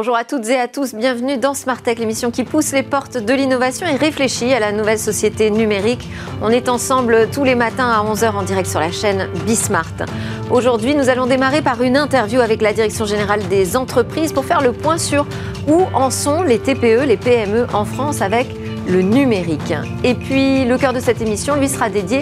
Bonjour 0.00 0.16
à 0.16 0.22
toutes 0.22 0.48
et 0.48 0.56
à 0.56 0.68
tous, 0.68 0.94
bienvenue 0.94 1.38
dans 1.38 1.54
Smart 1.54 1.82
Tech, 1.82 1.98
l'émission 1.98 2.30
qui 2.30 2.44
pousse 2.44 2.70
les 2.70 2.84
portes 2.84 3.16
de 3.16 3.34
l'innovation 3.34 3.84
et 3.84 3.96
réfléchit 3.96 4.54
à 4.54 4.60
la 4.60 4.70
nouvelle 4.70 4.96
société 4.96 5.50
numérique. 5.50 6.08
On 6.40 6.50
est 6.50 6.68
ensemble 6.68 7.26
tous 7.32 7.42
les 7.42 7.56
matins 7.56 7.90
à 7.90 8.04
11h 8.04 8.30
en 8.30 8.44
direct 8.44 8.68
sur 8.68 8.78
la 8.78 8.92
chaîne 8.92 9.28
Bismart. 9.44 10.06
Aujourd'hui, 10.52 10.94
nous 10.94 11.08
allons 11.08 11.26
démarrer 11.26 11.62
par 11.62 11.82
une 11.82 11.96
interview 11.96 12.40
avec 12.40 12.62
la 12.62 12.72
Direction 12.72 13.06
générale 13.06 13.40
des 13.48 13.76
entreprises 13.76 14.32
pour 14.32 14.44
faire 14.44 14.60
le 14.60 14.70
point 14.70 14.98
sur 14.98 15.26
où 15.66 15.82
en 15.92 16.10
sont 16.10 16.42
les 16.42 16.60
TPE, 16.60 17.04
les 17.04 17.16
PME 17.16 17.66
en 17.72 17.84
France 17.84 18.22
avec 18.22 18.46
le 18.88 19.02
numérique. 19.02 19.74
Et 20.04 20.14
puis, 20.14 20.64
le 20.64 20.78
cœur 20.78 20.92
de 20.92 21.00
cette 21.00 21.20
émission, 21.20 21.56
lui, 21.56 21.68
sera 21.68 21.90
dédié 21.90 22.20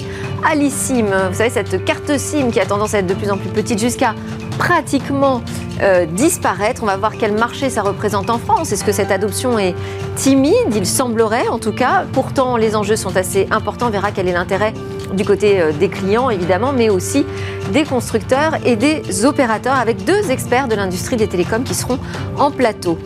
à 0.50 0.54
l'eSIM. 0.54 1.28
Vous 1.28 1.34
savez, 1.34 1.50
cette 1.50 1.84
carte 1.84 2.16
SIM 2.16 2.50
qui 2.50 2.58
a 2.58 2.64
tendance 2.64 2.94
à 2.94 3.00
être 3.00 3.06
de 3.06 3.14
plus 3.14 3.30
en 3.30 3.36
plus 3.36 3.50
petite 3.50 3.78
jusqu'à 3.78 4.14
pratiquement 4.58 5.42
euh, 5.82 6.06
disparaître. 6.06 6.82
On 6.82 6.86
va 6.86 6.96
voir 6.96 7.12
quel 7.16 7.32
marché 7.32 7.70
ça 7.70 7.82
représente 7.82 8.30
en 8.30 8.38
France. 8.38 8.72
Est-ce 8.72 8.84
que 8.84 8.92
cette 8.92 9.10
adoption 9.10 9.58
est 9.58 9.74
timide? 10.14 10.74
Il 10.74 10.86
semblerait 10.86 11.48
en 11.48 11.58
tout 11.58 11.72
cas. 11.72 12.04
Pourtant, 12.12 12.56
les 12.56 12.76
enjeux 12.76 12.96
sont 12.96 13.16
assez 13.16 13.46
importants. 13.50 13.88
On 13.88 13.90
verra 13.90 14.12
quel 14.12 14.28
est 14.28 14.32
l'intérêt 14.32 14.72
du 15.14 15.24
côté 15.24 15.60
euh, 15.60 15.72
des 15.72 15.88
clients 15.88 16.30
évidemment, 16.30 16.72
mais 16.72 16.90
aussi 16.90 17.24
des 17.72 17.84
constructeurs 17.84 18.54
et 18.64 18.76
des 18.76 19.24
opérateurs 19.24 19.74
avec 19.74 20.04
deux 20.04 20.30
experts 20.30 20.68
de 20.68 20.74
l'industrie 20.74 21.16
des 21.16 21.26
télécoms 21.26 21.64
qui 21.64 21.74
seront 21.74 21.98
en 22.38 22.50
plateau. 22.50 22.98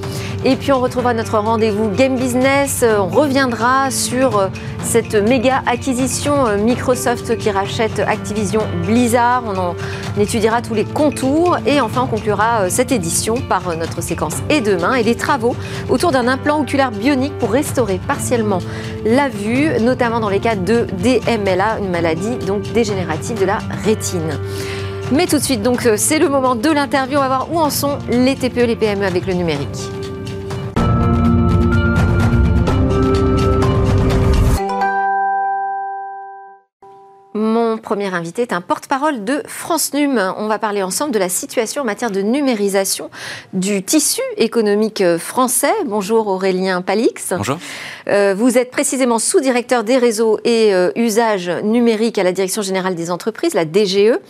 Et 0.44 0.56
puis 0.56 0.72
on 0.72 0.80
retrouvera 0.80 1.12
notre 1.12 1.38
rendez-vous 1.38 1.90
Game 1.90 2.16
Business. 2.16 2.84
On 2.84 3.08
reviendra 3.08 3.90
sur 3.90 4.38
euh, 4.38 4.48
cette 4.82 5.14
méga 5.14 5.62
acquisition 5.66 6.46
euh, 6.46 6.56
Microsoft 6.56 7.36
qui 7.36 7.50
rachète 7.50 7.98
Activision 7.98 8.62
Blizzard. 8.86 9.44
On 9.46 10.20
étudiera 10.20 10.62
tous 10.62 10.74
les 10.74 10.84
contours 10.84 11.58
et 11.66 11.80
enfin 11.80 12.02
on 12.04 12.06
conclura 12.06 12.70
cette 12.70 12.90
édition 12.92 13.34
par 13.48 13.76
notre 13.76 14.02
séquence 14.02 14.36
Et 14.48 14.60
demain 14.60 14.94
et 14.94 15.02
les 15.02 15.14
travaux 15.14 15.54
autour 15.88 16.10
d'un 16.10 16.26
implant 16.26 16.60
oculaire 16.60 16.90
bionique 16.90 17.36
pour 17.38 17.50
restaurer 17.50 18.00
partiellement 18.06 18.60
la 19.04 19.28
vue, 19.28 19.68
notamment 19.80 20.20
dans 20.20 20.28
les 20.28 20.40
cas 20.40 20.56
de 20.56 20.86
DMLA, 21.02 21.80
maladie 21.90 22.36
donc 22.46 22.62
dégénérative 22.72 23.38
de 23.38 23.44
la 23.44 23.58
rétine. 23.84 24.38
Mais 25.12 25.26
tout 25.26 25.38
de 25.38 25.42
suite, 25.42 25.62
donc 25.62 25.86
euh, 25.86 25.94
c'est 25.96 26.18
le 26.18 26.28
moment 26.28 26.54
de 26.54 26.70
l'interview. 26.70 27.18
On 27.18 27.20
va 27.20 27.28
voir 27.28 27.52
où 27.52 27.58
en 27.58 27.70
sont 27.70 27.98
les 28.08 28.36
TPE, 28.36 28.64
les 28.66 28.76
PME 28.76 29.04
avec 29.04 29.26
le 29.26 29.34
numérique. 29.34 29.90
Premier 37.90 38.14
invité 38.14 38.42
est 38.42 38.52
un 38.52 38.60
porte-parole 38.60 39.24
de 39.24 39.42
France 39.48 39.92
Num. 39.94 40.32
On 40.36 40.46
va 40.46 40.60
parler 40.60 40.80
ensemble 40.80 41.10
de 41.10 41.18
la 41.18 41.28
situation 41.28 41.82
en 41.82 41.84
matière 41.84 42.12
de 42.12 42.20
numérisation 42.20 43.10
du 43.52 43.82
tissu 43.82 44.20
économique 44.36 45.02
français. 45.16 45.74
Bonjour 45.86 46.28
Aurélien 46.28 46.82
Palix. 46.82 47.32
Bonjour. 47.36 47.58
Euh, 48.06 48.32
vous 48.38 48.58
êtes 48.58 48.70
précisément 48.70 49.18
sous-directeur 49.18 49.82
des 49.82 49.98
réseaux 49.98 50.38
et 50.44 50.72
euh, 50.72 50.92
usages 50.94 51.50
numériques 51.64 52.16
à 52.18 52.22
la 52.22 52.30
Direction 52.30 52.62
générale 52.62 52.94
des 52.94 53.10
entreprises, 53.10 53.54
la 53.54 53.64
DGE, 53.64 54.20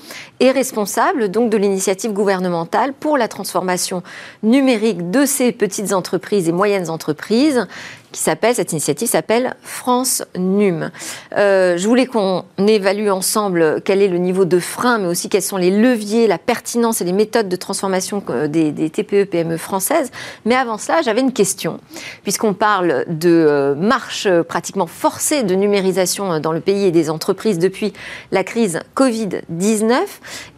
et 0.41 0.51
responsable 0.51 1.31
donc 1.31 1.51
de 1.51 1.59
l'initiative 1.59 2.15
gouvernementale 2.15 2.95
pour 2.95 3.19
la 3.19 3.29
transformation 3.29 4.03
numérique 4.43 5.11
de 5.11 5.27
ces 5.27 5.53
petites 5.53 5.93
entreprises 5.93 6.49
et 6.49 6.53
moyennes 6.53 6.89
entreprises 6.89 7.67
qui 8.13 8.21
s'appelle, 8.21 8.55
cette 8.55 8.73
initiative 8.73 9.09
s'appelle 9.09 9.55
France 9.63 10.23
Num. 10.37 10.91
Euh, 11.37 11.77
je 11.77 11.87
voulais 11.87 12.07
qu'on 12.07 12.45
évalue 12.59 13.09
ensemble 13.09 13.81
quel 13.85 14.03
est 14.03 14.09
le 14.09 14.19
niveau 14.19 14.45
de 14.45 14.59
frein, 14.59 14.99
mais 14.99 15.07
aussi 15.07 15.29
quels 15.29 15.43
sont 15.43 15.57
les 15.57 15.71
leviers, 15.71 16.27
la 16.27 16.39
pertinence 16.39 17.01
et 17.01 17.05
les 17.05 17.13
méthodes 17.13 17.49
de 17.49 17.57
transformation 17.57 18.23
euh, 18.31 18.49
des, 18.49 18.91
TPE, 18.91 19.25
PME 19.25 19.57
françaises. 19.57 20.11
Mais 20.45 20.55
avant 20.55 20.79
cela, 20.79 21.03
j'avais 21.03 21.21
une 21.21 21.33
question. 21.33 21.79
Puisqu'on 22.23 22.55
parle 22.55 23.05
de 23.09 23.31
euh, 23.31 23.75
marche 23.75 24.29
pratiquement 24.49 24.87
forcée 24.87 25.43
de 25.43 25.55
numérisation 25.55 26.41
dans 26.41 26.53
le 26.53 26.61
pays 26.61 26.87
et 26.87 26.91
des 26.91 27.11
entreprises 27.11 27.59
depuis 27.59 27.93
la 28.33 28.45
crise 28.45 28.81
Covid-19, 28.97 29.95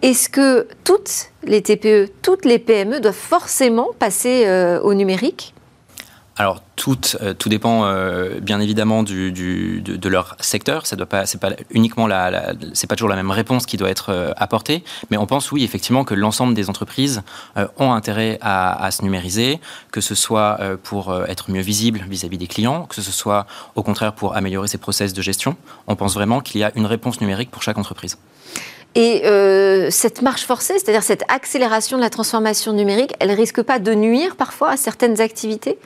est-ce 0.03 0.29
que 0.29 0.67
toutes 0.85 1.31
les 1.45 1.63
TPE, 1.63 2.11
toutes 2.23 2.45
les 2.45 2.59
PME 2.59 3.01
doivent 3.01 3.15
forcément 3.15 3.91
passer 3.99 4.47
au 4.83 4.95
numérique? 4.95 5.55
Alors, 6.39 6.63
tout, 6.77 6.99
euh, 7.21 7.35
tout 7.35 7.51
dépend 7.51 7.85
euh, 7.85 8.41
bien 8.41 8.59
évidemment 8.59 9.03
de, 9.03 10.09
leur 10.09 10.37
secteur. 10.41 10.87
Ça 10.87 10.97
doit 10.97 11.07
pas, 11.07 11.25
pas 11.41 11.51
uniquement 11.71 12.07
la, 12.07 12.55
c'est 12.73 12.87
pas 12.87 12.97
toujours 12.97 13.11
la 13.11 13.17
même 13.17 13.31
réponse 13.31 13.67
qui 13.67 13.77
doit 13.77 13.91
être 13.91 14.11
euh, 14.11 14.33
apportée, 14.37 14.83
mais 15.11 15.19
on 15.19 15.27
pense 15.27 15.53
oui 15.53 15.63
effectivement 15.63 16.05
que 16.05 16.15
l'ensemble 16.15 16.55
des 16.55 16.71
entreprises 16.71 17.23
ont 17.79 17.93
intérêt 17.93 18.39
à, 18.41 18.91
se 18.91 19.03
numériser, 19.03 19.61
que 19.91 20.01
ce 20.01 20.15
soit 20.15 20.59
pour 20.83 21.15
être 21.29 21.51
mieux 21.51 21.61
visible 21.61 22.05
vis-à-vis 22.09 22.39
des 22.39 22.47
clients, 22.47 22.87
que 22.87 23.01
ce 23.01 23.13
soit 23.13 23.47
au 23.75 23.83
contraire 23.83 24.15
pour 24.15 24.37
améliorer 24.37 24.69
ses 24.69 24.79
process 24.79 25.13
de 25.13 25.23
gestion. 25.23 25.57
On 25.87 25.97
pense 25.97 26.15
vraiment 26.15 26.41
qu'il 26.41 26.61
y 26.61 26.65
a 26.65 26.73
une 26.75 26.87
réponse 26.87 27.21
numérique 27.21 27.51
pour 27.51 27.63
chaque 27.63 27.79
entreprise. 27.79 28.19
Et 28.95 29.23
cette 29.91 30.23
marche 30.23 30.45
forcée, 30.45 30.79
c'est-à-dire 30.79 31.03
cette 31.03 31.25
accélération 31.29 31.97
de 31.97 32.03
la 32.03 32.11
transformation 32.11 32.73
numérique, 32.73 33.15
elle 33.21 33.33
risque 33.33 33.63
pas 33.63 33.79
de 33.79 33.95
nuire 33.95 34.37
parfois 34.37 34.71
à 34.71 34.77
certaines 34.77 35.21
activités? 35.21 35.79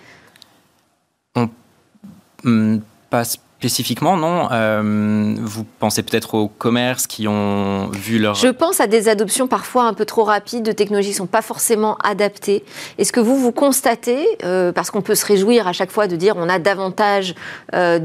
Hmm, 2.42 2.78
pas 3.10 3.38
spécifiquement, 3.58 4.16
non. 4.16 4.48
Euh, 4.52 5.34
vous 5.38 5.64
pensez 5.78 6.02
peut-être 6.02 6.34
aux 6.34 6.48
commerces 6.48 7.06
qui 7.06 7.26
ont 7.26 7.88
vu 7.88 8.18
leur... 8.18 8.34
Je 8.34 8.48
pense 8.48 8.80
à 8.80 8.86
des 8.86 9.08
adoptions 9.08 9.46
parfois 9.46 9.84
un 9.84 9.94
peu 9.94 10.04
trop 10.04 10.24
rapides 10.24 10.62
de 10.62 10.72
technologies 10.72 11.08
qui 11.08 11.14
ne 11.14 11.18
sont 11.18 11.26
pas 11.26 11.42
forcément 11.42 11.96
adaptées. 12.04 12.64
Est-ce 12.98 13.12
que 13.12 13.20
vous, 13.20 13.36
vous 13.38 13.52
constatez, 13.52 14.26
euh, 14.44 14.72
parce 14.72 14.90
qu'on 14.90 15.00
peut 15.00 15.14
se 15.14 15.24
réjouir 15.24 15.66
à 15.66 15.72
chaque 15.72 15.90
fois 15.90 16.06
de 16.06 16.16
dire 16.16 16.34
on 16.36 16.50
a 16.50 16.58
davantage 16.58 17.34
euh, 17.74 17.98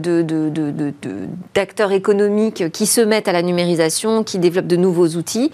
d'acteurs 1.54 1.90
de, 1.90 1.96
économiques 1.96 2.72
qui 2.72 2.86
se 2.86 3.02
mettent 3.02 3.28
à 3.28 3.34
la 3.34 3.42
numérisation, 3.42 4.24
qui 4.24 4.40
développent 4.40 4.68
de 4.68 4.78
nouveaux 4.78 5.10
outils, 5.10 5.52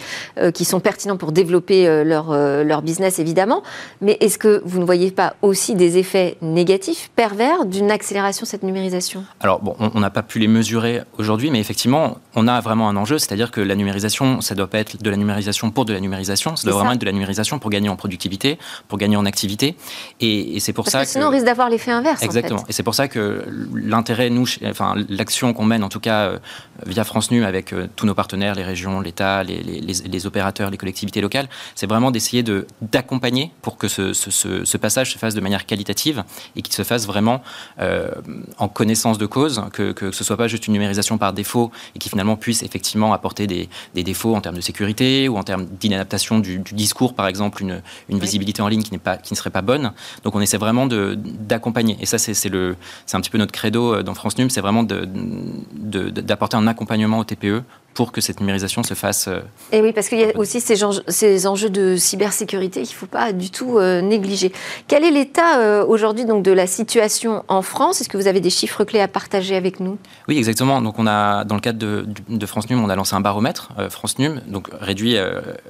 qui 0.53 0.65
sont 0.65 0.79
pertinents 0.79 1.17
pour 1.17 1.31
développer 1.31 2.03
leur, 2.03 2.31
leur 2.63 2.81
business 2.81 3.19
évidemment, 3.19 3.63
mais 4.01 4.17
est-ce 4.19 4.37
que 4.37 4.61
vous 4.65 4.79
ne 4.79 4.85
voyez 4.85 5.11
pas 5.11 5.35
aussi 5.41 5.75
des 5.75 5.97
effets 5.97 6.37
négatifs, 6.41 7.09
pervers 7.15 7.65
d'une 7.65 7.91
accélération 7.91 8.43
de 8.43 8.47
cette 8.47 8.63
numérisation? 8.63 9.25
Alors 9.39 9.59
bon, 9.59 9.75
on 9.79 9.86
n'a 9.95 10.09
pas 10.09 10.23
pu 10.23 10.39
les 10.39 10.47
mesurer 10.47 11.01
aujourd'hui, 11.17 11.51
mais 11.51 11.59
effectivement, 11.59 12.17
on 12.35 12.47
a 12.47 12.59
vraiment 12.61 12.89
un 12.89 12.95
enjeu, 12.95 13.17
c'est-à-dire 13.17 13.51
que 13.51 13.61
la 13.61 13.75
numérisation, 13.75 14.41
ça 14.41 14.53
ne 14.53 14.57
doit 14.57 14.67
pas 14.67 14.79
être 14.79 15.01
de 15.01 15.09
la 15.09 15.17
numérisation 15.17 15.71
pour 15.71 15.85
de 15.85 15.93
la 15.93 15.99
numérisation, 15.99 16.55
ça 16.55 16.67
doit 16.67 16.77
vraiment 16.77 16.93
être 16.93 17.01
de 17.01 17.05
la 17.05 17.11
numérisation 17.11 17.59
pour 17.59 17.69
gagner 17.69 17.89
en 17.89 17.95
productivité, 17.95 18.57
pour 18.87 18.97
gagner 18.97 19.15
en 19.15 19.25
activité. 19.25 19.75
Et, 20.19 20.59
c'est 20.59 20.73
pour 20.73 20.87
ça 20.87 21.05
que. 21.05 21.11
Sinon, 21.11 21.27
on 21.27 21.31
risque 21.31 21.45
d'avoir 21.45 21.69
l'effet 21.69 21.91
inverse. 21.91 22.21
Exactement. 22.23 22.63
Et 22.67 22.73
c'est 22.73 22.83
pour 22.83 22.95
ça 22.95 23.07
que 23.07 23.45
l'intérêt, 23.73 24.29
nous, 24.29 24.45
enfin, 24.65 24.95
l'action 25.09 25.53
qu'on 25.53 25.65
mène, 25.65 25.83
en 25.83 25.89
tout 25.89 25.99
cas, 25.99 26.25
euh, 26.25 26.39
via 26.85 27.03
France 27.03 27.31
Nu, 27.31 27.43
avec 27.45 27.73
euh, 27.73 27.87
tous 27.95 28.05
nos 28.05 28.15
partenaires, 28.15 28.55
les 28.55 28.63
régions, 28.63 28.99
l'État, 28.99 29.43
les, 29.43 30.25
opérateurs, 30.25 30.69
les 30.69 30.77
collectivités 30.77 31.21
locales, 31.21 31.47
c'est 31.75 31.87
vraiment 31.87 32.11
d'essayer 32.11 32.43
d'accompagner 32.81 33.51
pour 33.61 33.77
que 33.77 33.87
ce, 33.87 34.77
passage 34.77 35.13
se 35.13 35.17
fasse 35.17 35.33
de 35.33 35.41
manière 35.41 35.65
qualitative 35.65 36.23
et 36.55 36.61
qu'il 36.61 36.73
se 36.73 36.83
fasse 36.83 37.07
vraiment 37.07 37.41
euh, 37.79 38.09
en 38.57 38.67
connaissance 38.67 39.17
de 39.17 39.25
cause, 39.25 39.63
que, 39.93 40.11
ce 40.11 40.21
ne 40.21 40.25
soit 40.25 40.37
pas 40.37 40.47
juste 40.47 40.67
une 40.67 40.73
numérisation 40.73 41.17
par 41.17 41.33
défaut 41.33 41.71
et 41.95 41.99
qui 41.99 42.09
finalement 42.09 42.35
puisse 42.35 42.63
effectivement 42.63 43.13
apporter 43.13 43.47
des, 43.47 43.69
défauts 43.95 44.35
en 44.35 44.41
termes 44.41 44.55
de 44.55 44.61
sécurité 44.61 45.27
ou 45.27 45.37
en 45.37 45.43
termes 45.43 45.65
d'inadaptation 45.65 46.39
du, 46.39 46.59
discours, 46.59 47.13
par 47.13 47.27
exemple, 47.27 47.61
une, 47.61 47.81
visibilité 48.19 48.61
en 48.61 48.67
ligne 48.67 48.83
qui, 48.83 48.97
pas, 48.97 49.17
qui 49.17 49.33
ne 49.33 49.37
serait 49.37 49.49
pas 49.49 49.61
bonne. 49.61 49.91
Donc 50.23 50.35
on 50.35 50.41
essaie 50.41 50.57
vraiment 50.57 50.87
d'accompagner. 50.87 51.97
Et 51.99 52.05
ça, 52.05 52.17
c'est 52.17 52.45
un 52.47 53.21
petit 53.21 53.29
peu 53.29 53.37
notre 53.37 53.51
credo 53.51 53.93
euh, 53.93 54.03
dans 54.03 54.13
France 54.13 54.37
Num, 54.37 54.49
c'est 54.49 54.61
vraiment 54.61 54.83
d'apporter 54.83 56.57
un 56.57 56.67
accompagnement 56.67 57.19
au 57.19 57.23
TPE 57.23 57.63
pour 57.97 58.11
que 58.11 58.21
cette 58.21 58.39
numérisation 58.41 58.83
se 58.83 58.93
fasse. 58.93 59.27
Euh, 59.27 59.39
et 59.71 59.81
oui, 59.81 59.91
parce 59.91 60.07
qu'il 60.07 60.19
y 60.19 60.23
a 60.23 60.37
aussi 60.37 60.61
ces 60.61 60.83
enjeux, 60.83 61.01
ces 61.07 61.47
enjeux 61.47 61.71
de 61.71 61.95
cybersécurité 61.95 62.83
qu'il 62.83 62.93
ne 62.93 62.99
faut 62.99 63.07
pas 63.07 63.33
du 63.33 63.49
tout 63.49 63.79
euh, 63.79 64.01
négliger. 64.01 64.51
Quel 64.87 65.03
est 65.03 65.09
l'état 65.09 65.57
euh, 65.57 65.83
aujourd'hui 65.83 66.25
donc 66.25 66.43
de 66.43 66.51
la 66.51 66.67
situation 66.67 67.43
en 67.47 67.63
France? 67.63 67.99
Est-ce 67.99 68.07
que 68.07 68.15
vous 68.15 68.27
avez 68.27 68.39
des 68.39 68.51
chiffres 68.51 68.83
clés 68.83 69.01
à 69.01 69.07
partager 69.07 69.55
avec 69.55 69.79
nous? 69.79 69.97
Oui, 70.27 70.37
exactement. 70.37 70.79
Donc 70.79 70.99
on 70.99 71.07
a, 71.07 71.43
dans 71.43 71.55
le 71.55 71.61
cadre 71.61 71.79
de, 71.79 72.05
de 72.29 72.45
France 72.45 72.69
Num, 72.69 72.83
on 72.83 72.89
a 72.89 72.95
lancé 72.95 73.15
un 73.15 73.19
baromètre 73.19 73.71
France 73.89 74.19
Num, 74.19 74.41
donc 74.45 74.67
réduit 74.79 75.17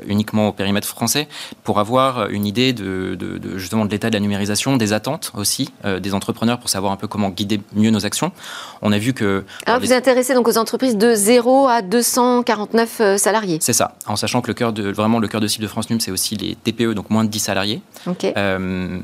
uniquement 0.06 0.50
au 0.50 0.52
périmètre 0.52 0.88
français, 0.90 1.30
pour 1.64 1.80
avoir 1.80 2.30
une 2.30 2.46
idée 2.46 2.74
de, 2.74 3.16
de 3.16 3.58
justement 3.58 3.86
de 3.86 3.92
l'état 3.92 4.10
de 4.10 4.16
la 4.16 4.20
numérisation, 4.20 4.76
des 4.76 4.92
attentes 4.92 5.32
aussi 5.34 5.72
des 6.02 6.14
entrepreneurs 6.14 6.60
pour 6.60 6.70
savoir 6.70 6.92
un 6.92 6.98
peu 6.98 7.08
comment 7.08 7.30
guider 7.30 7.62
mieux 7.74 7.90
nos 7.90 8.06
actions. 8.06 8.34
On 8.82 8.92
a 8.92 8.98
vu 8.98 9.14
que. 9.14 9.46
Alors 9.66 9.80
vous 9.80 9.88
vous 9.88 9.94
intéressez 9.94 10.34
donc 10.34 10.48
aux 10.50 10.58
entreprises 10.58 10.98
de 10.98 11.14
0 11.14 11.68
à 11.68 11.82
200 11.82 12.17
149 12.18 12.98
euh, 13.00 13.18
salariés. 13.18 13.60
C'est 13.62 13.74
ça, 13.74 13.94
en 14.08 14.16
sachant 14.16 14.42
que 14.42 14.48
le 14.48 14.56
cœur 14.56 14.74
de, 14.74 14.90
vraiment 14.92 15.20
le 15.20 15.28
cœur 15.28 15.40
de 15.40 15.48
cible 15.48 15.62
de 15.62 15.68
France 15.68 15.88
Num, 15.92 16.00
c'est 16.00 16.10
aussi 16.10 16.36
les 16.36 16.56
TPE, 16.56 16.94
donc 16.96 17.12
moins 17.12 17.24
de 17.24 17.30
10 17.30 17.38
salariés. 17.38 17.82
Euh, 18.24 19.00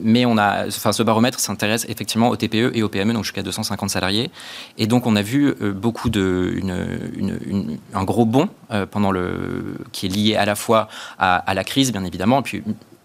mais 0.00 0.26
on 0.26 0.36
a, 0.36 0.66
enfin, 0.66 0.90
ce 0.90 1.04
baromètre 1.04 1.38
s'intéresse 1.38 1.86
effectivement 1.88 2.28
aux 2.28 2.34
TPE 2.34 2.72
et 2.74 2.82
aux 2.82 2.88
PME, 2.88 3.12
donc 3.12 3.22
jusqu'à 3.22 3.42
250 3.42 3.90
salariés. 3.90 4.32
Et 4.78 4.88
donc, 4.88 5.06
on 5.06 5.14
a 5.14 5.22
vu 5.22 5.54
beaucoup 5.74 6.08
de, 6.08 6.54
une, 6.56 7.78
un 7.94 8.04
gros 8.04 8.24
bond 8.24 8.48
pendant 8.90 9.12
le, 9.12 9.76
qui 9.92 10.06
est 10.06 10.08
lié 10.08 10.36
à 10.36 10.46
la 10.46 10.54
fois 10.54 10.88
à, 11.18 11.36
à 11.36 11.54
la 11.54 11.64
crise, 11.64 11.92
bien 11.92 12.04
évidemment, 12.04 12.40
et 12.40 12.42
puis 12.42 12.62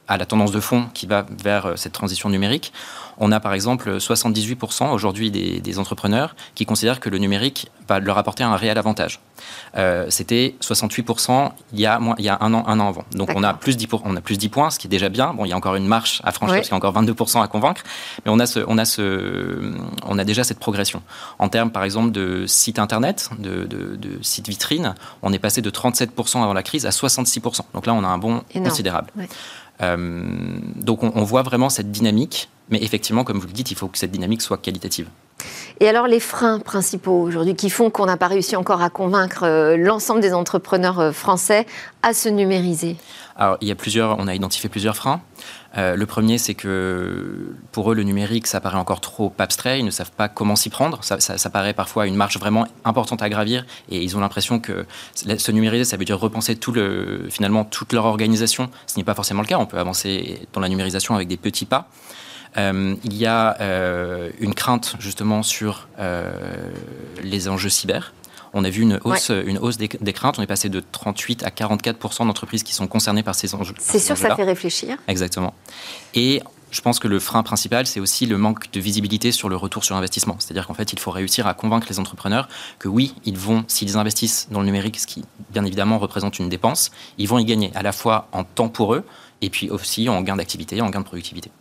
à 0.08 0.18
la 0.18 0.26
tendance 0.26 0.52
de 0.52 0.60
fond 0.62 0.86
qui 0.94 1.06
va 1.06 1.26
vers 1.44 1.74
cette 1.76 1.92
transition 1.92 2.30
numérique. 2.30 2.72
On 3.18 3.32
a 3.32 3.40
par 3.40 3.54
exemple 3.54 3.98
78% 3.98 4.92
aujourd'hui 4.92 5.32
des, 5.32 5.80
entrepreneurs 5.80 6.36
qui 6.56 6.66
considèrent 6.66 7.02
que 7.02 7.10
le 7.10 7.18
numérique 7.18 7.70
va 7.88 8.00
leur 8.00 8.18
apporter 8.18 8.44
un 8.44 8.56
réel 8.56 8.78
avantage. 8.78 9.20
Euh, 9.76 10.06
c'était 10.10 10.56
68% 10.62 11.52
il 11.74 11.80
y, 11.80 11.86
a, 11.86 12.00
il 12.18 12.24
y 12.24 12.30
a 12.30 12.38
un 12.40 12.54
an, 12.54 12.64
un 12.68 12.80
an 12.80 12.90
avant. 12.90 13.04
Donc 13.12 13.32
on 13.36 13.44
a, 13.44 13.54
plus 13.54 13.76
10 13.76 13.88
on 14.06 14.16
a 14.16 14.22
plus 14.22 14.38
10 14.38 14.50
points, 14.50 14.70
ce 14.70 14.80
qui 14.80 14.88
est 14.88 14.90
déjà 14.90 15.10
bien. 15.10 15.34
Bon, 15.34 15.44
il 15.46 15.50
y 15.50 15.54
a 15.54 15.58
encore 15.58 15.76
une 15.76 15.88
marche 15.88 16.22
à 16.24 16.32
franchir, 16.32 16.56
parce 16.56 16.68
qu'il 16.68 16.72
y 16.72 16.76
a 16.76 16.78
encore 16.78 16.94
22% 16.94 17.44
à 17.44 17.48
convaincre, 17.48 17.84
mais 18.24 18.32
on 18.32 18.40
a, 18.40 18.46
ce, 18.46 18.62
on, 18.68 18.78
a 18.78 18.86
ce, 18.86 19.74
on 20.06 20.18
a 20.18 20.24
déjà 20.24 20.44
cette 20.44 20.60
progression. 20.60 21.02
En 21.40 21.50
termes, 21.50 21.72
par 21.72 21.84
exemple, 21.84 22.12
de 22.12 22.46
sites 22.48 22.80
internet, 22.80 23.30
de, 23.38 23.66
de, 23.66 23.98
sites 24.22 24.48
vitrines, 24.48 24.96
on 25.22 25.34
est 25.34 25.40
passé 25.40 25.62
de 25.62 25.70
37% 25.70 26.42
avant 26.42 26.54
la 26.54 26.64
crise 26.64 26.86
à 26.86 26.90
66%. 26.90 27.62
Donc 27.74 27.86
là, 27.86 27.94
on 27.94 28.04
a 28.04 28.08
un 28.08 28.18
bond 28.18 28.44
considérable. 28.54 29.12
Donc 29.80 31.04
on, 31.04 31.24
voit 31.24 31.44
vraiment 31.44 31.70
cette 31.70 31.92
dynamique, 31.92 32.50
mais 32.70 32.82
effectivement, 32.82 33.24
comme 33.24 33.40
vous 33.40 33.48
le 33.48 33.54
dites, 33.54 33.72
il 33.72 33.78
faut 33.78 33.88
que 33.88 33.98
cette 33.98 34.12
dynamique 34.12 34.42
soit 34.42 34.58
qualitative. 34.58 35.08
Et 35.82 35.90
alors 35.90 36.08
les 36.08 36.22
freins 36.22 36.60
principaux 36.60 37.22
aujourd'hui 37.22 37.56
qui 37.56 37.70
font 37.70 37.90
qu'on 37.90 38.06
n'a 38.06 38.16
pas 38.16 38.28
réussi 38.28 38.56
encore 38.56 38.82
à 38.82 38.90
convaincre 38.90 39.44
euh, 39.44 39.76
l'ensemble 39.76 40.22
des 40.22 40.34
entrepreneurs 40.34 41.00
euh, 41.00 41.12
français 41.12 41.66
à 42.02 42.14
se 42.14 42.30
numériser? 42.30 42.96
Alors 43.36 43.58
il 43.60 43.68
y 43.68 43.72
a 43.72 43.76
plusieurs, 43.76 44.18
on 44.18 44.28
a 44.28 44.34
identifié 44.34 44.70
plusieurs 44.70 44.96
freins. 44.96 45.22
Euh, 45.78 45.96
le 45.96 46.06
premier, 46.06 46.38
c'est 46.38 46.54
que 46.54 47.54
pour 47.72 47.92
eux, 47.92 47.96
le 47.96 48.04
numérique, 48.04 48.48
ça 48.48 48.62
paraît 48.62 48.78
encore 48.78 49.02
trop 49.02 49.34
abstrait. 49.38 49.80
Ils 49.80 49.86
ne 49.86 49.92
savent 49.92 50.12
pas 50.12 50.30
comment 50.30 50.56
s'y 50.56 50.70
prendre. 50.70 51.04
Ça, 51.04 51.50
paraît 51.50 51.74
parfois 51.74 52.08
une 52.08 52.16
marche 52.16 52.38
vraiment 52.38 52.68
importante 52.84 53.22
à 53.22 53.30
gravir. 53.30 53.66
Et 53.90 54.02
ils 54.02 54.16
ont 54.16 54.20
l'impression 54.20 54.60
que 54.60 54.86
se 55.14 55.52
numériser, 55.52 55.84
ça 55.84 55.98
veut 55.98 56.06
dire 56.06 56.20
repenser 56.20 56.56
tout 56.56 56.72
le, 56.72 57.28
finalement 57.30 57.66
toute 57.66 57.94
leur 57.94 58.06
organisation. 58.06 58.70
Ce 58.88 58.98
n'est 58.98 59.04
pas 59.04 59.16
forcément 59.16 59.42
le 59.42 59.48
cas. 59.48 59.58
On 59.58 59.66
peut 59.66 59.80
avancer 59.80 60.48
dans 60.54 60.62
la 60.62 60.70
numérisation 60.70 61.16
avec 61.16 61.28
des 61.28 61.38
petits 61.38 61.66
pas. 61.66 61.90
Euh, 62.58 62.96
il 63.04 63.14
y 63.16 63.26
a 63.26 63.58
euh, 63.60 64.30
une 64.40 64.54
crainte 64.54 64.96
justement 65.00 65.44
sur 65.44 65.88
les 67.24 67.50
enjeux 67.50 67.70
cyber. 67.70 68.14
On 68.58 68.64
a 68.64 68.70
vu 68.70 68.84
une 68.84 69.02
hausse, 69.04 69.32
une 69.32 69.58
hausse 69.58 69.78
des, 69.78 70.14
craintes. 70.14 70.40
On 70.40 70.42
est 70.42 70.48
passé 70.48 70.70
de 70.70 70.80
38 70.80 71.44
à 71.44 71.50
44% 71.50 72.26
d'entreprises 72.26 72.64
qui 72.64 72.74
sont 72.74 72.88
concernées 72.88 73.22
par 73.22 73.36
ces 73.36 73.54
enjeux. 73.54 73.76
C'est 73.78 74.00
sûr, 74.00 74.16
ça 74.16 74.34
fait 74.34 74.44
réfléchir. 74.44 74.98
Exactement. 75.10 75.54
Et 76.14 76.42
je 76.72 76.80
pense 76.80 77.00
que 77.00 77.10
le 77.10 77.20
frein 77.20 77.44
principal, 77.44 77.86
c'est 77.86 78.00
aussi 78.00 78.26
le 78.26 78.38
manque 78.38 78.72
de 78.72 78.80
visibilité 78.80 79.34
sur 79.34 79.50
le 79.50 79.58
retour 79.58 79.84
sur 79.84 79.98
investissement. 79.98 80.38
C'est-à-dire 80.40 80.68
qu'en 80.68 80.74
fait, 80.74 80.94
il 80.94 81.00
faut 81.00 81.12
réussir 81.12 81.48
à 81.48 81.54
convaincre 81.54 81.88
les 81.90 82.00
entrepreneurs 82.00 82.48
que 82.80 82.88
oui, 82.88 83.14
ils 83.26 83.38
vont, 83.38 83.66
s'ils 83.68 83.98
investissent 83.98 84.48
dans 84.52 84.62
le 84.62 84.68
numérique, 84.68 85.02
ce 85.02 85.08
qui 85.08 85.26
bien 85.52 85.66
évidemment 85.66 86.00
représente 86.00 86.40
une 86.40 86.48
dépense, 86.48 86.92
ils 87.18 87.28
vont 87.28 87.40
y 87.40 87.46
gagner 87.46 87.72
à 87.76 87.84
la 87.84 87.92
fois 87.92 88.30
en 88.32 88.46
temps 88.46 88.70
pour 88.70 88.94
eux 88.94 89.04
et 89.42 89.50
puis 89.50 89.70
aussi 89.70 90.08
en 90.08 90.22
gain 90.22 90.38
d'activité, 90.38 90.80
en 90.80 90.90
gain 90.90 91.02
de 91.02 91.06
productivité. 91.06 91.52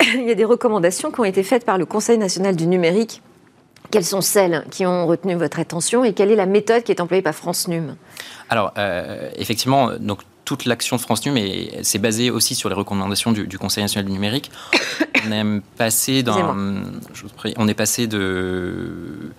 Il 0.14 0.26
y 0.26 0.30
a 0.30 0.36
des 0.36 0.44
recommandations 0.44 1.10
qui 1.10 1.18
ont 1.18 1.24
été 1.24 1.42
faites 1.42 1.66
par 1.66 1.78
le 1.78 1.84
Conseil 1.84 2.16
national 2.16 2.54
du 2.54 2.68
numérique 2.68 3.22
quelles 3.90 4.04
sont 4.04 4.20
celles 4.20 4.64
qui 4.70 4.86
ont 4.86 5.06
retenu 5.06 5.34
votre 5.34 5.58
attention 5.58 6.04
et 6.04 6.12
quelle 6.12 6.30
est 6.30 6.36
la 6.36 6.46
méthode 6.46 6.82
qui 6.82 6.92
est 6.92 7.00
employée 7.00 7.22
par 7.22 7.34
France 7.34 7.68
Num 7.68 7.96
Alors, 8.48 8.72
euh, 8.78 9.30
effectivement, 9.36 9.90
donc, 9.98 10.20
toute 10.44 10.64
l'action 10.64 10.96
de 10.96 11.00
France 11.00 11.24
Num 11.26 11.38
c'est 11.82 11.98
basé 11.98 12.30
aussi 12.30 12.54
sur 12.54 12.68
les 12.68 12.74
recommandations 12.74 13.32
du, 13.32 13.58
Conseil 13.58 13.84
national 13.84 14.06
du 14.06 14.12
numérique. 14.12 14.50
on 15.26 15.32
est 15.32 15.60
passé 15.76 16.24
on 17.56 17.68
est 17.68 17.74
passé 17.74 18.06
de 18.06 19.32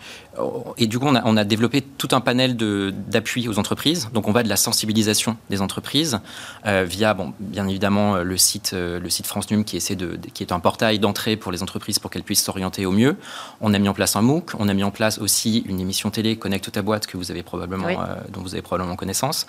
et 0.78 0.88
du 0.88 1.00
coup, 1.00 1.08
on 1.08 1.38
a, 1.38 1.44
développé 1.44 1.82
tout 1.82 2.10
un 2.12 2.22
panel 2.22 2.56
d'appui 2.56 3.48
aux 3.48 3.60
entreprises. 3.60 4.10
Donc, 4.14 4.28
on 4.28 4.32
va 4.32 4.44
de 4.44 4.50
la 4.50 4.56
sensibilisation 4.56 5.38
des 5.50 5.62
entreprises 5.62 6.20
euh, 6.66 6.84
via, 6.88 7.14
bon, 7.14 7.34
bien 7.40 7.68
évidemment, 7.68 8.16
euh, 8.16 8.24
le 8.24 8.38
site, 8.38 8.72
euh, 8.74 9.00
le 9.00 9.10
site 9.10 9.28
France 9.28 9.50
Num 9.52 9.64
qui, 9.64 9.78
essaie 9.78 9.96
de, 9.96 10.20
qui 10.34 10.44
est 10.44 10.52
un 10.52 10.60
portail 10.60 11.00
d'entrée 11.00 11.36
pour 11.36 11.52
les 11.52 11.64
entreprises 11.64 12.00
pour 12.00 12.12
qu'elles 12.12 12.24
puissent 12.24 12.44
s'orienter 12.44 12.86
au 12.86 12.92
mieux. 12.92 13.18
On 13.60 13.74
a 13.74 13.80
mis 13.80 13.90
en 13.90 13.94
place 13.94 14.16
un 14.16 14.22
MOOC. 14.22 14.52
On 14.60 14.70
a 14.70 14.74
mis 14.74 14.84
en 14.84 14.92
place 14.92 15.20
aussi 15.20 15.64
une 15.68 15.80
émission 15.80 16.10
télé 16.10 16.36
Connecte 16.36 16.72
ta 16.72 16.82
boîte 16.82 17.08
que 17.08 17.18
vous 17.18 17.32
avez 17.32 17.44
probablement, 17.44 17.88
dont 18.30 18.42
vous 18.42 18.54
avez 18.54 18.62
probablement 18.62 18.96
connaissance. 18.96 19.48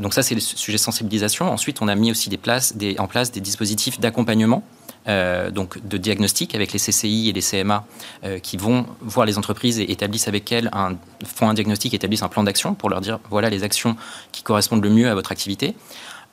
donc, 0.00 0.14
ça, 0.14 0.22
c'est 0.22 0.34
le 0.34 0.40
sujet 0.40 0.78
sensibilisation. 0.78 1.50
Ensuite, 1.50 1.82
on 1.82 1.88
a 1.88 1.94
mis 1.94 2.10
aussi 2.10 2.28
des 2.28 2.36
places, 2.36 2.76
des, 2.76 2.98
en 2.98 3.06
place 3.06 3.32
des 3.32 3.40
dispositifs 3.40 4.00
d'accompagnement 4.00 4.62
euh, 5.08 5.50
donc 5.50 5.86
de 5.86 5.96
diagnostic 5.96 6.54
avec 6.54 6.72
les 6.72 6.78
CCI 6.78 7.30
et 7.30 7.32
les 7.32 7.40
CMA 7.40 7.86
euh, 8.24 8.38
qui 8.38 8.58
vont 8.58 8.86
voir 9.00 9.24
les 9.24 9.38
entreprises 9.38 9.80
et 9.80 9.90
établissent 9.90 10.28
avec 10.28 10.52
elles 10.52 10.68
un, 10.72 10.96
font 11.24 11.52
diagnostic, 11.54 11.94
établissent 11.94 12.22
un 12.22 12.28
plan 12.28 12.42
d'action 12.42 12.74
pour 12.74 12.90
leur 12.90 13.00
dire 13.00 13.18
voilà 13.30 13.48
les 13.48 13.64
actions 13.64 13.96
qui 14.32 14.42
correspondent 14.42 14.84
le 14.84 14.90
mieux 14.90 15.08
à 15.08 15.14
votre 15.14 15.32
activité. 15.32 15.74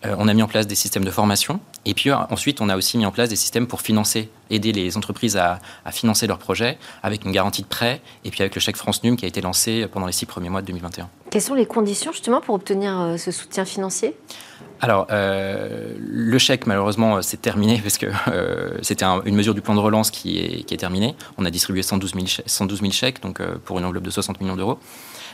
Euh, 0.06 0.13
on 0.19 0.27
a 0.27 0.33
mis 0.33 0.42
en 0.42 0.48
place 0.48 0.68
des 0.68 0.75
systèmes 0.75 1.06
de 1.06 1.12
formation 1.12 1.62
et 1.86 1.94
puis 1.94 2.12
ensuite 2.12 2.60
on 2.60 2.68
a 2.68 2.75
aussi 2.75 2.98
mis 2.98 3.06
en 3.06 3.12
place 3.12 3.30
des 3.30 3.38
systèmes 3.38 3.66
pour 3.66 3.80
financer, 3.80 4.30
aider 4.50 4.74
les 4.74 4.98
entreprises 4.98 5.38
à, 5.38 5.60
à, 5.86 5.92
financer 5.94 6.27
leurs 6.27 6.39
projets 6.39 6.77
avec 7.01 7.24
une 7.24 7.31
garantie 7.31 7.62
de 7.62 7.68
prêt 7.68 8.01
et 8.25 8.30
puis 8.30 8.42
avec 8.42 8.56
le 8.56 8.60
chèque 8.60 8.75
France 8.75 9.04
Num 9.06 9.16
qui 9.16 9.24
a 9.24 9.27
été 9.30 9.39
lancé 9.39 9.88
pendant 9.89 10.06
les 10.06 10.12
six 10.12 10.25
premiers 10.25 10.50
mois 10.50 10.62
de 10.62 10.68
2021. 10.68 11.10
Quelles 11.31 11.42
sont 11.42 11.54
les 11.54 11.66
conditions 11.66 12.12
justement 12.12 12.42
pour 12.42 12.56
obtenir 12.56 13.16
ce 13.18 13.31
soutien 13.31 13.63
financier? 13.63 14.16
Alors, 14.81 15.07
euh, 15.12 15.94
le 15.98 16.38
chèque, 16.38 16.68
malheureusement, 16.68 17.18
euh, 17.18 17.22
c'est 17.22 17.42
terminé 17.42 17.80
parce 17.81 17.98
que 17.98 18.07
euh, 18.27 18.77
c'était 18.81 19.06
une 19.06 19.36
mesure 19.36 19.54
du 19.54 19.62
plan 19.62 19.75
de 19.75 19.80
relance 19.80 20.12
qui 20.12 20.39
est, 20.39 20.63
qui 20.63 20.74
est 20.74 20.77
terminée. 20.77 21.16
On 21.38 21.45
a 21.45 21.51
distribué 21.51 21.81
112 21.81 22.13
000, 22.13 22.92
chèques, 22.92 23.22
donc 23.22 23.42
pour 23.66 23.80
une 23.80 23.86
enveloppe 23.86 24.04
de 24.04 24.10
60 24.10 24.42
millions 24.42 24.56
d'euros. 24.56 24.80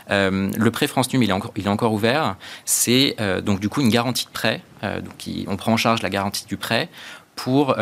le 0.09 0.69
prêt 0.69 0.87
France 0.87 1.11
Num, 1.13 1.23
il 1.23 1.29
est 1.29 1.33
encore, 1.33 1.51
il 1.55 1.65
est 1.65 1.69
encore 1.69 1.93
ouvert. 1.93 2.35
C'est 2.65 3.15
donc 3.43 3.59
du 3.59 3.69
coup 3.69 3.81
une 3.81 3.89
garantie 3.89 4.25
de 4.25 4.31
prêt. 4.31 4.61
donc, 4.83 5.29
on 5.47 5.57
prend 5.57 5.73
en 5.73 5.77
charge 5.77 6.01
la 6.01 6.09
garantie 6.09 6.45
du 6.45 6.57
prêt 6.57 6.89
pour 7.35 7.75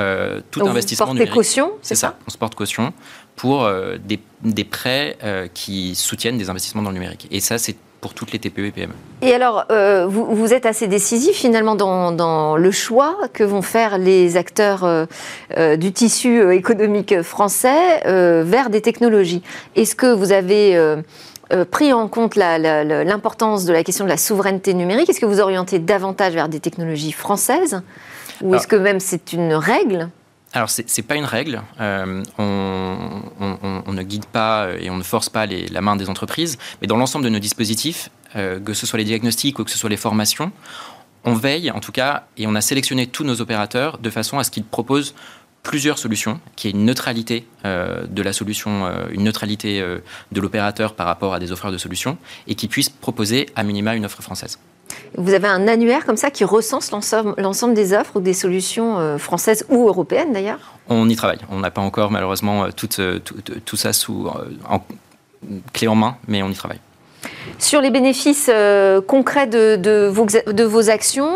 tout 0.52 0.66
investissement 0.66 1.08
vous 1.08 1.14
numérique. 1.14 1.34
caution, 1.34 1.72
c'est 1.82 1.96
ça, 1.96 2.18
On 2.28 2.30
se 2.30 2.38
porte 2.38 2.56
caution 2.56 2.94
pour 3.36 3.70
des, 4.04 4.20
des, 4.44 4.64
prêts 4.64 5.18
qui 5.54 5.96
soutiennent 5.96 6.38
des 6.38 6.50
investissements 6.50 6.82
dans 6.82 6.90
le 6.90 6.96
numérique. 6.96 7.28
Et 7.32 7.40
ça, 7.40 7.58
c'est 7.58 7.76
pour 8.02 8.14
toutes 8.14 8.32
les 8.32 8.40
TPE 8.40 8.60
et 8.60 8.72
PME. 8.72 8.94
Et 9.22 9.34
alors, 9.34 9.66
euh, 9.72 10.06
vous, 10.08 10.26
vous, 10.26 10.54
êtes 10.54 10.66
assez 10.66 10.88
décisif 10.88 11.36
finalement 11.36 11.76
dans, 11.76 12.12
dans, 12.12 12.56
le 12.56 12.72
choix 12.72 13.18
que 13.34 13.44
vont 13.44 13.62
faire 13.62 13.98
les 13.98 14.38
acteurs 14.38 14.84
euh, 14.84 15.06
euh, 15.58 15.76
du 15.76 15.92
tissu 15.92 16.52
économique 16.54 17.22
français 17.22 18.02
vers 18.44 18.70
des 18.70 18.82
technologies. 18.82 19.44
Est-ce 19.76 19.96
que 19.96 20.12
vous 20.12 20.32
avez 20.32 20.78
pris 21.72 21.94
en 21.94 22.08
compte 22.08 22.36
l'importance 22.36 23.66
de 23.66 23.74
la 23.74 23.84
question 23.84 24.06
de 24.06 24.10
la 24.10 24.18
souveraineté 24.18 24.74
numérique? 24.74 25.10
Est-ce 25.10 25.20
que 25.20 25.26
vous 25.26 25.40
orientez 25.40 25.80
davantage 25.80 26.34
vers 26.34 26.50
des 26.50 26.60
technologies 26.60 27.12
françaises? 27.12 27.82
Ou 28.42 28.56
est-ce 28.56 28.68
que 28.68 28.76
même 28.76 29.00
c'est 29.00 29.34
une 29.34 29.54
règle? 29.54 30.10
Alors, 30.52 30.70
ce 30.70 30.82
n'est 30.82 31.08
pas 31.08 31.16
une 31.16 31.26
règle. 31.26 31.62
Euh, 31.80 32.24
on, 32.38 33.94
ne 33.94 34.04
guide 34.04 34.26
pas 34.26 34.70
et 34.80 34.90
on 34.90 34.98
ne 34.98 35.04
force 35.04 35.30
pas 35.30 35.46
la 35.46 35.82
main 35.82 35.96
des 35.96 36.10
entreprises. 36.10 36.58
Mais 36.82 36.88
dans 36.88 36.98
l'ensemble 36.98 37.26
de 37.26 37.30
nos 37.30 37.40
dispositifs, 37.40 38.10
euh, 38.36 38.60
que 38.60 38.74
ce 38.74 38.88
soit 38.88 38.98
les 38.98 39.06
diagnostics 39.06 39.60
ou 39.60 39.64
que 39.64 39.72
ce 39.72 39.78
soit 39.78 39.90
les 39.90 39.98
formations, 39.98 40.52
on 41.24 41.34
veille, 41.34 41.70
en 41.70 41.80
tout 41.80 41.92
cas, 41.92 42.26
et 42.38 42.48
on 42.48 42.56
a 42.56 42.62
sélectionné 42.62 43.06
tous 43.06 43.24
nos 43.24 43.42
opérateurs 43.42 43.98
de 44.00 44.10
façon 44.10 44.40
à 44.40 44.44
ce 44.44 44.52
qu'ils 44.52 44.64
proposent 44.64 45.14
plusieurs 45.62 46.00
solutions, 46.00 46.40
qui 46.56 46.70
est 46.70 46.72
une 46.72 46.86
neutralité 46.86 47.46
euh, 47.66 48.06
de 48.08 48.22
la 48.24 48.34
solution, 48.34 48.90
une 49.12 49.26
neutralité 49.26 49.82
de 50.32 50.42
l'opérateur 50.42 50.96
par 50.96 51.06
rapport 51.06 51.34
à 51.34 51.40
des 51.40 51.52
offreurs 51.52 51.74
de 51.74 51.78
solutions, 51.78 52.18
et 52.48 52.56
qui 52.56 52.68
puissent 52.68 52.90
proposer 52.90 53.48
à 53.56 53.64
minima 53.64 53.96
une 53.96 54.06
offre 54.06 54.24
française. 54.24 54.58
Vous 55.18 55.34
avez 55.34 55.48
un 55.48 55.68
annuaire 55.68 56.06
comme 56.06 56.18
ça 56.18 56.32
qui 56.32 56.44
recense 56.44 56.92
l'ensemble 56.92 57.74
des 57.74 57.94
offres 57.94 58.18
ou 58.18 58.22
des 58.22 58.34
solutions 58.34 59.00
euh, 59.00 59.18
françaises 59.18 59.66
ou 59.70 59.88
européennes 59.88 60.34
d'ailleurs? 60.34 60.74
On 60.88 61.10
y 61.10 61.16
travaille. 61.16 61.40
On 61.50 61.60
n'a 61.60 61.72
pas 61.72 61.82
encore 61.82 62.12
malheureusement 62.12 62.66
euh, 62.66 62.70
euh, 63.00 63.20
tout, 63.66 63.76
ça 63.76 63.94
sous 63.94 64.28
en, 64.68 64.84
clé 65.74 65.88
en 65.88 65.96
main, 65.96 66.18
mais 66.28 66.44
on 66.44 66.50
y 66.50 66.54
travaille. 66.54 66.80
Sur 67.58 67.82
les 67.82 67.90
bénéfices 67.90 68.50
concrets 69.08 69.48
de, 69.48 70.08
vos, 70.66 70.90
actions, 70.90 71.30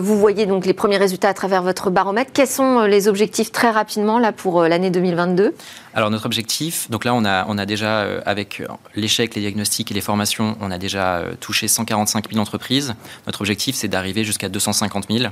vous 0.00 0.18
voyez 0.18 0.46
donc 0.46 0.66
les 0.66 0.72
premiers 0.72 0.96
résultats 0.96 1.28
à 1.28 1.34
travers 1.34 1.62
votre 1.62 1.90
baromètre. 1.90 2.30
Quels 2.32 2.46
sont 2.46 2.82
les 2.82 3.08
objectifs 3.08 3.52
très 3.52 3.70
rapidement 3.70 4.18
là 4.18 4.32
pour 4.32 4.62
l'année 4.62 4.90
2022 4.90 5.54
Alors 5.94 6.10
notre 6.10 6.26
objectif, 6.26 6.90
donc 6.90 7.04
là 7.04 7.14
on 7.14 7.24
a, 7.58 7.66
déjà, 7.66 8.00
euh, 8.00 8.20
avec 8.26 8.62
l'échec, 8.94 9.34
les 9.34 9.40
diagnostics 9.40 9.90
et 9.90 9.94
les 9.94 10.00
formations, 10.00 10.56
on 10.60 10.70
a 10.70 10.78
déjà 10.78 11.16
euh, 11.18 11.32
touché 11.40 11.68
145 11.68 12.30
000 12.30 12.40
entreprises. 12.40 12.94
Notre 13.26 13.40
objectif 13.42 13.76
c'est 13.76 13.88
d'arriver 13.88 14.24
jusqu'à 14.24 14.48
250 14.48 15.06
000. 15.10 15.30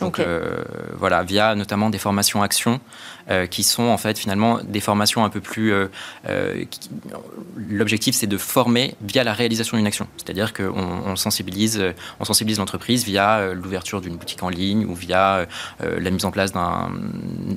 Donc 0.00 0.18
euh, 0.18 0.62
voilà, 0.98 1.22
via 1.22 1.54
notamment 1.54 1.88
des 1.88 1.96
formations 1.96 2.42
actions 2.42 2.80
euh, 3.30 3.46
qui 3.46 3.62
sont 3.62 3.84
en 3.84 3.96
fait 3.96 4.18
finalement 4.18 4.60
des 4.62 4.80
formations 4.80 5.24
un 5.24 5.30
peu 5.30 5.40
plus. 5.40 5.72
Euh, 5.72 5.88
l'objectif 7.56 8.14
c'est 8.14 8.26
de 8.26 8.36
former 8.36 8.94
via 9.00 9.24
la 9.24 9.32
réalisation 9.32 9.78
d'une 9.78 9.86
action, 9.86 10.06
c'est-à-dire 10.18 10.52
qu'on 10.52 10.74
on 11.06 11.16
sensibilise, 11.16 11.82
on 12.20 12.26
sensibilise 12.26 12.58
l'entreprise 12.58 13.04
via 13.04 13.54
l'ouverture 13.54 14.02
d'une 14.02 14.16
boutique 14.16 14.42
en 14.42 14.50
ligne 14.50 14.84
ou 14.84 14.94
via 14.94 15.46
la 15.80 16.10
mise 16.10 16.26
en 16.26 16.30
place 16.30 16.52
d'un 16.52 16.90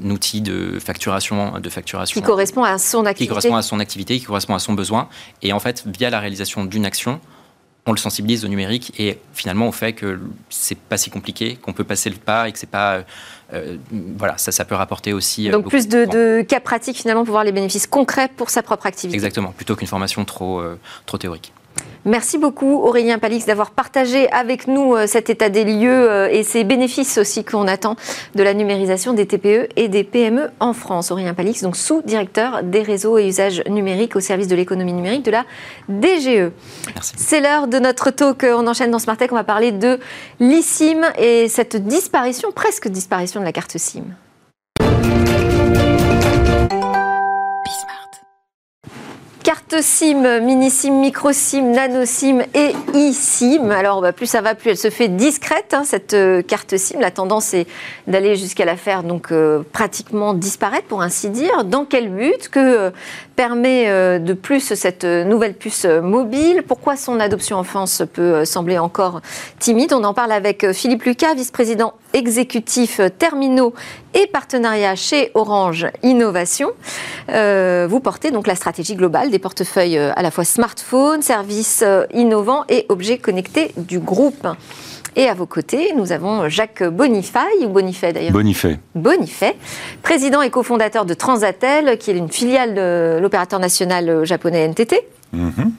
outil 0.05 0.39
de 0.39 0.79
facturation, 0.79 1.59
de 1.59 1.69
facturation. 1.69 2.21
Qui 2.21 2.25
correspond 2.25 2.63
à 2.63 2.77
son 2.77 3.05
activité, 3.05 3.25
qui 3.25 3.27
correspond 3.27 3.55
à 3.57 3.61
son 3.61 3.79
activité, 3.81 4.17
qui 4.17 4.25
correspond 4.25 4.55
à 4.55 4.59
son 4.59 4.73
besoin, 4.73 5.09
et 5.41 5.51
en 5.51 5.59
fait 5.59 5.83
via 5.85 6.09
la 6.09 6.21
réalisation 6.21 6.63
d'une 6.63 6.85
action 6.85 7.19
on 7.89 7.93
le 7.93 7.97
sensibilise 7.97 8.45
au 8.45 8.47
numérique 8.47 8.93
et 8.99 9.17
finalement 9.33 9.67
au 9.67 9.71
fait 9.71 9.93
que 9.93 10.19
c'est 10.49 10.77
pas 10.77 10.97
si 10.97 11.09
compliqué, 11.09 11.55
qu'on 11.55 11.73
peut 11.73 11.83
passer 11.83 12.11
le 12.11 12.17
pas 12.17 12.47
et 12.47 12.51
que 12.51 12.59
c'est 12.59 12.69
pas. 12.69 13.03
Euh, 13.51 13.77
voilà, 13.91 14.37
ça, 14.37 14.51
ça 14.51 14.63
peut 14.63 14.75
rapporter 14.75 15.11
aussi. 15.11 15.49
Euh, 15.49 15.53
Donc 15.53 15.69
plus 15.69 15.87
de, 15.87 16.05
de, 16.05 16.43
cas 16.43 16.59
pratiques 16.59 16.97
finalement 16.97 17.25
pour 17.25 17.31
voir 17.31 17.43
les 17.43 17.51
bénéfices 17.51 17.87
concrets 17.87 18.27
pour 18.27 18.51
sa 18.51 18.61
propre 18.61 18.85
activité. 18.85 19.15
Exactement, 19.15 19.51
plutôt 19.53 19.75
qu'une 19.75 19.87
formation 19.87 20.23
trop, 20.23 20.59
euh, 20.59 20.79
trop 21.07 21.17
théorique. 21.17 21.51
Merci 22.05 22.37
beaucoup 22.37 22.81
Aurélien 22.81 23.19
Palix 23.19 23.45
d'avoir 23.45 23.71
partagé 23.71 24.31
avec 24.31 24.67
nous 24.67 24.95
euh, 24.95 25.05
cet 25.05 25.29
état 25.29 25.49
des 25.49 25.65
lieux 25.65 26.09
euh, 26.09 26.29
et 26.31 26.43
ces 26.43 26.63
bénéfices 26.63 27.17
aussi 27.17 27.43
qu'on 27.43 27.67
attend 27.67 27.97
de 28.35 28.43
la 28.43 28.53
numérisation 28.53 29.11
des 29.11 29.25
TPE 29.25 29.67
et 29.75 29.89
des 29.89 30.05
PME 30.05 30.49
en 30.61 30.71
France. 30.71 31.11
Aurélien 31.11 31.33
Palix, 31.33 31.61
donc 31.61 31.75
sous-directeur 31.75 32.63
des 32.63 32.83
réseaux 32.83 33.17
et 33.17 33.27
usages 33.27 33.63
numériques 33.69 34.15
au 34.15 34.21
service 34.21 34.47
de 34.47 34.55
l'économie 34.55 34.93
numérique 34.93 35.25
de 35.25 35.31
la 35.31 35.43
DGE. 35.89 36.51
C'est 37.01 37.41
l'heure 37.41 37.67
de 37.67 37.79
notre 37.79 38.11
talk. 38.11 38.45
On 38.49 38.65
enchaîne 38.67 38.91
dans 38.91 38.99
Smartech. 38.99 39.31
On 39.33 39.35
va 39.35 39.43
parler 39.43 39.73
de 39.73 39.99
l'eSIM 40.39 41.01
et 41.17 41.49
cette 41.49 41.75
disparition, 41.85 42.51
presque 42.53 42.87
disparition 42.87 43.41
de 43.41 43.45
la 43.45 43.51
carte 43.51 43.77
SIM. 43.77 44.03
Carte 49.69 49.83
SIM, 49.83 50.39
mini 50.41 50.69
SIM, 50.71 50.99
micro 50.99 51.31
SIM, 51.31 51.71
nano 51.71 52.03
SIM 52.05 52.41
et 52.53 52.73
eSIM. 52.95 53.69
Alors 53.69 54.01
bah, 54.01 54.13
plus 54.13 54.25
ça 54.25 54.41
va, 54.41 54.55
plus 54.55 54.71
elle 54.71 54.77
se 54.77 54.89
fait 54.89 55.09
discrète 55.09 55.73
hein, 55.73 55.83
cette 55.83 56.13
euh, 56.13 56.41
carte 56.41 56.75
SIM. 56.77 56.99
La 56.99 57.11
tendance 57.11 57.53
est 57.53 57.67
d'aller 58.07 58.35
jusqu'à 58.35 58.65
la 58.65 58.75
faire 58.75 59.03
donc 59.03 59.31
euh, 59.31 59.61
pratiquement 59.71 60.33
disparaître 60.33 60.87
pour 60.87 61.01
ainsi 61.01 61.29
dire. 61.29 61.65
Dans 61.65 61.85
quel 61.85 62.09
but 62.09 62.49
Que 62.49 62.59
euh, 62.59 62.89
permet 63.39 64.19
de 64.19 64.33
plus 64.33 64.73
cette 64.73 65.05
nouvelle 65.05 65.53
puce 65.53 65.85
mobile? 65.85 66.61
Pourquoi 66.67 66.97
son 66.97 67.21
adoption 67.21 67.55
en 67.55 67.63
France 67.63 68.03
peut 68.11 68.43
sembler 68.43 68.77
encore 68.77 69.21
timide? 69.59 69.93
On 69.93 70.03
en 70.03 70.13
parle 70.13 70.33
avec 70.33 70.69
Philippe 70.73 71.03
Lucas, 71.03 71.35
vice-président 71.35 71.93
exécutif 72.11 72.99
terminaux 73.17 73.73
et 74.13 74.27
partenariat 74.27 74.97
chez 74.97 75.31
Orange 75.35 75.87
Innovation. 76.03 76.71
vous 77.29 77.99
portez 78.01 78.31
donc 78.31 78.45
la 78.45 78.55
stratégie 78.55 78.95
globale 78.95 79.29
des 79.29 79.39
portefeuilles 79.39 79.97
euh, 79.97 80.11
à 80.15 80.21
la 80.21 80.31
fois 80.31 80.43
smartphone, 80.43 81.21
services 81.21 81.83
euh, 81.85 82.05
innovants 82.13 82.65
et 82.69 82.85
objets 82.89 83.17
connectés 83.17 83.71
du 83.77 83.99
groupe. 83.99 84.47
Et 85.15 85.27
à 85.27 85.33
vos 85.33 85.45
côtés, 85.45 85.93
nous 85.95 86.11
avons 86.11 86.49
Jacques 86.49 86.83
Bonifay, 86.83 87.39
ou 87.63 87.69
Bonifay 87.69 88.13
d'ailleurs 88.13 88.31
Bonifay. 88.31 88.79
Bonifay, 88.95 89.55
président 90.01 90.41
et 90.41 90.49
cofondateur 90.49 91.05
de 91.05 91.13
Transatel, 91.13 91.97
qui 91.97 92.11
est 92.11 92.17
une 92.17 92.29
filiale 92.29 92.73
de 92.73 93.19
l'opérateur 93.21 93.59
national 93.59 94.25
japonais 94.25 94.67
NTT. 94.67 95.07
Mhm. 95.33 95.71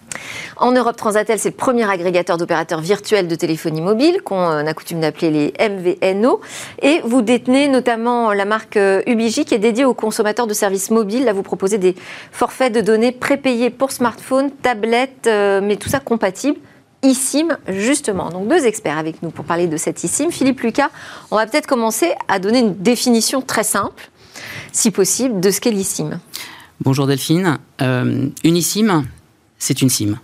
En 0.59 0.73
Europe, 0.73 0.97
Transatel, 0.97 1.39
c'est 1.39 1.49
le 1.51 1.57
premier 1.57 1.91
agrégateur 1.91 2.37
d'opérateurs 2.37 2.81
virtuels 2.81 3.27
de 3.27 3.35
téléphonie 3.35 3.81
mobile, 3.81 4.21
qu'on 4.23 4.67
a 4.67 4.75
coutume 4.75 5.01
d'appeler 5.01 5.31
les 5.31 5.69
MVNO. 5.69 6.41
Et 6.83 7.01
vous 7.05 7.23
détenez 7.23 7.69
notamment 7.69 8.33
la 8.33 8.45
marque 8.45 8.77
euh, 8.77 9.03
Ubiji, 9.07 9.45
qui 9.45 9.55
est 9.55 9.59
dédiée 9.59 9.85
aux 9.85 9.95
consommateurs 9.95 10.47
de 10.47 10.55
services 10.55 10.91
mobiles. 10.91 11.25
Là, 11.25 11.33
vous 11.33 11.43
proposez 11.43 11.79
des 11.79 11.95
forfaits 12.31 12.73
de 12.73 12.81
données 12.81 13.13
prépayés 13.13 13.71
pour 13.71 13.91
smartphones, 13.91 14.51
tablettes, 14.51 15.27
euh, 15.27 15.61
mais 15.63 15.77
tout 15.77 15.89
ça 15.89 15.99
compatible 15.99 16.59
eSIM, 17.03 17.57
justement. 17.69 18.31
Donc 18.31 18.49
deux 18.49 18.67
experts 18.67 18.99
avec 18.99 19.23
nous 19.23 19.31
pour 19.31 19.45
parler 19.45 19.67
de 19.67 19.77
cette 19.77 20.03
eSIM. 20.05 20.31
Philippe 20.31 20.61
Lucas, 20.61 20.91
on 21.31 21.37
va 21.37 21.47
peut-être 21.47 21.67
commencer 21.67 22.13
à 22.29 22.39
donner 22.39 22.61
une 22.61 22.75
définition 22.77 23.43
très 23.43 23.65
simple, 23.65 24.11
si 24.73 24.91
possible, 24.91 25.41
de 25.41 25.51
ce 25.51 25.61
qu'est 25.61 25.71
l'eSIM. 25.71 26.21
Bonjour 26.81 27.07
Delphine. 27.07 27.59
Euh, 27.83 28.29
une 28.45 28.57
eSIM, 28.57 29.05
c'est 29.59 29.83
une 29.83 29.91
SIM. 29.91 30.19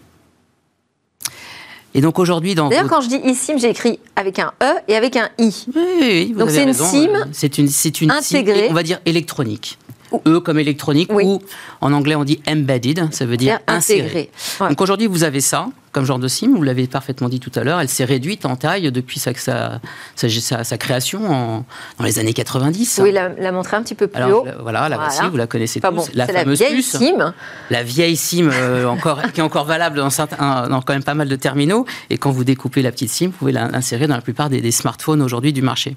Et 1.95 2.03
donc 2.03 2.19
aujourd'hui, 2.19 2.55
dans. 2.55 2.69
D'ailleurs, 2.69 2.89
quand 2.89 3.01
je 3.01 3.09
dis 3.09 3.17
eSIM, 3.17 3.59
j'ai 3.59 3.71
écrit 3.71 3.99
avec 4.17 4.39
un 4.39 4.53
E 4.63 4.75
et 4.87 4.97
avec 4.97 5.17
un 5.17 5.31
I. 5.39 5.67
Oui, 5.75 5.83
oui, 6.01 6.35
Donc 6.37 6.51
c'est 6.51 6.63
une 6.63 6.75
SIM. 6.75 7.09
C'est 7.33 7.57
une, 7.57 7.69
c'est 7.69 8.01
une 8.03 8.11
intégrée. 8.11 8.65
SIM, 8.65 8.71
on 8.71 8.75
va 8.75 8.83
dire 8.83 9.01
électronique. 9.07 9.79
E 10.27 10.39
comme 10.41 10.59
électronique, 10.59 11.11
ou 11.13 11.41
en 11.81 11.93
anglais 11.93 12.15
on 12.15 12.25
dit 12.25 12.41
embedded, 12.49 13.13
ça 13.13 13.27
veut 13.27 13.37
dire 13.37 13.59
inséré. 13.67 14.31
Donc 14.61 14.81
aujourd'hui 14.81 15.07
vous 15.07 15.25
avez 15.25 15.41
ça 15.41 15.69
comme 15.97 16.05
genre 16.05 16.19
de 16.19 16.29
SIM, 16.29 16.51
vous 16.55 16.63
l'avez 16.63 16.87
parfaitement 16.87 17.31
dit 17.31 17.41
tout 17.41 17.51
à 17.55 17.65
l'heure, 17.65 17.81
elle 17.81 17.89
s'est 17.89 18.05
réduite 18.05 18.45
en 18.45 18.55
taille 18.55 18.93
depuis 18.93 19.19
sa, 19.19 19.33
sa, 19.35 19.81
sa, 20.15 20.77
création 20.77 21.27
en, 21.33 21.65
dans 21.99 22.05
les 22.05 22.19
années 22.19 22.35
90. 22.35 23.01
Oui, 23.03 23.13
la, 23.13 23.31
la 23.31 23.51
montrer 23.51 23.79
un 23.79 23.83
petit 23.83 23.95
peu 23.95 24.07
plus 24.07 24.23
haut. 24.25 24.47
Voilà, 24.61 24.91
la 24.91 24.99
voici, 24.99 25.23
vous 25.31 25.39
la 25.39 25.47
connaissez 25.47 25.81
tous. 25.81 26.11
la 26.13 26.27
fameuse 26.27 26.61
la 26.61 26.69
vieille 26.69 26.83
SIM. 26.83 27.33
La 27.71 27.83
vieille 27.83 28.17
SIM 28.17 28.51
euh, 28.53 28.85
encore, 28.85 29.23
qui 29.33 29.41
est 29.41 29.43
encore 29.43 29.65
valable 29.65 29.97
dans, 29.97 30.11
certains, 30.11 30.69
dans 30.69 30.83
quand 30.83 30.93
même 30.93 31.03
pas 31.03 31.15
mal 31.15 31.29
de 31.29 31.37
terminaux. 31.37 31.87
Et 32.11 32.19
quand 32.19 32.31
vous 32.31 32.45
découpez 32.45 32.83
la 32.83 32.93
petite 32.93 33.09
SIM, 33.09 33.29
vous 33.29 33.33
pouvez 33.33 33.53
l'insérer 33.53 34.07
dans 34.07 34.17
la 34.17 34.21
plupart 34.21 34.51
des, 34.51 34.61
des 34.61 34.73
smartphones 34.73 35.23
aujourd'hui 35.23 35.55
du 35.55 35.63
marché. 35.63 35.97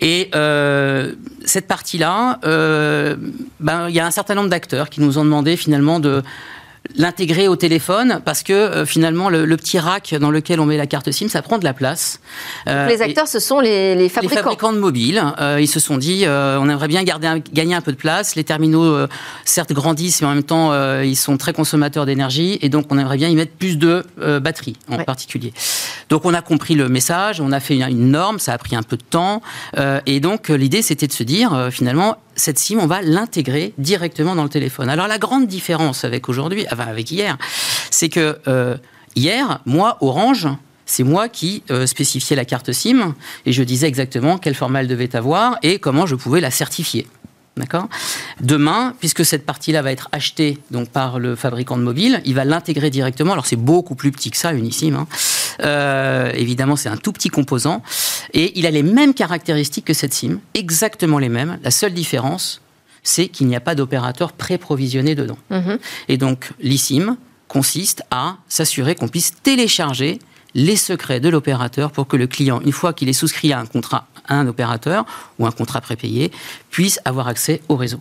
Et 0.00 0.30
euh, 0.36 1.14
cette 1.44 1.66
partie-là, 1.66 2.38
euh, 2.44 3.16
ben, 3.58 3.88
il 3.88 3.94
y 3.96 4.00
a 4.00 4.06
un 4.06 4.10
certain 4.12 4.36
nombre 4.36 4.50
d'acteurs 4.50 4.88
qui 4.88 5.00
nous 5.00 5.18
ont 5.18 5.24
demandé 5.24 5.56
finalement 5.56 5.98
de 5.98 6.22
l'intégrer 6.94 7.48
au 7.48 7.56
téléphone 7.56 8.20
parce 8.24 8.42
que 8.42 8.52
euh, 8.52 8.86
finalement 8.86 9.28
le, 9.28 9.56
petit 9.56 9.78
rack 9.78 10.14
dans 10.14 10.30
lequel 10.30 10.60
on 10.60 10.66
met 10.66 10.76
la 10.76 10.86
carte 10.86 11.10
SIM 11.10 11.28
ça 11.28 11.42
prend 11.42 11.58
de 11.58 11.64
la 11.64 11.72
place. 11.72 12.20
Euh, 12.68 12.86
les 12.86 13.02
acteurs 13.02 13.28
ce 13.28 13.40
sont 13.40 13.60
les, 13.60 13.94
les, 13.94 14.08
fabricants. 14.08 14.34
Les 14.34 14.42
fabricants 14.42 14.72
de 14.72 14.78
mobiles. 14.78 15.22
Euh, 15.40 15.58
ils 15.60 15.68
se 15.68 15.80
sont 15.80 15.96
dit 15.96 16.24
on 16.26 16.68
aimerait 16.68 16.88
bien 16.88 17.02
garder 17.02 17.42
gagner 17.52 17.74
un 17.74 17.80
peu 17.80 17.92
de 17.92 17.96
place. 17.96 18.36
Les 18.36 18.44
terminaux 18.44 19.06
certes 19.44 19.72
grandissent 19.72 20.22
mais 20.22 20.28
en 20.28 20.34
même 20.34 20.42
temps 20.42 20.72
ils 21.00 21.16
sont 21.16 21.36
très 21.36 21.52
consommateurs 21.52 22.06
d'énergie 22.06 22.58
et 22.62 22.68
donc 22.68 22.86
on 22.90 22.98
aimerait 22.98 23.16
bien 23.16 23.28
y 23.28 23.34
mettre 23.34 23.52
plus 23.52 23.78
de 23.78 24.04
batteries 24.38 24.76
en 24.90 24.98
particulier. 25.04 25.52
Donc 26.08 26.24
on 26.24 26.34
a 26.34 26.42
compris 26.42 26.74
le 26.74 26.88
message, 26.88 27.40
on 27.40 27.52
a 27.52 27.60
fait 27.60 27.76
une, 27.76 28.10
norme, 28.10 28.38
ça 28.38 28.52
a 28.52 28.58
pris 28.58 28.76
un 28.76 28.82
peu 28.82 28.96
de 28.96 29.02
temps 29.02 29.42
et 30.06 30.20
donc 30.20 30.48
l'idée 30.48 30.82
c'était 30.82 31.06
de 31.06 31.12
se 31.12 31.22
dire 31.22 31.68
finalement 31.70 32.16
cette 32.36 32.58
SIM, 32.58 32.78
on 32.78 32.86
va 32.86 33.02
l'intégrer 33.02 33.72
directement 33.78 34.36
dans 34.36 34.44
le 34.44 34.48
téléphone. 34.48 34.88
Alors 34.88 35.08
la 35.08 35.18
grande 35.18 35.46
différence 35.46 36.04
avec 36.04 36.28
aujourd'hui, 36.28 36.66
enfin 36.70 36.86
avec 36.86 37.10
hier, 37.10 37.36
c'est 37.90 38.08
que 38.08 38.38
euh, 38.46 38.76
hier, 39.14 39.60
moi, 39.66 39.96
Orange, 40.00 40.48
c'est 40.84 41.02
moi 41.02 41.28
qui 41.28 41.62
euh, 41.70 41.86
spécifiais 41.86 42.36
la 42.36 42.44
carte 42.44 42.72
SIM 42.72 43.14
et 43.44 43.52
je 43.52 43.62
disais 43.62 43.88
exactement 43.88 44.38
quel 44.38 44.54
format 44.54 44.82
elle 44.82 44.88
devait 44.88 45.16
avoir 45.16 45.58
et 45.62 45.78
comment 45.78 46.06
je 46.06 46.14
pouvais 46.14 46.40
la 46.40 46.50
certifier. 46.50 47.06
D'accord 47.56 47.88
Demain, 48.40 48.94
puisque 48.98 49.24
cette 49.24 49.46
partie-là 49.46 49.80
va 49.80 49.90
être 49.90 50.08
achetée 50.12 50.58
donc 50.70 50.90
par 50.90 51.18
le 51.18 51.36
fabricant 51.36 51.78
de 51.78 51.82
mobile, 51.82 52.20
il 52.26 52.34
va 52.34 52.44
l'intégrer 52.44 52.90
directement. 52.90 53.32
Alors 53.32 53.46
c'est 53.46 53.56
beaucoup 53.56 53.94
plus 53.94 54.12
petit 54.12 54.30
que 54.30 54.36
ça, 54.36 54.52
Unissim. 54.52 54.94
Hein. 54.94 55.06
Euh, 55.60 56.30
évidemment, 56.34 56.76
c'est 56.76 56.90
un 56.90 56.98
tout 56.98 57.12
petit 57.12 57.30
composant. 57.30 57.82
Et 58.34 58.58
il 58.58 58.66
a 58.66 58.70
les 58.70 58.82
mêmes 58.82 59.14
caractéristiques 59.14 59.86
que 59.86 59.94
cette 59.94 60.12
SIM, 60.12 60.38
exactement 60.52 61.18
les 61.18 61.30
mêmes. 61.30 61.58
La 61.62 61.70
seule 61.70 61.94
différence, 61.94 62.60
c'est 63.02 63.28
qu'il 63.28 63.46
n'y 63.46 63.56
a 63.56 63.60
pas 63.60 63.74
d'opérateur 63.74 64.32
pré-provisionné 64.32 65.14
dedans. 65.14 65.38
Mhm. 65.50 65.78
Et 66.08 66.18
donc, 66.18 66.50
l'eSIM 66.60 67.16
consiste 67.48 68.02
à 68.10 68.36
s'assurer 68.48 68.96
qu'on 68.96 69.08
puisse 69.08 69.32
télécharger 69.42 70.18
les 70.54 70.76
secrets 70.76 71.20
de 71.20 71.28
l'opérateur 71.28 71.92
pour 71.92 72.06
que 72.08 72.16
le 72.16 72.26
client, 72.26 72.60
une 72.64 72.72
fois 72.72 72.92
qu'il 72.92 73.08
est 73.08 73.14
souscrit 73.14 73.52
à 73.52 73.60
un 73.60 73.66
contrat 73.66 74.08
un 74.28 74.46
opérateur 74.46 75.04
ou 75.38 75.46
un 75.46 75.50
contrat 75.50 75.80
prépayé, 75.80 76.32
puisse 76.70 77.00
avoir 77.04 77.28
accès 77.28 77.60
au 77.68 77.76
réseau. 77.76 77.98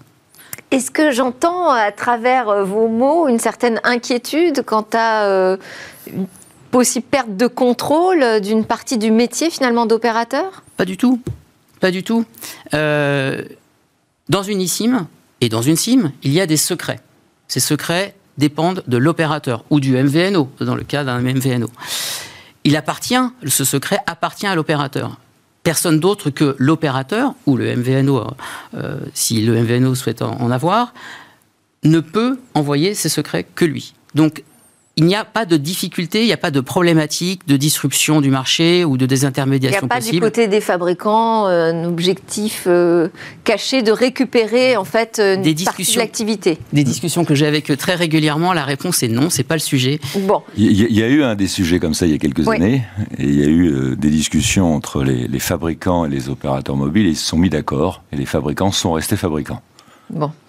Est-ce 0.72 0.91
que 0.91 1.12
j'entends 1.12 1.70
à 1.70 1.91
travers 1.91 2.50
euh, 2.50 2.63
vos 2.63 2.88
mots 2.88 3.27
une 3.27 3.39
certaine 3.39 3.79
inquiétude 3.84 4.63
quant 4.65 4.86
à 4.94 5.25
euh, 5.25 5.58
une 6.08 6.27
possible 6.72 7.05
perte 7.10 7.36
de 7.36 7.48
contrôle 7.48 8.24
euh, 8.24 8.39
d'une 8.39 8.65
partie 8.65 8.98
du 8.98 9.12
métier 9.12 9.50
finalement 9.50 9.86
d'opérateur? 9.86 10.63
Pas 10.77 10.86
du 10.86 10.98
tout. 10.98 11.22
Pas 11.79 11.91
du 11.91 12.03
tout. 12.03 12.25
dans 12.72 14.44
une 14.44 14.62
eSIM 14.62 15.08
et 15.41 15.50
dans 15.50 15.62
une 15.62 15.75
SIM, 15.75 16.12
il 16.24 16.32
y 16.32 16.41
a 16.41 16.48
des 16.48 16.58
secrets. 16.58 17.00
Ces 17.48 17.60
secrets 17.60 18.15
dépendent 18.38 18.84
de 18.88 18.98
l'opérateur 18.98 19.65
ou 19.70 19.79
du 19.79 19.96
MVNO, 19.96 20.50
dans 20.62 20.75
le 20.75 20.84
cas 20.84 21.03
d'un 21.03 21.20
MVNO 21.20 21.70
il 22.65 22.75
appartient, 22.75 23.15
ce 23.46 23.63
secret 23.63 24.00
appartient 24.08 24.48
à 24.48 24.55
l'opérateur. 24.55 25.17
Personne 25.65 26.00
d'autre 26.00 26.29
que 26.29 26.55
l'opérateur 26.60 27.34
ou 27.48 27.57
le 27.57 27.75
MVNO, 27.75 28.24
euh, 28.75 29.00
si 29.15 29.41
le 29.41 29.60
MVNO 29.60 29.95
souhaite 29.95 30.22
en, 30.22 30.51
avoir, 30.51 30.93
ne 31.84 32.00
peut 32.01 32.38
envoyer 32.53 32.93
ses 32.93 33.10
secrets 33.10 33.48
que 33.55 33.65
lui. 33.65 33.95
Il 34.97 35.05
n'y 35.05 35.15
a 35.15 35.25
pas 35.25 35.45
de 35.45 35.57
difficulté, 35.57 36.21
il 36.21 36.27
n'y 36.27 36.33
a 36.33 36.37
pas 36.37 36.51
de 36.51 36.61
problématique 36.61 37.47
de 37.47 37.57
disruption 37.57 38.21
du 38.21 38.29
marché 38.29 38.85
ou 38.85 38.97
de 38.97 39.05
désintermédiation 39.05 39.87
possible. 39.87 40.05
Il 40.07 40.11
n'y 40.11 40.17
a 40.17 40.21
pas 40.21 40.27
du 40.27 40.31
côté 40.31 40.47
des 40.47 40.61
fabricants 40.61 41.47
euh, 41.47 41.73
un 41.73 41.85
objectif 41.85 42.63
euh, 42.67 43.09
caché 43.43 43.81
de 43.81 43.91
récupérer 43.91 44.77
en 44.77 44.85
fait 44.85 45.19
une 45.19 45.41
des 45.41 45.53
partie 45.65 45.91
de 45.91 45.97
l'activité. 45.97 46.57
Des 46.71 46.83
discussions 46.83 47.25
que 47.25 47.35
j'ai 47.35 47.45
avec 47.45 47.69
eux 47.71 47.75
très 47.75 47.95
régulièrement, 47.95 48.53
la 48.53 48.63
réponse 48.63 49.03
est 49.03 49.07
non, 49.07 49.29
c'est 49.29 49.43
pas 49.43 49.55
le 49.55 49.59
sujet. 49.59 49.99
Bon. 50.19 50.41
Il 50.55 50.71
y, 50.71 51.03
a 51.03 51.07
eu 51.07 51.23
un 51.23 51.35
des 51.35 51.47
sujets 51.47 51.79
comme 51.79 51.93
ça 51.93 52.05
il 52.05 52.11
y 52.11 52.15
a 52.15 52.17
quelques 52.17 52.47
années, 52.47 52.83
et 53.17 53.23
il 53.23 53.35
y 53.35 53.43
a 53.43 53.47
eu 53.47 53.67
euh, 53.67 53.95
des 53.95 54.09
discussions 54.09 54.73
entre 54.73 55.03
les, 55.03 55.27
les 55.27 55.39
fabricants 55.39 56.05
et 56.05 56.09
les 56.09 56.29
opérateurs 56.29 56.75
mobiles, 56.75 57.07
et 57.07 57.09
ils 57.09 57.17
se 57.17 57.27
sont 57.27 57.37
mis 57.37 57.49
d'accord, 57.49 58.03
et 58.13 58.15
les 58.15 58.25
fabricants 58.25 58.71
sont 58.71 58.93
restés 58.93 59.17
fabricants. 59.17 59.61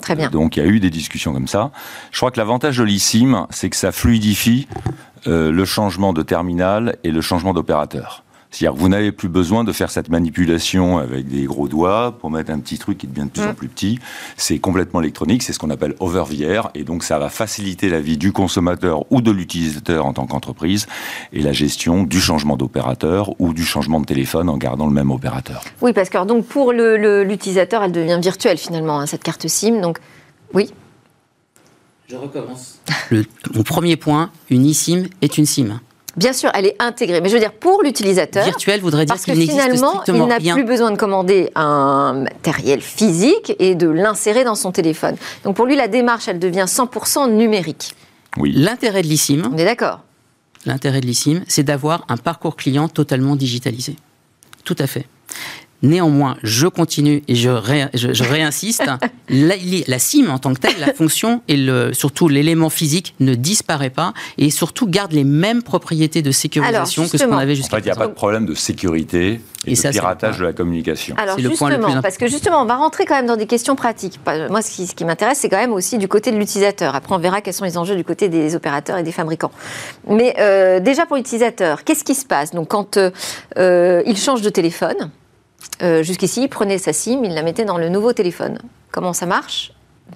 Très 0.00 0.14
bien. 0.14 0.30
Donc 0.30 0.56
il 0.56 0.62
y 0.62 0.66
a 0.66 0.68
eu 0.68 0.80
des 0.80 0.90
discussions 0.90 1.32
comme 1.32 1.48
ça. 1.48 1.70
Je 2.12 2.18
crois 2.18 2.30
que 2.30 2.38
l'avantage 2.38 2.78
de 2.78 2.84
l'eSIM, 2.84 3.46
c'est 3.50 3.70
que 3.70 3.76
ça 3.76 3.92
fluidifie 3.92 4.68
euh, 5.26 5.50
le 5.50 5.64
changement 5.64 6.12
de 6.12 6.22
terminal 6.22 6.96
et 7.04 7.10
le 7.10 7.20
changement 7.20 7.52
d'opérateur. 7.54 8.22
C'est-à-dire 8.50 8.74
que 8.74 8.80
vous 8.80 8.88
n'avez 8.88 9.12
plus 9.12 9.28
besoin 9.28 9.64
de 9.64 9.72
faire 9.72 9.90
cette 9.90 10.08
manipulation 10.08 10.98
avec 10.98 11.28
des 11.28 11.44
gros 11.44 11.68
doigts 11.68 12.16
pour 12.18 12.30
mettre 12.30 12.50
un 12.50 12.58
petit 12.58 12.78
truc 12.78 12.98
qui 12.98 13.06
devient 13.06 13.26
de 13.26 13.30
plus 13.30 13.42
en 13.42 13.50
mm. 13.50 13.54
plus 13.54 13.68
petit. 13.68 13.98
C'est 14.36 14.58
complètement 14.58 15.00
électronique, 15.00 15.42
c'est 15.42 15.52
ce 15.52 15.58
qu'on 15.58 15.70
appelle 15.70 15.94
over 16.00 16.24
VR, 16.28 16.70
et 16.74 16.84
donc 16.84 17.02
ça 17.02 17.18
va 17.18 17.28
faciliter 17.28 17.88
la 17.88 18.00
vie 18.00 18.16
du 18.16 18.32
consommateur 18.32 19.10
ou 19.10 19.20
de 19.20 19.30
l'utilisateur 19.30 20.06
en 20.06 20.12
tant 20.12 20.26
qu'entreprise, 20.26 20.86
et 21.32 21.42
la 21.42 21.52
gestion 21.52 22.04
du 22.04 22.20
changement 22.20 22.56
d'opérateur 22.56 23.38
ou 23.40 23.52
du 23.52 23.64
changement 23.64 24.00
de 24.00 24.06
téléphone 24.06 24.48
en 24.48 24.56
gardant 24.56 24.86
le 24.86 24.92
même 24.92 25.10
opérateur. 25.10 25.62
Oui, 25.80 25.92
parce 25.92 26.08
que 26.08 26.24
donc 26.24 26.46
pour 26.46 26.72
l'utilisateur, 26.72 27.82
elle 27.82 27.92
devient 27.92 28.18
virtuelle 28.22 28.58
finalement, 28.58 29.00
hein, 29.00 29.06
cette 29.06 29.22
carte 29.22 29.46
SIM. 29.46 29.80
Donc, 29.80 29.98
oui. 30.54 30.72
Je 32.08 32.16
recommence. 32.16 32.80
mon 33.54 33.62
premier 33.62 33.96
point, 33.96 34.30
une 34.48 34.64
eSIM 34.64 35.04
est 35.22 35.38
une 35.38 35.46
SIM. 35.46 35.80
Bien 36.16 36.32
sûr, 36.32 36.50
elle 36.54 36.66
est 36.66 36.76
intégrée. 36.78 37.20
Mais 37.20 37.28
je 37.28 37.34
veux 37.34 37.40
dire, 37.40 37.52
pour 37.52 37.82
l'utilisateur. 37.82 38.44
Virtuel 38.44 38.80
voudrait 38.80 39.04
dire 39.04 39.16
qu'il 39.16 39.34
n'existe 39.34 39.60
strictement 39.60 40.02
il 40.08 40.26
n'a 40.26 40.54
plus 40.54 40.64
besoin 40.64 40.90
de 40.90 40.96
commander 40.96 41.50
un 41.54 42.24
matériel 42.24 42.80
physique 42.80 43.54
et 43.58 43.74
de 43.74 43.88
l'insérer 43.88 44.44
dans 44.44 44.54
son 44.54 44.72
téléphone. 44.72 45.16
Donc 45.44 45.56
pour 45.56 45.66
lui, 45.66 45.76
la 45.76 45.88
démarche, 45.88 46.28
elle 46.28 46.38
devient 46.38 46.64
100% 46.66 47.32
numérique. 47.32 47.94
Oui. 48.38 48.52
L'intérêt 48.54 49.02
de 49.02 49.08
l'ISIM. 49.08 49.50
On 49.52 49.58
est 49.58 49.64
d'accord. 49.64 50.00
L'intérêt 50.64 51.00
de 51.00 51.06
l'ISIM, 51.06 51.44
c'est 51.48 51.62
d'avoir 51.62 52.04
un 52.08 52.16
parcours 52.16 52.56
client 52.56 52.88
totalement 52.88 53.36
digitalisé. 53.36 53.96
Tout 54.64 54.76
à 54.78 54.86
fait. 54.86 55.06
Néanmoins, 55.82 56.36
je 56.42 56.66
continue 56.66 57.22
et 57.28 57.34
je, 57.34 57.50
je, 57.94 58.24
réinsiste, 58.24 58.84
la, 59.28 59.54
la, 59.86 59.98
SIM 59.98 60.30
en 60.30 60.38
tant 60.38 60.54
que 60.54 60.60
telle, 60.60 60.78
la 60.80 60.92
fonction 60.92 61.42
et 61.48 61.56
le, 61.56 61.92
surtout 61.92 62.28
l'élément 62.28 62.70
physique 62.70 63.14
ne 63.20 63.34
disparaît 63.34 63.90
pas 63.90 64.14
et 64.38 64.50
surtout 64.50 64.86
garde 64.88 65.12
les 65.12 65.24
mêmes 65.24 65.62
propriétés 65.62 66.22
de 66.22 66.30
sécurisation 66.30 67.08
que 67.08 67.18
ce 67.18 67.24
qu'on 67.24 67.36
avait 67.36 67.54
jusqu'à 67.54 67.76
En 67.76 67.78
fait, 67.78 67.84
il 67.84 67.86
n'y 67.86 67.92
a 67.92 67.96
pas 67.96 68.08
de 68.08 68.14
problème 68.14 68.46
de 68.46 68.54
sécurité 68.54 69.40
et, 69.66 69.74
de 69.74 69.90
piratage 69.90 70.38
de 70.38 70.44
la 70.44 70.52
communication. 70.52 71.14
Alors 71.18 71.38
justement, 71.38 71.68
le 71.68 71.78
plus 71.78 72.00
parce 72.02 72.16
que 72.16 72.28
justement, 72.28 72.62
on 72.62 72.66
va 72.66 72.76
rentrer 72.76 73.04
quand 73.04 73.16
même 73.16 73.26
dans 73.26 73.36
des 73.36 73.46
questions 73.46 73.76
pratiques. 73.76 74.18
Moi, 74.50 74.62
ce 74.62 74.94
qui, 74.94 75.04
m'intéresse, 75.04 75.38
c'est 75.38 75.48
quand 75.48 75.56
même 75.56 75.72
aussi 75.72 75.98
du 75.98 76.08
côté 76.08 76.30
de 76.30 76.36
l'utilisateur. 76.36 76.94
Après, 76.94 77.14
on 77.14 77.18
verra 77.18 77.40
quels 77.40 77.54
sont 77.54 77.64
les 77.64 77.76
enjeux 77.78 77.96
du 77.96 78.04
côté 78.04 78.28
des 78.28 78.54
opérateurs 78.54 78.98
et 78.98 79.02
des 79.02 79.12
fabricants. 79.12 79.52
Mais 80.08 80.34
euh, 80.38 80.80
déjà 80.80 81.06
pour 81.06 81.16
l'utilisateur, 81.16 81.84
qu'est-ce 81.84 82.04
qui 82.04 82.14
se 82.14 82.24
passe? 82.24 82.52
Donc 82.52 82.68
quand 82.68 82.96
euh, 82.96 83.10
euh, 83.58 84.02
il 84.06 84.16
change 84.16 84.42
de 84.42 84.50
téléphone, 84.50 85.10
euh, 85.82 86.02
jusqu'ici, 86.02 86.42
il 86.42 86.48
prenait 86.48 86.78
sa 86.78 86.92
SIM, 86.92 87.22
il 87.24 87.34
la 87.34 87.42
mettait 87.42 87.64
dans 87.64 87.78
le 87.78 87.88
nouveau 87.88 88.12
téléphone. 88.12 88.58
Comment 88.92 89.12
ça 89.12 89.26
marche 89.26 89.72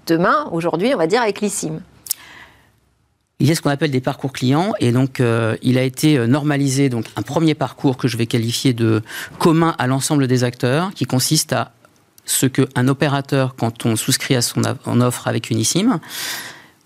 Demain, 0.07 0.49
aujourd'hui, 0.53 0.95
on 0.95 0.99
va 0.99 1.07
dire 1.07 1.23
avec 1.23 1.41
l'eSIM. 1.41 1.81
Il 3.41 3.47
y 3.47 3.51
a 3.51 3.55
ce 3.55 3.63
qu'on 3.63 3.71
appelle 3.71 3.91
des 3.91 4.01
parcours 4.01 4.33
clients 4.33 4.73
et 4.81 4.93
donc 4.93 5.19
euh, 5.19 5.57
il 5.63 5.79
a 5.79 5.83
été 5.83 6.19
euh, 6.19 6.27
normalisé 6.27 6.91
donc 6.91 7.07
un 7.17 7.23
premier 7.23 7.55
parcours 7.55 7.97
que 7.97 8.07
je 8.07 8.19
vais 8.19 8.27
qualifier 8.27 8.75
de 8.75 9.03
commun 9.39 9.75
à 9.79 9.87
l'ensemble 9.87 10.27
des 10.27 10.45
acteurs 10.45 10.93
qui 10.95 11.07
consiste 11.07 11.55
à 11.55 11.73
ce 12.27 12.45
qu'un 12.45 12.87
opérateur 12.87 13.55
quand 13.57 13.87
on 13.87 13.97
souscrit 13.97 14.37
à 14.37 14.43
son 14.43 14.63
offre 15.01 15.27
avec 15.27 15.49
une 15.49 15.59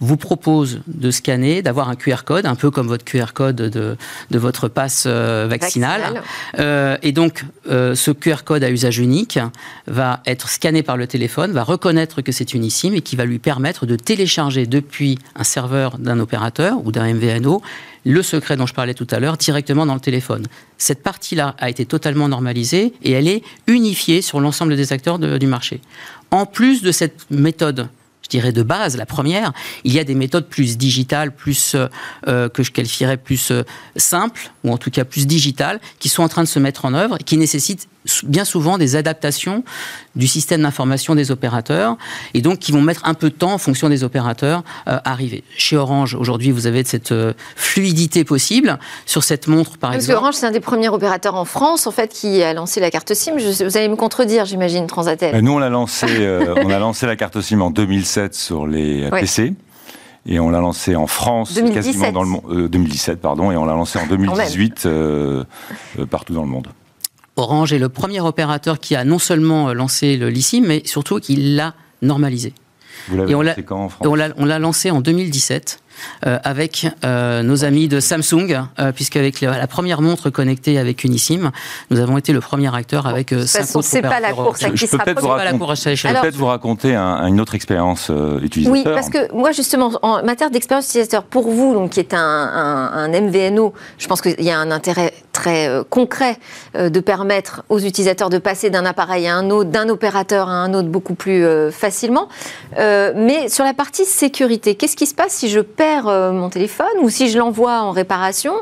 vous 0.00 0.16
propose 0.16 0.80
de 0.86 1.10
scanner, 1.10 1.62
d'avoir 1.62 1.88
un 1.88 1.94
QR 1.94 2.24
code, 2.24 2.46
un 2.46 2.56
peu 2.56 2.70
comme 2.70 2.88
votre 2.88 3.04
QR 3.04 3.32
code 3.32 3.56
de, 3.56 3.96
de 4.30 4.38
votre 4.38 4.68
passe 4.68 5.04
euh, 5.06 5.46
vaccinal. 5.48 6.22
Euh, 6.58 6.96
et 7.02 7.12
donc, 7.12 7.44
euh, 7.70 7.94
ce 7.94 8.10
QR 8.10 8.42
code 8.44 8.64
à 8.64 8.70
usage 8.70 8.98
unique 8.98 9.38
va 9.86 10.20
être 10.26 10.48
scanné 10.48 10.82
par 10.82 10.96
le 10.96 11.06
téléphone, 11.06 11.52
va 11.52 11.62
reconnaître 11.62 12.22
que 12.22 12.32
c'est 12.32 12.54
une 12.54 12.64
eSIM 12.64 12.92
et 12.94 13.02
qui 13.02 13.16
va 13.16 13.24
lui 13.24 13.38
permettre 13.38 13.86
de 13.86 13.96
télécharger 13.96 14.66
depuis 14.66 15.18
un 15.36 15.44
serveur 15.44 15.98
d'un 15.98 16.19
opérateur 16.19 16.84
ou 16.84 16.92
d'un 16.92 17.14
MVNO 17.14 17.62
le 18.06 18.23
secret 18.23 18.58
dont 18.58 18.66
je 18.66 18.75
parlais 18.75 18.92
tout 18.92 19.06
à 19.10 19.19
l'heure 19.19 19.38
directement 19.38 19.86
dans 19.86 19.95
le 19.95 20.00
téléphone. 20.00 20.45
Cette 20.76 21.02
partie-là 21.02 21.56
a 21.58 21.71
été 21.71 21.86
totalement 21.86 22.28
normalisée 22.28 22.92
et 23.02 23.12
elle 23.12 23.28
est 23.28 23.42
unifiée 23.66 24.21
sur 24.21 24.40
l'ensemble 24.40 24.76
des 24.76 24.92
acteurs 24.92 25.19
du 25.19 25.47
marché. 25.47 25.80
En 26.30 26.45
plus 26.45 26.82
de 26.82 26.92
cette 26.92 27.30
méthode 27.30 27.88
je 28.25 28.28
dirais, 28.28 28.52
de 28.52 28.63
base, 28.63 28.97
la 28.97 29.06
première. 29.06 29.52
Il 29.84 29.93
y 29.93 29.99
a 29.99 30.04
des 30.04 30.15
méthodes 30.15 30.49
plus 30.49 30.76
digitales, 30.76 31.34
plus 31.34 31.75
euh, 31.75 31.87
euh, 32.26 32.49
que 32.49 32.63
je 32.63 32.73
qualifierais 32.73 33.19
plus 33.19 33.50
euh, 33.50 33.63
simples, 33.97 34.50
ou 34.65 34.73
en 34.73 34.78
tout 34.78 34.91
cas 34.91 35.04
plus 35.04 35.26
digitales, 35.26 35.78
qui 35.99 36.08
sont 36.08 36.23
en 36.23 36.28
train 36.28 36.43
de 36.43 36.49
se 36.49 36.58
mettre 36.58 36.87
en 36.87 36.95
œuvre 36.95 37.17
et 37.21 37.25
qui 37.25 37.37
nécessitent 37.37 37.89
bien 38.25 38.45
souvent 38.45 38.78
des 38.78 38.97
adaptations 38.97 39.64
du 40.14 40.26
système 40.26 40.62
d'information 40.62 41.14
des 41.14 41.30
opérateurs 41.30 41.97
et 42.34 42.43
donc 42.43 42.58
qui 42.58 42.73
vont 42.73 42.82
mettre 42.82 43.06
un 43.06 43.14
peu 43.14 43.30
de 43.30 43.34
temps 43.34 43.52
en 43.52 43.58
fonction 43.58 43.88
des 43.88 44.04
opérateurs 44.04 44.62
à 44.86 45.10
arriver. 45.10 45.43
Chez 45.56 45.76
Orange, 45.76 46.14
aujourd'hui, 46.14 46.50
vous 46.50 46.67
avez 46.67 46.84
cette 46.84 47.14
fluidité 47.56 48.25
possible 48.25 48.78
sur 49.06 49.25
cette 49.25 49.49
montre, 49.49 49.78
par 49.78 49.93
exemple. 49.93 50.06
Parce 50.06 50.19
que 50.19 50.25
Orange, 50.25 50.34
c'est 50.34 50.47
un 50.47 50.50
des 50.50 50.60
premiers 50.60 50.88
opérateurs 50.88 51.34
en 51.34 51.45
France, 51.45 51.86
en 51.86 51.90
fait, 51.90 52.08
qui 52.08 52.43
a 52.43 52.52
lancé 52.52 52.80
la 52.80 52.90
carte 52.90 53.14
SIM. 53.14 53.36
vous 53.36 53.76
allez 53.76 53.88
me 53.88 53.97
contredire, 53.97 54.45
j'imagine, 54.45 54.86
Transatel. 54.86 55.40
Nous, 55.43 55.52
on 55.52 55.62
a 55.62 55.69
lancé, 55.69 56.06
on 56.62 56.71
a 56.71 56.78
lancé 56.78 57.06
la 57.06 57.17
carte 57.17 57.40
SIM 57.40 57.60
en 57.60 57.71
2007 57.71 58.34
sur 58.34 58.67
les 58.67 59.08
PC. 59.10 59.54
Et 60.26 60.40
on 60.40 60.49
l'a 60.49 60.60
lancé 60.60 60.97
en 60.97 61.06
France, 61.06 61.54
2017. 61.54 61.84
quasiment 61.84 62.12
dans 62.12 62.23
le 62.23 62.28
monde. 62.28 62.69
2017, 62.71 63.21
pardon, 63.21 63.52
et 63.52 63.56
on 63.56 63.67
l'a 63.67 63.75
lancé 63.75 63.99
en 63.99 64.06
2018 64.06 64.86
euh, 64.86 65.45
euh, 65.99 66.06
partout 66.06 66.32
dans 66.32 66.43
le 66.43 66.49
monde. 66.49 66.69
Orange 67.36 67.73
est 67.73 67.78
le 67.78 67.88
premier 67.88 68.20
opérateur 68.20 68.78
qui 68.78 68.94
a 68.94 69.04
non 69.04 69.18
seulement 69.18 69.73
lancé 69.73 70.16
le 70.16 70.28
LICIM, 70.28 70.64
mais 70.66 70.82
surtout 70.84 71.18
qui 71.18 71.36
l'a 71.36 71.75
normalisé. 72.02 72.52
Vous 73.08 73.16
l'avez 73.16 73.32
lancé 73.32 73.62
quand 73.64 73.84
en 73.84 73.88
France? 73.88 74.06
On 74.36 74.44
l'a 74.44 74.58
lancé 74.58 74.90
en 74.90 75.00
2017. 75.00 75.80
Euh, 76.26 76.39
avec 76.43 76.87
euh, 77.04 77.43
nos 77.43 77.65
amis 77.65 77.89
de 77.89 78.00
Samsung, 78.00 78.63
euh, 78.78 78.93
puisque 78.93 79.17
avec 79.17 79.41
la, 79.41 79.67
première 79.67 80.00
montre 80.00 80.30
connectée 80.30 80.78
avec 80.78 81.04
Unisim, 81.04 81.50
nous 81.91 82.00
avons 82.00 82.17
été 82.17 82.33
le 82.33 82.41
premier 82.41 82.75
acteur 82.75 83.07
avec 83.07 83.35
bon, 83.35 83.47
cinq 83.47 83.76
autres 83.76 84.00
pas 84.00 84.21
la 84.21 84.33
course 84.33 84.63
à 84.63 84.71
qui 84.71 84.76
je, 84.76 84.87
peux 84.87 84.99
peut-être 84.99 85.21
vous, 86.37 86.47
raconter 86.47 86.95
une 86.95 87.41
autre 87.41 87.54
expérience 87.54 88.11
utilisateur. 88.43 88.73
Oui, 88.73 88.85
parce 88.85 89.11
que 89.11 89.33
moi 89.35 89.52
justement, 89.52 89.93
en 90.02 90.23
matière 90.25 90.50
d'expérience 90.50 90.87
utilisateur, 90.87 91.25
pour 91.25 91.50
vous, 91.50 91.75
donc 91.75 91.91
qui 91.91 92.00
est 92.00 92.15
un, 92.15 92.19
un, 92.19 93.13
un 93.13 93.21
MVNO, 93.21 93.75
je 93.99 94.07
pense 94.07 94.21
qu'il 94.21 94.43
y 94.43 94.50
a 94.50 94.59
un 94.59 94.71
intérêt 94.71 95.13
très 95.33 95.69
concret 95.91 96.39
de 96.75 97.00
permettre 97.00 97.65
aux 97.69 97.80
utilisateurs 97.80 98.30
de 98.30 98.39
passer 98.39 98.71
d'un 98.71 98.87
appareil 98.87 99.26
à 99.26 99.37
un 99.37 99.50
autre, 99.50 99.71
d'un 99.71 99.89
opérateur 99.89 100.49
à 100.49 100.54
un 100.54 100.73
autre 100.75 100.89
beaucoup 100.89 101.15
plus 101.15 101.45
facilement. 101.71 102.28
mais 102.78 103.49
sur 103.49 103.65
la 103.65 103.75
partie 103.75 104.04
sécurité, 104.04 104.75
qu'est-ce 104.75 104.97
qui 104.97 105.07
se 105.07 105.15
passe 105.15 105.33
si 105.33 105.49
je 105.49 105.61
perds 105.61 105.83
euh, 105.84 106.32
mon 106.32 106.49
téléphone 106.49 106.86
ou 107.02 107.10
si 107.10 107.28
je 107.28 107.38
l'envoie 107.38 107.82
en 107.82 107.90
réparation, 107.90 108.54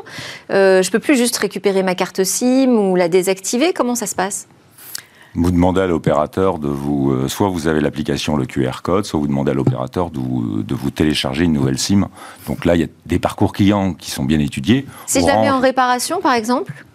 euh, 0.51 0.81
je 0.81 0.91
peux 0.91 0.99
plus 0.99 1.17
juste 1.17 1.37
récupérer 1.37 1.83
ma 1.83 1.95
carte 1.95 2.23
SIM 2.23 2.71
ou 2.71 2.95
la 2.95 3.07
désactiver. 3.07 3.73
Comment 3.73 3.95
ça 3.95 4.07
se 4.07 4.15
passe? 4.15 4.47
Vous 5.35 5.49
demandez 5.49 5.81
à 5.81 5.87
l'opérateur 5.87 6.59
de 6.59 6.67
vous, 6.67 7.11
euh, 7.11 7.27
soit 7.27 7.47
vous 7.47 7.67
avez 7.67 7.81
l'application 7.81 8.35
le 8.35 8.45
QR 8.45 8.81
code, 8.83 9.05
soit 9.05 9.19
vous 9.19 9.27
demandez 9.27 9.51
à 9.51 9.53
l'opérateur 9.55 10.11
de 10.11 10.19
vous, 10.19 10.61
de 10.61 10.75
vous 10.75 10.91
télécharger 10.91 11.45
une 11.45 11.53
nouvelle 11.53 11.79
SIM. 11.79 12.07
Donc 12.47 12.65
là, 12.65 12.75
il 12.75 12.81
y 12.81 12.83
a 12.83 12.87
des 13.07 13.19
parcours 13.19 13.53
clients 13.53 13.93
qui 13.93 14.11
sont 14.11 14.25
bien 14.25 14.39
étudiés. 14.39 14.85
Si 15.07 15.21
je 15.21 15.25
la 15.25 15.41
mets 15.41 15.49
en 15.49 15.59
réparation, 15.59 16.21
par 16.21 16.33
exemple? 16.33 16.85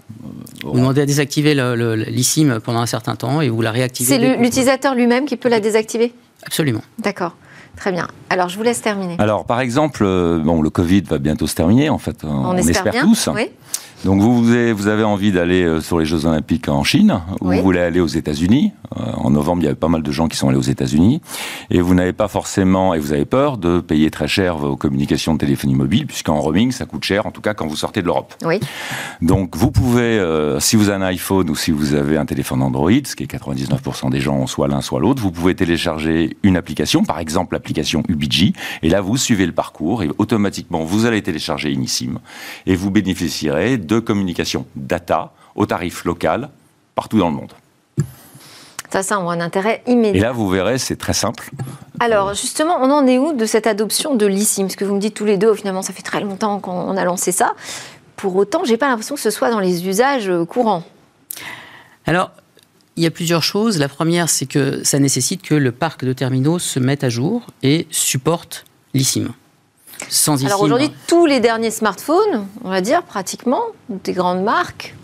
Vous 0.62 0.72
demandez 0.72 1.00
à 1.00 1.06
désactiver 1.06 1.54
l'eSIM 1.54 2.60
pendant 2.60 2.80
un 2.80 2.86
certain 2.86 3.16
temps 3.16 3.40
et 3.40 3.48
vous 3.48 3.62
la 3.62 3.70
réactivez. 3.70 4.18
C'est 4.18 4.36
l'utilisateur 4.36 4.94
lui-même 4.94 5.24
qui 5.24 5.36
peut 5.36 5.48
la 5.48 5.60
désactiver? 5.60 6.12
Absolument. 6.44 6.82
D'accord. 6.98 7.34
Très 7.76 7.92
bien. 7.92 8.09
Alors, 8.31 8.48
je 8.48 8.57
vous 8.57 8.62
laisse 8.62 8.83
terminer. 8.83 9.16
Alors, 9.18 9.44
par 9.44 9.61
exemple, 9.61 10.02
euh, 10.04 10.40
bon, 10.42 10.62
le 10.62 10.70
Covid 10.70 11.02
va 11.02 11.18
bientôt 11.18 11.46
se 11.46 11.54
terminer, 11.54 11.90
en 11.90 11.98
fait. 11.98 12.24
On, 12.24 12.57
espère, 12.57 12.92
tous. 13.00 13.28
Oui. 13.35 13.48
Donc 14.04 14.20
vous, 14.20 14.42
vous 14.42 14.87
avez, 14.88 15.02
envie 15.04 15.32
d'aller 15.32 15.64
euh, 15.64 15.80
sur 15.80 15.98
les 15.98 16.06
Jeux 16.06 16.24
Olympiques 16.24 16.68
en 16.68 16.84
Chine, 16.84 17.20
ou 17.40 17.48
Oui. 17.48 17.56
vous 17.56 17.62
voulez 17.62 17.80
aller 17.80 18.00
aux 18.00 18.06
États-Unis. 18.06 18.72
Euh, 18.96 19.12
En 19.16 19.30
novembre, 19.30 19.61
il 19.62 19.64
y 19.64 19.68
avait 19.68 19.74
pas 19.76 19.88
mal 19.88 20.02
de 20.02 20.12
gens 20.12 20.28
qui 20.28 20.37
sont 20.37 20.48
allés 20.48 20.56
aux 20.56 20.62
États-Unis, 20.62 21.20
et 21.70 21.80
vous 21.80 21.94
n'avez 21.94 22.12
pas 22.12 22.28
forcément, 22.28 22.94
et 22.94 22.98
vous 23.00 23.12
avez 23.12 23.24
peur 23.24 23.58
de 23.58 23.80
payer 23.80 24.11
très 24.11 24.28
cher 24.28 24.56
vos 24.56 24.76
communications 24.76 25.34
de 25.34 25.38
téléphonie 25.38 25.74
mobile, 25.74 26.06
puisqu'en 26.06 26.38
roaming, 26.40 26.70
ça 26.70 26.87
coûte 26.87 27.04
cher, 27.04 27.26
en 27.26 27.30
tout 27.32 27.40
cas 27.40 27.54
quand 27.54 27.66
vous 27.66 27.76
sortez 27.76 28.00
de 28.00 28.06
l'Europe. 28.06 28.34
Oui. 28.44 28.61
Donc 29.20 29.56
vous 29.56 29.70
pouvez, 29.70 30.18
euh, 30.18 30.61
si 30.61 30.76
vous 30.76 30.88
avez 30.88 31.04
un 31.04 31.06
iPhone 31.08 31.50
ou 31.50 31.56
si 31.56 31.70
vous 31.72 31.94
avez 31.94 32.16
un 32.16 32.24
téléphone 32.26 32.62
Android, 32.62 32.90
ce 33.04 33.16
qui 33.16 33.24
est 33.24 33.26
99% 33.26 34.11
des 34.11 34.20
gens 34.20 34.37
ont 34.37 34.46
soit 34.46 34.68
l'un 34.68 34.80
soit 34.80 35.00
l'autre, 35.00 35.20
vous 35.20 35.32
pouvez 35.32 35.54
télécharger 35.54 36.37
une 36.42 36.56
application, 36.56 37.04
par 37.04 37.18
exemple 37.18 37.54
l'application 37.54 38.02
Ubiji, 38.08 38.52
et 38.82 38.88
là 38.88 39.00
vous 39.00 39.16
suivez 39.16 39.44
le 39.46 39.52
parcours 39.52 40.02
et 40.02 40.08
automatiquement 40.18 40.84
vous 40.84 41.04
allez 41.04 41.20
télécharger 41.22 41.72
Inissim 41.72 42.20
et 42.66 42.76
vous 42.76 42.90
bénéficierez 42.90 43.76
de 43.88 43.98
communications 43.98 44.66
data 44.77 45.33
au 45.57 45.66
tarif 45.66 46.05
local 46.05 46.51
partout 46.94 47.18
dans 47.18 47.31
le 47.31 47.35
monde. 47.37 47.53
Ça, 48.90 49.03
ça 49.03 49.16
a 49.16 49.18
un 49.18 49.40
intérêt 49.40 49.83
Et 49.87 49.92
immédiat. 49.92 50.22
là 50.22 50.33
vous 50.33 50.48
verrez, 50.48 50.79
c'est 50.79 50.96
très 50.96 51.12
simple. 51.12 51.51
Alors, 52.01 52.33
justement, 52.35 52.77
on 52.81 52.90
en 52.90 53.07
est 53.07 53.18
où 53.18 53.35
de 53.35 53.44
cette 53.44 53.66
adoption 53.66 54.14
de 54.14 54.24
l'ISIM? 54.24 54.64
Parce 54.64 54.77
que 54.77 54.85
vous 54.85 54.94
me 54.94 55.01
dites 55.01 55.14
tous 55.14 55.27
les 55.27 55.37
deux, 55.37 55.53
finalement, 55.55 55.83
ça 55.83 55.92
fait 55.92 56.03
très 56.03 56.20
longtemps 56.20 56.59
qu'on 56.61 56.96
a 56.96 57.05
lancé 57.05 57.33
ça. 57.33 57.55
Pour 58.16 58.35
autant, 58.37 58.64
j'ai 58.64 58.77
pas 58.77 58.88
l'impression 58.88 59.14
que 59.14 59.20
ce 59.20 59.31
soit 59.31 59.51
dans 59.51 59.61
les 59.61 59.87
usages 59.87 60.29
euh, 60.31 60.44
courants. 60.44 60.85
Alors, 62.07 62.31
il 62.96 63.03
y 63.03 63.07
a 63.07 63.11
plusieurs 63.11 63.42
choses. 63.42 63.79
La 63.79 63.88
première, 63.88 64.29
c'est 64.31 64.46
que 64.46 64.83
ça 64.85 64.98
nécessite 64.98 65.42
que 65.42 65.55
le 65.55 65.70
parc 65.70 66.05
de 66.05 66.12
terminaux 66.12 66.59
se 66.59 66.81
mette 66.81 67.05
à 67.05 67.11
jour 67.11 67.46
et 67.62 67.87
supporte 67.90 68.64
l'ISIM. 68.94 69.35
Sans 70.08 70.44
Alors 70.44 70.62
aujourd'hui, 70.62 70.90
tous 71.06 71.26
les 71.26 71.40
derniers 71.40 71.70
smartphones, 71.70 72.46
on 72.64 72.70
va 72.70 72.80
dire 72.80 73.02
pratiquement, 73.02 73.62
des 73.88 74.12
grandes 74.12 74.42
marques, 74.42 74.94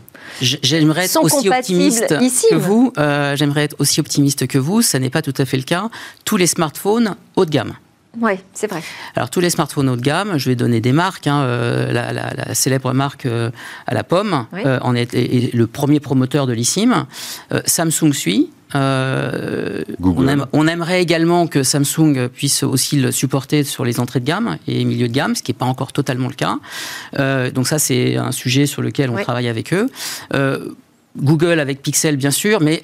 j'aimerais 0.40 1.04
être 1.04 1.10
sont 1.10 1.20
aussi 1.22 1.48
optimiste 1.48 2.14
ISIM. 2.20 2.48
que 2.50 2.54
vous. 2.56 2.92
Euh, 2.98 3.36
j'aimerais 3.36 3.64
être 3.64 3.76
aussi 3.78 4.00
optimiste 4.00 4.46
que 4.46 4.58
vous. 4.58 4.82
Ça 4.82 4.98
n'est 4.98 5.10
pas 5.10 5.22
tout 5.22 5.34
à 5.38 5.44
fait 5.44 5.56
le 5.56 5.62
cas. 5.62 5.88
Tous 6.24 6.36
les 6.36 6.46
smartphones 6.46 7.16
haut 7.36 7.44
de 7.44 7.50
gamme. 7.50 7.74
oui, 8.20 8.34
c'est 8.54 8.68
vrai. 8.70 8.82
Alors 9.16 9.28
tous 9.30 9.40
les 9.40 9.50
smartphones 9.50 9.88
haut 9.88 9.96
de 9.96 10.00
gamme, 10.00 10.38
je 10.38 10.48
vais 10.48 10.56
donner 10.56 10.80
des 10.80 10.92
marques. 10.92 11.26
hein, 11.26 11.42
euh, 11.42 11.92
la, 11.92 12.12
la- 12.12 12.32
la 12.34 12.54
célèbre 12.54 12.92
marque 12.92 13.26
euh, 13.26 13.50
à 13.86 13.94
la 13.94 14.04
pomme 14.04 14.46
Oui. 14.52 14.62
en 14.64 14.94
est, 14.94 15.12
est- 15.14 15.52
le 15.54 15.66
premier 15.66 16.00
promoteur 16.00 16.46
de 16.46 16.52
l'ISIM. 16.52 17.06
Samsung 17.66 18.12
suit. 18.12 18.50
Euh, 18.74 19.82
Google. 20.00 20.24
on, 20.24 20.28
aime- 20.28 20.46
on 20.52 20.66
aimerait 20.66 21.00
également 21.02 21.46
que 21.46 21.62
Samsung 21.62 22.28
puisse 22.32 22.62
aussi 22.62 22.96
le 22.96 23.12
supporter 23.12 23.62
sur 23.64 23.84
les 23.84 24.00
entrées 24.00 24.20
de 24.20 24.24
gamme 24.26 24.58
et 24.66 24.84
milieu 24.84 25.08
de 25.08 25.12
gamme, 25.12 25.34
ce 25.34 25.42
qui 25.42 25.52
n'est 25.52 25.58
pas 25.58 25.66
encore 25.66 25.92
totalement 25.92 26.28
le 26.28 26.34
cas. 26.34 26.58
Euh, 27.18 27.50
donc 27.50 27.66
ça, 27.68 27.78
c'est 27.78 28.16
un 28.16 28.32
sujet 28.32 28.66
sur 28.66 28.82
lequel 28.82 29.10
on 29.10 29.16
travaille 29.22 29.48
avec 29.48 29.72
eux. 29.72 29.88
Euh, 30.34 30.70
Google 31.16 31.60
avec 31.60 31.80
Pixel, 31.82 32.16
bien 32.16 32.32
sûr, 32.32 32.60
mais 32.60 32.82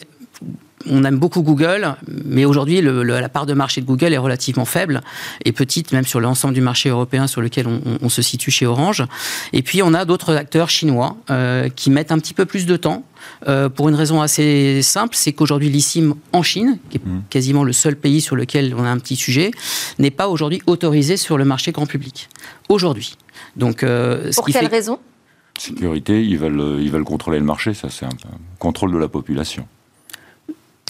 on 0.88 1.04
aime 1.04 1.18
beaucoup 1.18 1.42
Google, 1.42 1.94
mais 2.24 2.44
aujourd'hui, 2.44 2.80
le- 2.80 3.02
le- 3.02 3.20
la 3.20 3.28
part 3.28 3.44
de 3.46 3.52
marché 3.52 3.80
de 3.80 3.86
Google 3.86 4.12
est 4.14 4.18
relativement 4.18 4.64
faible 4.64 5.02
et 5.44 5.52
petite, 5.52 5.92
même 5.92 6.06
sur 6.06 6.20
l'ensemble 6.20 6.54
du 6.54 6.60
marché 6.62 6.88
européen 6.88 7.26
sur 7.26 7.40
lequel 7.42 7.66
on, 7.66 7.80
on- 7.84 7.98
on 8.02 8.08
se 8.08 8.22
situe 8.22 8.50
chez 8.50 8.66
Orange. 8.66 9.04
Et 9.52 9.62
puis, 9.62 9.82
on 9.82 9.92
a 9.94 10.04
d'autres 10.04 10.34
acteurs 10.36 10.70
chinois 10.70 11.16
euh, 11.30 11.68
qui 11.68 11.90
mettent 11.90 12.12
un 12.12 12.18
petit 12.18 12.34
peu 12.34 12.46
plus 12.46 12.66
de 12.66 12.76
temps. 12.76 13.04
euh, 13.48 13.68
pour 13.68 13.90
une 13.90 13.94
raison 13.94 14.22
assez 14.22 14.80
simple, 14.80 15.14
c'est 15.14 15.34
qu'aujourd'hui 15.34 15.68
l'ISIM 15.68 16.14
en 16.32 16.42
Chine, 16.42 16.78
qui 16.88 16.96
est 16.96 17.04
Mhm. 17.04 17.22
quasiment 17.28 17.64
le 17.64 17.74
seul 17.74 17.94
pays 17.94 18.22
sur 18.22 18.34
lequel 18.34 18.74
on 18.74 18.82
a 18.82 18.88
un 18.88 18.98
petit 18.98 19.14
sujet, 19.14 19.50
n'est 19.98 20.10
pas 20.10 20.28
aujourd'hui 20.28 20.62
autorisé 20.66 21.18
sur 21.18 21.36
le 21.36 21.44
marché 21.44 21.70
grand 21.70 21.84
public. 21.84 22.30
Aujourd'hui. 22.70 23.18
Donc, 23.56 23.82
euh, 23.82 24.30
ce 24.32 24.36
Pour 24.36 24.46
qui 24.46 24.52
quelle 24.54 24.62
fait 24.70 24.74
raison? 24.76 24.98
Sécurité, 25.58 26.24
ils 26.24 26.38
veulent, 26.38 26.78
ils 26.80 26.90
veulent 26.90 27.04
contrôler 27.04 27.38
le 27.38 27.44
marché, 27.44 27.74
ça 27.74 27.88
c'est 27.90 28.06
un, 28.06 28.08
un 28.08 28.38
contrôle 28.58 28.90
de 28.92 28.96
la 28.98 29.08
population. 29.08 29.66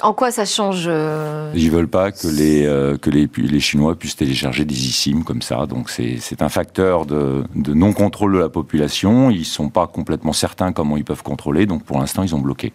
En 0.03 0.13
quoi 0.13 0.31
ça 0.31 0.45
change 0.45 0.85
euh, 0.87 1.53
Ils 1.55 1.71
veulent 1.71 1.89
pas 1.89 2.13
que 2.13 2.27
les, 2.27 2.65
euh, 2.67 2.97
que 2.97 3.11
les, 3.11 3.29
les 3.37 3.61
Chinois 3.61 3.97
puissent 3.97 4.17
télécharger 4.17 4.65
des 4.65 4.75
eSIM 4.75 5.23
comme 5.25 5.43
ça. 5.43 5.67
Donc 5.67 5.91
c'est 5.91 6.17
c'est 6.21 6.43
un 6.43 6.49
facteur 6.49 7.07
de, 7.07 7.45
de 7.55 7.75
non-contrôle 7.75 8.35
de 8.35 8.39
la 8.39 8.49
population. 8.49 9.31
Ils 9.31 9.45
sont 9.45 9.69
pas 9.69 9.87
complètement 9.87 10.33
certains 10.33 10.73
comment 10.73 10.97
ils 10.97 11.05
peuvent 11.05 11.23
contrôler. 11.23 11.67
Donc 11.67 11.85
pour 11.85 11.99
l'instant, 11.99 12.23
ils 12.23 12.35
ont 12.35 12.41
bloqué. 12.41 12.73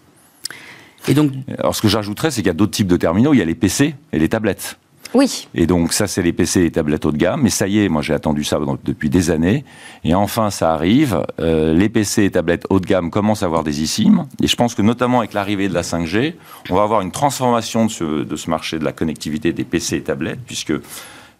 Et 1.08 1.14
donc, 1.14 1.32
Alors 1.60 1.76
ce 1.76 1.82
que 1.82 1.88
j'ajouterais, 1.88 2.32
c'est 2.32 2.42
qu'il 2.42 2.48
y 2.48 2.52
a 2.52 2.54
d'autres 2.54 2.72
types 2.72 2.88
de 2.88 2.98
terminaux. 2.98 3.34
Il 3.34 3.38
y 3.38 3.42
a 3.42 3.46
les 3.46 3.56
PC 3.56 3.96
et 4.12 4.20
les 4.20 4.30
tablettes. 4.30 4.78
Oui, 5.14 5.48
Et 5.56 5.68
donc 5.68 5.94
ça, 5.94 6.08
c'est 6.08 6.22
les 6.22 6.34
PC 6.34 6.60
et 6.60 6.64
les 6.64 6.72
tablettes 6.72 7.06
haut 7.06 7.12
de 7.12 7.18
gamme. 7.18 7.42
Mais 7.44 7.50
ça 7.50 7.68
y 7.68 7.80
est, 7.80 7.90
moi 7.90 8.02
j'ai 8.02 8.14
attendu 8.14 8.44
ça 8.44 8.60
depuis 8.84 9.10
des 9.10 9.32
années. 9.32 9.64
Et 10.04 10.14
enfin, 10.14 10.50
ça 10.50 10.74
arrive. 10.74 11.22
Euh, 11.40 11.74
les 11.74 11.90
PC 11.90 12.26
et 12.26 12.32
tablettes 12.32 12.66
haut 12.70 12.80
de 12.80 12.86
gamme 12.86 13.10
commencent 13.12 13.44
à 13.44 13.46
avoir 13.46 13.64
des 13.64 13.82
eSIM. 13.82 14.28
Et 14.42 14.48
je 14.48 14.56
pense 14.56 14.76
que 14.76 14.82
notamment 14.82 15.20
avec 15.20 15.34
l'arrivée 15.34 15.70
de 15.70 15.74
la 15.74 15.84
5G, 15.84 16.34
on 16.70 16.76
va 16.76 16.84
avoir 16.84 17.02
une 17.02 17.12
transformation 17.12 17.86
de 17.86 17.92
ce, 17.92 18.24
de 18.24 18.36
ce 18.36 18.50
marché 18.50 18.80
de 18.80 18.84
la 18.84 18.92
connectivité 18.92 19.54
des 19.54 19.64
PC 19.64 19.98
et 19.98 20.02
tablettes, 20.02 20.40
puisque 20.46 20.74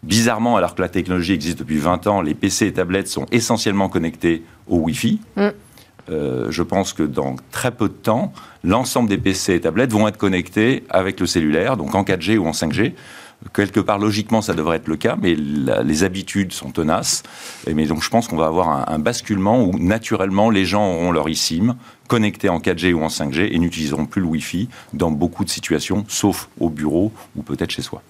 bizarrement, 0.02 0.56
alors 0.56 0.74
que 0.74 0.82
la 0.82 0.88
technologie 0.88 1.32
existe 1.32 1.58
depuis 1.58 1.78
20 1.78 2.06
ans, 2.06 2.22
les 2.22 2.34
PC 2.34 2.66
et 2.66 2.72
tablettes 2.72 3.08
sont 3.08 3.26
essentiellement 3.32 3.88
connectés 3.88 4.42
au 4.68 4.78
Wi-Fi. 4.78 5.20
Mm. 5.36 5.48
Euh, 6.08 6.46
je 6.50 6.62
pense 6.62 6.92
que 6.92 7.02
dans 7.02 7.36
très 7.50 7.72
peu 7.72 7.88
de 7.88 7.94
temps, 7.94 8.32
l'ensemble 8.62 9.08
des 9.08 9.18
PC 9.18 9.54
et 9.54 9.60
tablettes 9.60 9.92
vont 9.92 10.06
être 10.06 10.18
connectés 10.18 10.84
avec 10.88 11.18
le 11.18 11.26
cellulaire, 11.26 11.76
donc 11.76 11.94
en 11.94 12.04
4G 12.04 12.38
ou 12.38 12.46
en 12.46 12.52
5G. 12.52 12.94
Quelque 13.52 13.80
part, 13.80 13.98
logiquement, 13.98 14.42
ça 14.42 14.54
devrait 14.54 14.78
être 14.78 14.88
le 14.88 14.96
cas, 14.96 15.16
mais 15.20 15.34
les 15.34 16.04
habitudes 16.04 16.52
sont 16.52 16.70
tenaces. 16.70 17.22
Et 17.66 17.74
mais 17.74 17.86
donc, 17.86 18.02
je 18.02 18.08
pense 18.08 18.28
qu'on 18.28 18.36
va 18.36 18.46
avoir 18.46 18.90
un, 18.90 18.98
basculement 18.98 19.62
où, 19.62 19.78
naturellement, 19.78 20.50
les 20.50 20.64
gens 20.64 20.86
auront 20.90 21.12
leur 21.12 21.28
eSIM 21.28 21.76
connecté 22.08 22.48
en 22.48 22.58
4G 22.58 22.92
ou 22.92 23.02
en 23.02 23.08
5G 23.08 23.52
et 23.52 23.58
n'utiliseront 23.58 24.06
plus 24.06 24.22
le 24.22 24.28
Wi-Fi 24.28 24.68
dans 24.94 25.10
beaucoup 25.10 25.44
de 25.44 25.50
situations, 25.50 26.04
sauf 26.08 26.48
au 26.60 26.70
bureau 26.70 27.12
ou 27.36 27.42
peut-être 27.42 27.70
chez 27.70 27.82
soi. 27.82 28.02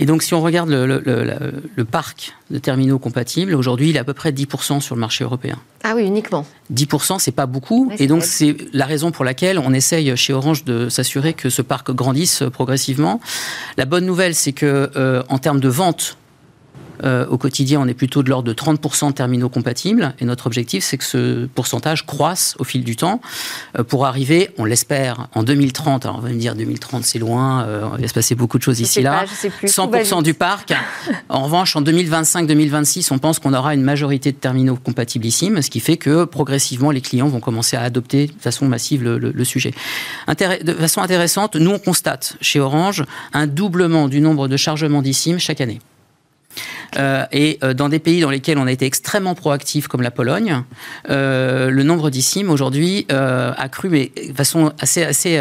Et 0.00 0.06
donc, 0.06 0.22
si 0.22 0.32
on 0.34 0.40
regarde 0.40 0.68
le, 0.68 0.86
le- 0.86 1.02
le- 1.04 1.24
la- 1.24 1.38
le 1.74 1.84
parc 1.84 2.34
de 2.50 2.58
terminaux 2.58 2.98
compatibles, 2.98 3.54
aujourd'hui, 3.54 3.90
il 3.90 3.96
est 3.96 3.98
à 3.98 4.04
peu 4.04 4.12
près 4.14 4.30
10% 4.30 4.80
sur 4.80 4.94
le 4.94 5.00
marché 5.00 5.24
européen. 5.24 5.58
ah 5.82 5.94
oui, 5.96 6.04
uniquement. 6.04 6.46
10%, 6.72 7.18
c'est 7.18 7.32
pas 7.32 7.46
beaucoup. 7.46 7.90
Et 7.98 8.06
donc, 8.06 8.22
c'est 8.22 8.56
la 8.72 8.84
raison 8.86 9.10
pour 9.10 9.24
laquelle 9.24 9.58
on 9.58 9.72
essaye 9.72 10.16
chez 10.16 10.32
Orange 10.32 10.64
de 10.64 10.88
s'assurer 10.88 11.32
que 11.32 11.50
ce 11.50 11.62
parc 11.62 11.90
grandisse 11.90 12.42
progressivement. 12.52 13.20
La 13.76 13.86
bonne 13.86 14.04
nouvelle, 14.04 14.34
c'est 14.34 14.52
que 14.52 14.90
euh, 14.96 15.22
en 15.28 15.38
termes 15.38 15.60
de 15.60 15.68
vente, 15.68 16.17
euh, 17.04 17.26
au 17.26 17.38
quotidien, 17.38 17.80
on 17.80 17.86
est 17.86 17.94
plutôt 17.94 18.22
de 18.22 18.30
l'ordre 18.30 18.48
de 18.48 18.52
30% 18.54 19.08
de 19.08 19.12
terminaux 19.12 19.48
compatibles. 19.48 20.14
Et 20.20 20.24
notre 20.24 20.46
objectif, 20.46 20.84
c'est 20.84 20.98
que 20.98 21.04
ce 21.04 21.46
pourcentage 21.46 22.06
croisse 22.06 22.54
au 22.58 22.64
fil 22.64 22.84
du 22.84 22.96
temps 22.96 23.20
euh, 23.78 23.84
pour 23.84 24.06
arriver, 24.06 24.50
on 24.58 24.64
l'espère, 24.64 25.28
en 25.34 25.42
2030. 25.42 26.04
Alors, 26.06 26.18
on 26.18 26.20
va 26.20 26.30
me 26.30 26.38
dire 26.38 26.54
2030, 26.54 27.04
c'est 27.04 27.18
loin, 27.18 27.64
euh, 27.64 27.88
il 27.98 28.02
va 28.02 28.08
se 28.08 28.14
passer 28.14 28.34
beaucoup 28.34 28.58
de 28.58 28.62
choses 28.62 28.78
Je 28.78 28.82
ici 28.82 28.94
sais 28.94 29.02
là. 29.02 29.20
pas, 29.20 29.26
je 29.26 29.34
sais 29.34 29.50
plus. 29.50 29.72
Tout 29.72 29.80
va 29.90 30.00
100% 30.02 30.16
vite. 30.16 30.24
du 30.24 30.34
parc. 30.34 30.72
En 31.28 31.42
revanche, 31.44 31.76
en 31.76 31.82
2025-2026, 31.82 33.08
on 33.12 33.18
pense 33.18 33.38
qu'on 33.38 33.52
aura 33.54 33.74
une 33.74 33.82
majorité 33.82 34.32
de 34.32 34.36
terminaux 34.36 34.76
compatibilissimes, 34.76 35.60
ce 35.62 35.70
qui 35.70 35.80
fait 35.80 35.96
que 35.96 36.24
progressivement, 36.24 36.90
les 36.90 37.00
clients 37.00 37.28
vont 37.28 37.40
commencer 37.40 37.76
à 37.76 37.82
adopter 37.82 38.26
de 38.28 38.32
façon 38.40 38.66
massive 38.66 39.02
le, 39.02 39.18
le- 39.18 39.32
le 39.32 39.44
sujet. 39.44 39.72
De 40.28 40.74
façon 40.74 41.00
intéressante, 41.02 41.56
nous, 41.56 41.70
on 41.70 41.78
constate 41.78 42.36
chez 42.40 42.60
Orange 42.60 43.04
un 43.32 43.46
doublement 43.46 44.08
du 44.08 44.20
nombre 44.20 44.48
de 44.48 44.56
chargements 44.56 45.02
d'ISIM 45.02 45.38
chaque 45.38 45.60
année. 45.60 45.80
Euh, 46.96 47.24
et 47.32 47.58
euh, 47.62 47.74
dans 47.74 47.88
des 47.88 47.98
pays 47.98 48.20
dans 48.20 48.30
lesquels 48.30 48.58
on 48.58 48.66
a 48.66 48.72
été 48.72 48.86
extrêmement 48.86 49.34
proactif, 49.34 49.88
comme 49.88 50.02
la 50.02 50.10
Pologne, 50.10 50.62
euh, 51.10 51.70
le 51.70 51.82
nombre 51.82 52.10
d'ISIM 52.10 52.48
aujourd'hui 52.50 53.06
a 53.10 53.68
cru, 53.68 53.88
mais 53.88 54.10
de 54.28 54.32
façon 54.34 54.72
assez, 54.80 55.38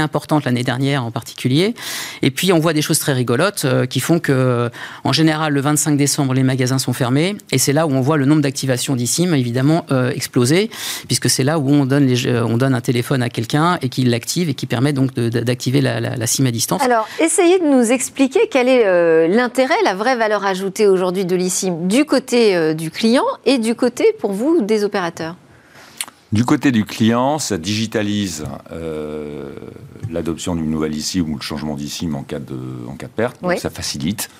importante 0.00 0.44
l'année 0.44 0.62
dernière 0.62 1.04
en 1.04 1.10
particulier. 1.10 1.74
Et 2.22 2.30
puis 2.30 2.52
on 2.52 2.58
voit 2.58 2.72
des 2.72 2.82
choses 2.82 2.98
très 2.98 3.12
rigolotes 3.12 3.66
qui 3.88 4.00
font 4.00 4.18
que, 4.18 4.70
en 5.04 5.12
général, 5.12 5.52
le 5.52 5.60
25 5.60 5.96
décembre, 5.96 6.34
les 6.34 6.42
magasins 6.42 6.78
sont 6.78 6.92
fermés, 6.92 7.36
et 7.52 7.58
c'est 7.58 7.72
là 7.72 7.86
où 7.86 7.92
on 7.92 8.00
voit 8.00 8.16
le 8.16 8.24
nombre 8.26 8.42
d'activations 8.42 8.96
d'ISIM 8.96 9.34
évidemment 9.34 9.84
exploser, 10.14 10.70
puisque 11.06 11.28
c'est 11.28 11.44
là 11.44 11.58
où 11.58 11.68
on 11.70 11.86
donne, 11.86 12.74
un 12.74 12.80
téléphone 12.80 13.22
à 13.22 13.28
quelqu'un 13.28 13.78
et 13.82 13.88
qu'il 13.88 14.10
l'active 14.10 14.48
et 14.48 14.54
qui 14.54 14.66
permet 14.66 14.92
donc 14.92 15.14
d'activer 15.14 15.80
la, 15.80 16.00
la- 16.00 16.16
la 16.16 16.26
SIM 16.26 16.46
à 16.46 16.50
distance. 16.50 16.82
Alors, 16.82 17.08
essayez 17.20 17.58
de 17.58 17.64
nous 17.64 17.90
expliquer 17.90 18.40
quel 18.50 18.68
est 18.68 19.28
l'intérêt, 19.28 19.74
la 19.84 19.94
vraie 19.94 20.16
valeur 20.16 20.44
ajoutée 20.44 20.59
aujourd'hui 20.88 21.24
de 21.24 21.36
l'ISIM 21.36 21.86
du 21.86 22.04
côté 22.04 22.56
euh, 22.56 22.74
du 22.74 22.90
client 22.90 23.24
et 23.44 23.58
du 23.58 23.74
côté, 23.74 24.12
pour 24.18 24.32
vous, 24.32 24.62
des 24.62 24.84
opérateurs. 24.84 25.36
Du 26.32 26.44
côté 26.44 26.70
du 26.70 26.84
client, 26.84 27.40
ça 27.40 27.58
digitalise 27.58 28.44
euh, 28.70 29.50
l'adoption 30.10 30.54
d'une 30.54 30.70
nouvelle 30.70 30.94
eSIM 30.94 31.28
ou 31.28 31.34
le 31.34 31.42
changement 31.42 31.74
d'eSIM 31.74 32.14
en 32.14 32.22
cas 32.22 32.38
de, 32.38 32.56
en 32.88 32.94
cas 32.94 33.08
de 33.08 33.12
perte. 33.12 33.42
Donc 33.42 33.50
Oui. 33.50 33.58
ça 33.58 33.68
facilite. 33.70 34.30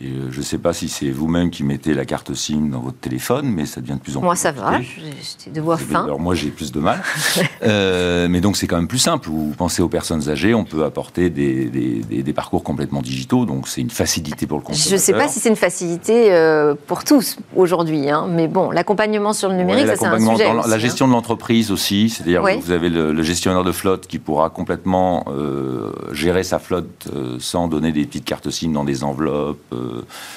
Et 0.00 0.08
euh, 0.08 0.28
je 0.32 0.38
ne 0.38 0.42
sais 0.42 0.58
pas 0.58 0.72
si 0.72 0.88
c'est 0.88 1.10
vous-même 1.10 1.50
qui 1.50 1.62
mettez 1.62 1.94
la 1.94 2.04
carte 2.04 2.34
SIM 2.34 2.68
dans 2.68 2.80
votre 2.80 2.98
téléphone, 2.98 3.46
mais 3.46 3.64
ça 3.64 3.80
devient 3.80 3.94
de 3.94 4.00
plus 4.00 4.16
en 4.16 4.20
plus. 4.20 4.24
Moi, 4.24 4.34
ça 4.34 4.50
va. 4.50 4.80
J'étais 4.80 5.50
de 5.52 5.60
voix 5.60 5.76
fin. 5.76 6.04
Alors 6.04 6.18
moi, 6.18 6.34
j'ai 6.34 6.48
plus 6.48 6.72
de 6.72 6.80
mal. 6.80 7.00
euh, 7.62 8.26
mais 8.28 8.40
donc, 8.40 8.56
c'est 8.56 8.66
quand 8.66 8.76
même 8.76 8.88
plus 8.88 8.98
simple. 8.98 9.28
Vous 9.28 9.54
pensez 9.56 9.82
aux 9.82 9.88
personnes 9.88 10.28
âgées, 10.28 10.52
on 10.52 10.64
peut 10.64 10.84
apporter 10.84 11.30
des, 11.30 11.66
des, 11.66 12.22
des, 12.22 12.32
parcours 12.32 12.64
complètement 12.64 13.02
digitaux. 13.02 13.46
Donc, 13.46 13.68
c'est 13.68 13.82
une 13.82 13.90
facilité 13.90 14.48
pour 14.48 14.58
le 14.58 14.64
consommateur. 14.64 14.90
Je 14.90 14.94
ne 14.94 15.00
sais 15.00 15.12
pas 15.12 15.28
si 15.28 15.38
c'est 15.38 15.48
une 15.48 15.54
facilité 15.54 16.32
euh, 16.32 16.74
pour 16.88 17.04
tous 17.04 17.36
aujourd'hui, 17.54 18.10
hein, 18.10 18.26
mais 18.28 18.48
bon, 18.48 18.72
l'accompagnement 18.72 19.32
sur 19.32 19.48
le 19.48 19.54
numérique, 19.54 19.86
ça 19.86 19.96
c'est 19.96 20.06
un 20.06 20.18
sujet. 20.18 20.44
Dans 20.44 20.54
la 20.54 20.74
hein. 20.74 20.78
gestion 20.78 21.06
de 21.06 21.12
l'entreprise 21.12 21.70
aussi, 21.70 22.10
c'est-à-dire 22.10 22.42
que 22.42 22.60
vous 22.60 22.72
avez 22.72 22.88
le, 22.88 23.22
gestionnaire 23.22 23.62
de 23.62 23.72
flotte 23.72 24.08
qui 24.08 24.18
pourra 24.18 24.50
complètement 24.50 25.24
euh, 25.28 25.92
gérer 26.10 26.42
sa 26.42 26.58
flotte 26.58 27.08
sans 27.38 27.68
donner 27.68 27.92
des 27.92 28.04
petites 28.04 28.24
cartes 28.24 28.50
SIM 28.50 28.72
dans 28.72 28.84
des 28.84 29.04
enveloppes 29.04 29.72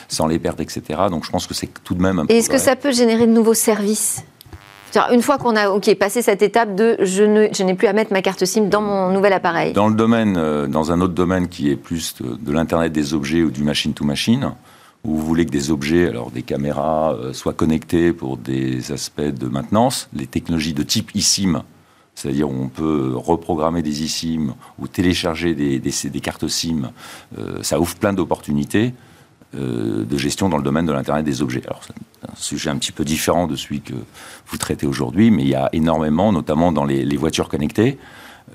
sans 0.07 0.27
les 0.27 0.39
perdre, 0.39 0.61
etc. 0.61 0.81
Donc 1.09 1.25
je 1.25 1.31
pense 1.31 1.47
que 1.47 1.53
c'est 1.53 1.69
tout 1.83 1.95
de 1.95 2.01
même 2.01 2.19
un 2.19 2.25
Et 2.29 2.37
est-ce 2.37 2.49
que 2.49 2.57
ça 2.57 2.75
peut 2.75 2.91
générer 2.91 3.27
de 3.27 3.31
nouveaux 3.31 3.53
services? 3.53 4.23
Une 5.11 5.21
fois 5.21 5.37
qu'on 5.37 5.55
a 5.55 5.69
ok 5.69 5.93
passé 5.95 6.21
cette 6.21 6.41
étape 6.41 6.75
de 6.75 6.97
je, 7.01 7.23
n'ai 7.63 7.73
plus 7.73 7.87
à 7.87 7.93
mettre 7.93 8.13
ma 8.13 8.21
carte 8.21 8.45
SIM 8.45 8.65
dans 8.65 8.81
mon 8.81 9.11
nouvel 9.11 9.33
appareil. 9.33 9.73
Dans 9.73 9.89
le 9.89 9.95
domaine, 9.95 10.35
euh, 10.37 10.67
dans 10.67 10.91
un 10.91 11.01
autre 11.01 11.13
domaine 11.13 11.47
qui 11.47 11.69
est 11.69 11.75
plus 11.75 12.15
de, 12.21 12.51
l'internet 12.51 12.91
des 12.91 13.13
objets 13.13 13.43
ou 13.43 13.51
du 13.51 13.63
machine 13.63 13.93
to 13.93 14.05
machine, 14.05 14.53
où 15.03 15.15
vous 15.15 15.25
voulez 15.25 15.45
que 15.45 15.51
des 15.51 15.71
objets, 15.71 16.07
alors 16.07 16.31
des 16.31 16.41
caméras, 16.41 17.13
euh, 17.13 17.33
soient 17.33 17.53
connectés 17.53 18.13
pour 18.13 18.37
des 18.37 18.91
aspects 18.91 19.21
de 19.21 19.47
maintenance, 19.47 20.09
les 20.13 20.25
technologies 20.25 20.73
de 20.73 20.83
type 20.83 21.11
eSIM, 21.15 21.63
c'est-à-dire 22.15 22.49
on 22.49 22.67
peut 22.67 23.13
reprogrammer 23.15 23.83
des 23.83 24.03
eSIM 24.03 24.55
ou 24.79 24.87
télécharger 24.87 25.53
des, 25.53 25.79
des, 25.79 26.19
cartes 26.19 26.47
SIM, 26.47 26.89
ça 27.61 27.79
ouvre 27.79 27.95
plein 27.95 28.11
d'opportunités. 28.11 28.93
Euh, 29.55 30.03
de 30.03 30.17
gestion 30.17 30.49
dans 30.49 30.57
le 30.57 30.63
domaine 30.63 30.85
de 30.85 30.91
l'Internet 30.91 31.23
des 31.23 31.41
objets. 31.41 31.61
Alors, 31.67 31.81
c'est 31.81 31.93
un 32.29 32.35
sujet 32.35 32.69
un 32.69 32.75
petit 32.75 32.91
peu 32.91 33.05
différent 33.05 33.47
de 33.47 33.55
celui 33.55 33.79
que 33.79 33.93
vous 34.47 34.57
traitez 34.57 34.85
aujourd'hui, 34.85 35.31
mais 35.31 35.43
il 35.43 35.47
y 35.47 35.55
a 35.55 35.69
énormément, 35.71 36.33
notamment 36.33 36.73
dans 36.73 36.83
les, 36.83 37.15
voitures 37.15 37.47
connectées. 37.47 37.97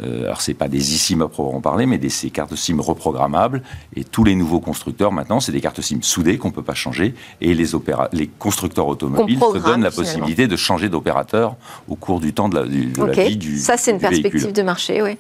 Euh, 0.02 0.24
alors, 0.24 0.42
c'est 0.42 0.52
pas 0.52 0.68
des 0.68 0.94
eSIM 0.94 1.22
à 1.22 1.28
proprement 1.28 1.62
parler, 1.62 1.87
mais 1.87 1.96
des 1.96 2.11
ces 2.11 2.28
cartes 2.28 2.55
SIM 2.57 2.78
reprogrammables. 2.78 3.62
Et 3.96 4.05
tous 4.05 4.22
les 4.22 4.35
nouveaux 4.35 4.61
constructeurs, 4.61 5.12
maintenant, 5.12 5.40
c'est 5.40 5.50
des 5.50 5.62
cartes 5.62 5.81
SIM 5.81 6.02
soudées 6.02 6.37
qu'on 6.37 6.48
ne 6.48 6.52
peut 6.52 6.62
pas 6.62 6.74
changer. 6.74 7.14
Et 7.40 7.55
les, 7.55 7.68
les 8.12 8.26
constructeurs 8.26 8.87
automobiles 8.87 9.40
se 9.40 9.59
donnent 9.59 9.83
la 9.83 9.90
possibilité 9.90 10.46
de 10.46 10.57
changer 10.57 10.90
d'opérateur 10.90 11.57
au 11.88 11.96
cours 11.96 12.20
du 12.20 12.35
temps 12.35 12.50
de 12.50 12.57
la, 12.59 12.64
vie 12.64 13.38
du 13.38 13.59
Ça, 13.59 13.78
c'est 13.78 13.92
une 13.92 13.98
perspective 13.98 14.52
de 14.52 14.62
marché, 14.62 15.00
oui. 15.00 15.16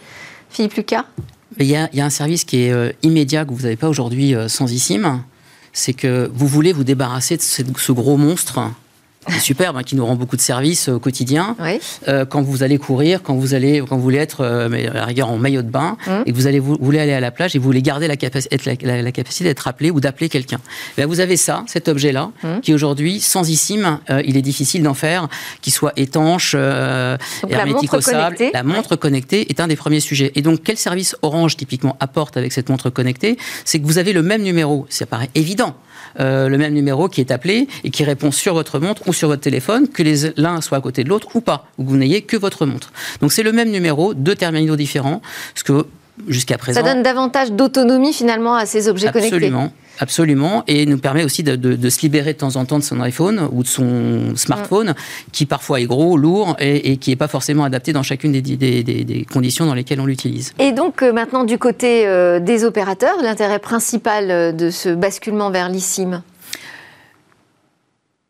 Philippe 0.50 0.74
Lucas? 0.74 1.06
Il 1.58 1.66
y, 1.66 1.76
a, 1.76 1.88
il 1.92 1.98
y, 1.98 2.02
a, 2.02 2.04
un 2.04 2.10
service 2.10 2.44
qui 2.44 2.64
est 2.64 2.72
euh, 2.72 2.92
immédiat 3.02 3.46
que 3.46 3.52
vous 3.52 3.62
n'avez 3.62 3.76
pas 3.76 3.88
aujourd'hui 3.88 4.34
sans 4.48 4.70
eSIM, 4.72 5.22
c'est 5.72 5.94
que 5.94 6.30
vous 6.34 6.46
voulez 6.46 6.72
vous 6.72 6.84
débarrasser 6.84 7.36
de 7.36 7.42
ce, 7.42 7.92
gros 7.92 8.16
monstre 8.16 8.60
superbe, 9.40 9.76
hein, 9.76 9.82
qui 9.82 9.96
nous 9.96 10.04
rend 10.04 10.16
beaucoup 10.16 10.36
de 10.36 10.40
services 10.40 10.88
au 10.88 10.98
quotidien. 10.98 11.56
Euh, 12.08 12.24
quand 12.24 12.42
vous 12.42 12.62
allez 12.62 12.78
courir, 12.78 13.22
quand 13.22 13.34
vous 13.34 13.54
allez, 13.54 13.82
quand 13.88 13.96
vous 13.96 14.02
voulez 14.02 14.18
être 14.18 14.40
euh, 14.40 14.68
à 14.90 14.94
la 14.94 15.04
rigueur 15.04 15.30
en 15.30 15.38
maillot 15.38 15.62
de 15.62 15.70
bain, 15.70 15.96
mmh. 16.06 16.10
et 16.26 16.32
que 16.32 16.36
vous 16.36 16.46
allez 16.46 16.58
vous, 16.58 16.76
voulez 16.80 16.98
aller 16.98 17.12
à 17.12 17.20
la 17.20 17.30
plage 17.30 17.54
et 17.54 17.58
vous 17.58 17.64
voulez 17.64 17.82
garder 17.82 18.08
la, 18.08 18.16
la, 18.82 19.02
la, 19.02 19.12
capacité 19.12 19.44
d'être 19.44 19.68
appelé 19.68 19.90
ou 19.90 20.00
d'appeler 20.00 20.28
quelqu'un. 20.28 20.58
Ben, 20.96 21.06
vous 21.06 21.20
avez 21.20 21.36
ça, 21.36 21.64
cet 21.66 21.88
objet-là, 21.88 22.30
mmh. 22.42 22.60
qui 22.60 22.74
aujourd'hui, 22.74 23.20
sans 23.20 23.42
euh, 23.42 24.22
il 24.24 24.36
est 24.36 24.42
difficile 24.42 24.82
d'en 24.82 24.94
faire, 24.94 25.28
qui 25.60 25.70
soit 25.70 25.92
étanche, 25.96 26.54
hermétique-sable. 26.54 28.36
La 28.52 28.62
montre 28.62 28.96
connectée 28.96 29.50
est 29.50 29.60
un 29.60 29.68
des 29.68 29.76
premiers 29.76 30.00
sujets. 30.00 30.32
Et 30.34 30.42
donc, 30.42 30.60
quel 30.64 30.76
service 30.76 31.16
Orange 31.22 31.56
typiquement 31.56 31.96
apporte 32.00 32.36
avec 32.36 32.52
cette 32.52 32.68
montre 32.68 32.90
connectée? 32.90 33.36
C'est 33.64 33.78
que 33.78 33.86
vous 33.86 33.98
avez 33.98 34.12
le 34.12 34.22
même 34.22 34.42
numéro. 34.42 34.86
Ça 34.88 35.06
paraît 35.06 35.30
évident. 35.34 35.76
Le 36.18 36.56
même 36.56 36.74
numéro 36.74 37.08
qui 37.08 37.20
est 37.20 37.30
appelé 37.30 37.68
et 37.84 37.90
qui 37.90 38.04
répond 38.04 38.30
sur 38.30 38.54
votre 38.54 38.78
montre 38.78 39.02
sur 39.12 39.28
votre 39.28 39.42
téléphone, 39.42 39.88
que 39.88 40.02
l'un 40.40 40.60
soit 40.60 40.78
à 40.78 40.80
côté 40.80 41.04
de 41.04 41.08
l'autre 41.08 41.28
ou 41.36 41.40
pas, 41.40 41.66
ou 41.78 41.84
que 41.84 41.88
vous 41.88 41.96
n'ayez 41.96 42.22
que 42.22 42.36
votre 42.36 42.66
montre. 42.66 42.92
Donc 43.20 43.32
c'est 43.32 43.42
le 43.42 43.52
même 43.52 43.70
numéro, 43.70 44.14
deux 44.14 44.34
terminaux 44.34 44.76
différents, 44.76 45.22
ce 45.54 45.64
que 45.64 45.86
jusqu'à 46.28 46.58
présent. 46.58 46.80
Ça 46.82 46.94
donne 46.94 47.02
davantage 47.02 47.52
d'autonomie 47.52 48.12
finalement 48.12 48.54
à 48.54 48.66
ces 48.66 48.88
objets 48.88 49.08
absolument, 49.08 49.58
connectés. 49.58 49.76
Absolument, 49.98 50.64
et 50.66 50.86
nous 50.86 50.98
permet 50.98 51.24
aussi 51.24 51.42
de, 51.42 51.90
se 51.90 52.00
libérer 52.00 52.32
de 52.32 52.38
temps 52.38 52.56
en 52.56 52.64
temps 52.64 52.78
de 52.78 52.84
son 52.84 53.00
iPhone 53.00 53.48
ou 53.52 53.62
de 53.62 53.68
son 53.68 54.34
smartphone, 54.36 54.90
mm. 54.90 54.94
qui 55.32 55.46
parfois 55.46 55.80
est 55.80 55.86
gros, 55.86 56.16
lourd 56.16 56.56
et, 56.58 56.96
qui 56.96 57.10
n'est 57.10 57.16
pas 57.16 57.28
forcément 57.28 57.64
adapté 57.64 57.92
dans 57.92 58.02
chacune 58.02 58.32
des, 58.32 58.42
des, 58.42 59.26
conditions 59.30 59.66
dans 59.66 59.74
lesquelles 59.74 60.00
on 60.00 60.06
l'utilise. 60.06 60.52
Et 60.58 60.72
donc 60.72 61.02
euh, 61.02 61.12
maintenant 61.12 61.44
du 61.44 61.58
côté 61.58 62.06
euh, 62.06 62.40
des 62.40 62.64
opérateurs, 62.64 63.16
l'intérêt 63.22 63.58
principal 63.58 64.30
euh, 64.30 64.52
de 64.52 64.70
ce 64.70 64.88
basculement 64.88 65.50
vers 65.50 65.68
l'eSIM? 65.68 66.22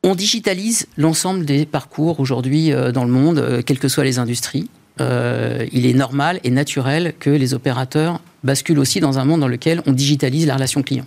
On 0.04 0.16
digitalise 0.16 0.86
l'ensemble 0.96 1.44
des 1.44 1.64
parcours 1.64 2.18
aujourd'hui 2.18 2.72
dans 2.92 3.04
le 3.04 3.10
monde, 3.10 3.62
quelles 3.64 3.78
que 3.78 3.86
soient 3.86 4.02
les 4.02 4.18
industries. 4.18 4.68
Euh, 5.00 5.66
il 5.72 5.86
est 5.86 5.94
normal 5.94 6.38
et 6.44 6.50
naturel 6.50 7.14
que 7.18 7.30
les 7.30 7.54
opérateurs 7.54 8.20
basculent 8.44 8.78
aussi 8.78 9.00
dans 9.00 9.18
un 9.18 9.24
monde 9.24 9.40
dans 9.40 9.48
lequel 9.48 9.82
on 9.86 9.92
digitalise 9.92 10.46
la 10.46 10.54
relation 10.54 10.82
client. 10.82 11.06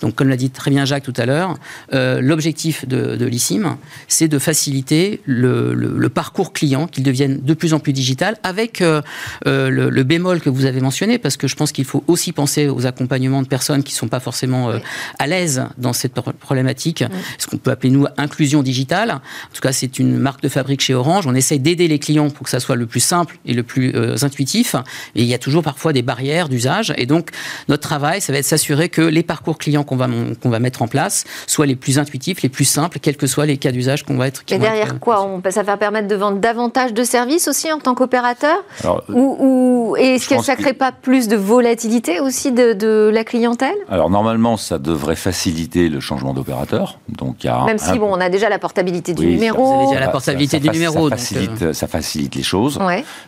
Donc, 0.00 0.14
comme 0.14 0.28
l'a 0.28 0.36
dit 0.36 0.50
très 0.50 0.70
bien 0.70 0.84
Jacques 0.84 1.04
tout 1.04 1.12
à 1.16 1.26
l'heure, 1.26 1.56
euh, 1.92 2.20
l'objectif 2.20 2.86
de, 2.86 3.16
de 3.16 3.26
l'ISIM, 3.26 3.78
c'est 4.08 4.28
de 4.28 4.38
faciliter 4.38 5.20
le, 5.26 6.08
parcours 6.08 6.52
client, 6.52 6.86
qu'il 6.86 7.02
devienne 7.02 7.40
de 7.42 7.54
plus 7.54 7.74
en 7.74 7.78
plus 7.78 7.92
digital, 7.92 8.36
avec 8.42 8.80
euh, 8.80 9.02
euh, 9.46 9.70
le, 9.70 10.02
bémol 10.02 10.40
que 10.40 10.50
vous 10.50 10.64
avez 10.64 10.80
mentionné, 10.80 11.18
parce 11.18 11.36
que 11.36 11.48
je 11.48 11.56
pense 11.56 11.72
qu'il 11.72 11.84
faut 11.84 12.04
aussi 12.06 12.32
penser 12.32 12.68
aux 12.68 12.86
accompagnements 12.86 13.42
de 13.42 13.48
personnes 13.48 13.82
qui 13.82 13.92
ne 13.92 13.98
sont 13.98 14.08
pas 14.08 14.20
forcément 14.20 14.70
à 15.18 15.26
l'aise 15.26 15.64
dans 15.78 15.92
cette 15.92 16.12
problématique, 16.12 17.04
ce 17.38 17.46
qu'on 17.46 17.58
peut 17.58 17.70
appeler, 17.70 17.90
nous, 17.90 18.06
inclusion 18.16 18.62
digitale. 18.62 19.10
En 19.10 19.54
tout 19.54 19.60
cas, 19.60 19.72
c'est 19.72 19.98
une 19.98 20.16
marque 20.18 20.42
de 20.42 20.48
fabrique 20.48 20.80
chez 20.80 20.94
Orange. 20.94 21.26
On 21.26 21.34
essaye 21.34 21.58
d'aider 21.58 21.88
les 21.88 21.98
clients 21.98 22.30
pour 22.30 22.44
que 22.44 22.50
ça 22.50 22.60
soit 22.60 22.76
le 22.76 22.86
plus 22.86 23.00
simple 23.00 23.38
et 23.44 23.54
le 23.54 23.62
plus 23.62 23.94
intuitif. 24.22 24.76
Et 25.14 25.22
il 25.22 25.28
y 25.28 25.34
a 25.34 25.38
toujours 25.38 25.62
parfois 25.62 25.92
des 25.92 26.02
barrières 26.02 26.48
d'usage. 26.48 26.94
Et 26.96 27.06
donc, 27.06 27.30
notre 27.68 27.82
travail, 27.82 28.20
ça 28.20 28.32
va 28.32 28.38
être 28.38 28.44
s'assurer 28.44 28.88
que 28.88 29.02
les 29.02 29.22
parcours 29.22 29.45
clients 29.54 29.84
qu'on 29.84 29.96
va, 29.96 30.08
qu'on 30.42 30.50
va 30.50 30.58
mettre 30.58 30.82
en 30.82 30.88
place 30.88 31.24
soient 31.46 31.66
les 31.66 31.76
plus 31.76 31.98
intuitifs, 31.98 32.42
les 32.42 32.48
plus 32.48 32.64
simples, 32.64 32.98
quels 33.00 33.16
que 33.16 33.26
soient 33.26 33.46
les 33.46 33.56
cas 33.56 33.72
d'usage 33.72 34.04
qu'on 34.04 34.16
va 34.16 34.28
être. 34.28 34.42
Et 34.50 34.58
derrière 34.58 34.98
quoi 35.00 35.24
on, 35.24 35.42
Ça 35.50 35.62
va 35.62 35.76
permettre 35.76 36.08
de 36.08 36.14
vendre 36.16 36.38
davantage 36.38 36.92
de 36.92 37.04
services 37.04 37.48
aussi 37.48 37.72
en 37.72 37.78
tant 37.78 37.94
qu'opérateur 37.94 38.64
ou, 39.08 39.36
ou 39.38 39.96
est-ce 39.96 40.28
que 40.28 40.42
ça 40.42 40.56
ne 40.56 40.60
crée 40.60 40.72
pas 40.72 40.92
plus 40.92 41.28
de 41.28 41.36
volatilité 41.36 42.20
aussi 42.20 42.52
de, 42.52 42.72
de, 42.72 43.10
la 43.12 43.24
clientèle? 43.24 43.76
Alors 43.88 44.10
normalement, 44.10 44.56
ça 44.56 44.78
devrait 44.78 45.16
faciliter 45.16 45.88
le 45.88 46.00
changement 46.00 46.34
d'opérateur. 46.34 46.98
Donc, 47.08 47.44
y 47.44 47.48
a 47.48 47.64
Même 47.64 47.78
si 47.78 47.98
bon, 47.98 48.08
on 48.10 48.20
a 48.20 48.28
déjà 48.28 48.48
la 48.48 48.58
portabilité 48.58 49.14
du 49.14 49.26
numéro. 49.26 49.64
Vous 49.64 49.80
avez 49.80 49.86
déjà 49.88 50.00
la 50.00 50.08
portabilité 50.08 50.58
du 50.58 50.68
numéro. 50.70 51.08
Ça 51.10 51.16
facilite, 51.16 51.62
euh, 51.62 51.72
ça 51.72 51.86
facilite 51.86 52.34
les 52.34 52.42
choses. 52.42 52.78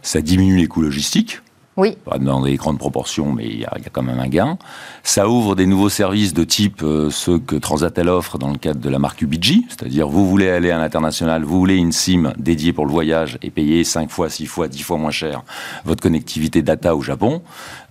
Ça 0.03 0.21
diminue 0.21 0.57
les 0.57 0.67
coûts 0.67 0.83
logistiques. 0.83 1.41
Oui. 1.79 1.97
Pas 2.05 2.19
dans 2.19 2.43
des 2.43 2.57
grandes 2.57 2.79
proportions, 2.79 3.33
mais 3.33 3.47
il 3.47 3.61
y, 3.61 3.65
a 3.65 3.79
quand 3.93 4.03
même 4.03 4.19
un 4.19 4.27
gain. 4.27 4.59
Ça 5.05 5.29
ouvre 5.29 5.55
des 5.55 5.65
nouveaux 5.65 5.89
services 5.89 6.35
de 6.35 6.43
type 6.43 6.83
euh, 6.83 7.09
ceux 7.09 7.39
que 7.39 7.55
Transatel 7.55 8.09
offre 8.09 8.37
dans 8.37 8.51
le 8.51 8.59
cadre 8.59 8.81
de 8.81 8.89
la 8.89 8.99
marque 8.99 9.23
Ubiji, 9.23 9.65
c'est-à-dire 9.69 10.09
vous 10.09 10.29
voulez 10.29 10.51
aller 10.51 10.73
à 10.73 10.79
l'international, 10.79 11.45
vous 11.45 11.57
voulez 11.57 11.77
une 11.77 11.93
SIM 11.93 12.33
dédiée 12.37 12.73
pour 12.73 12.85
le 12.85 12.91
voyage 12.91 13.39
et 13.43 13.51
payer 13.51 13.85
5 13.85 14.11
fois, 14.11 14.29
6 14.29 14.47
fois, 14.47 14.67
10 14.67 14.83
fois 14.83 14.99
moins 14.99 15.13
cher 15.13 15.45
votre 15.85 16.03
connectivité 16.03 16.63
data 16.63 16.97
au 16.97 17.01
Japon. 17.01 17.43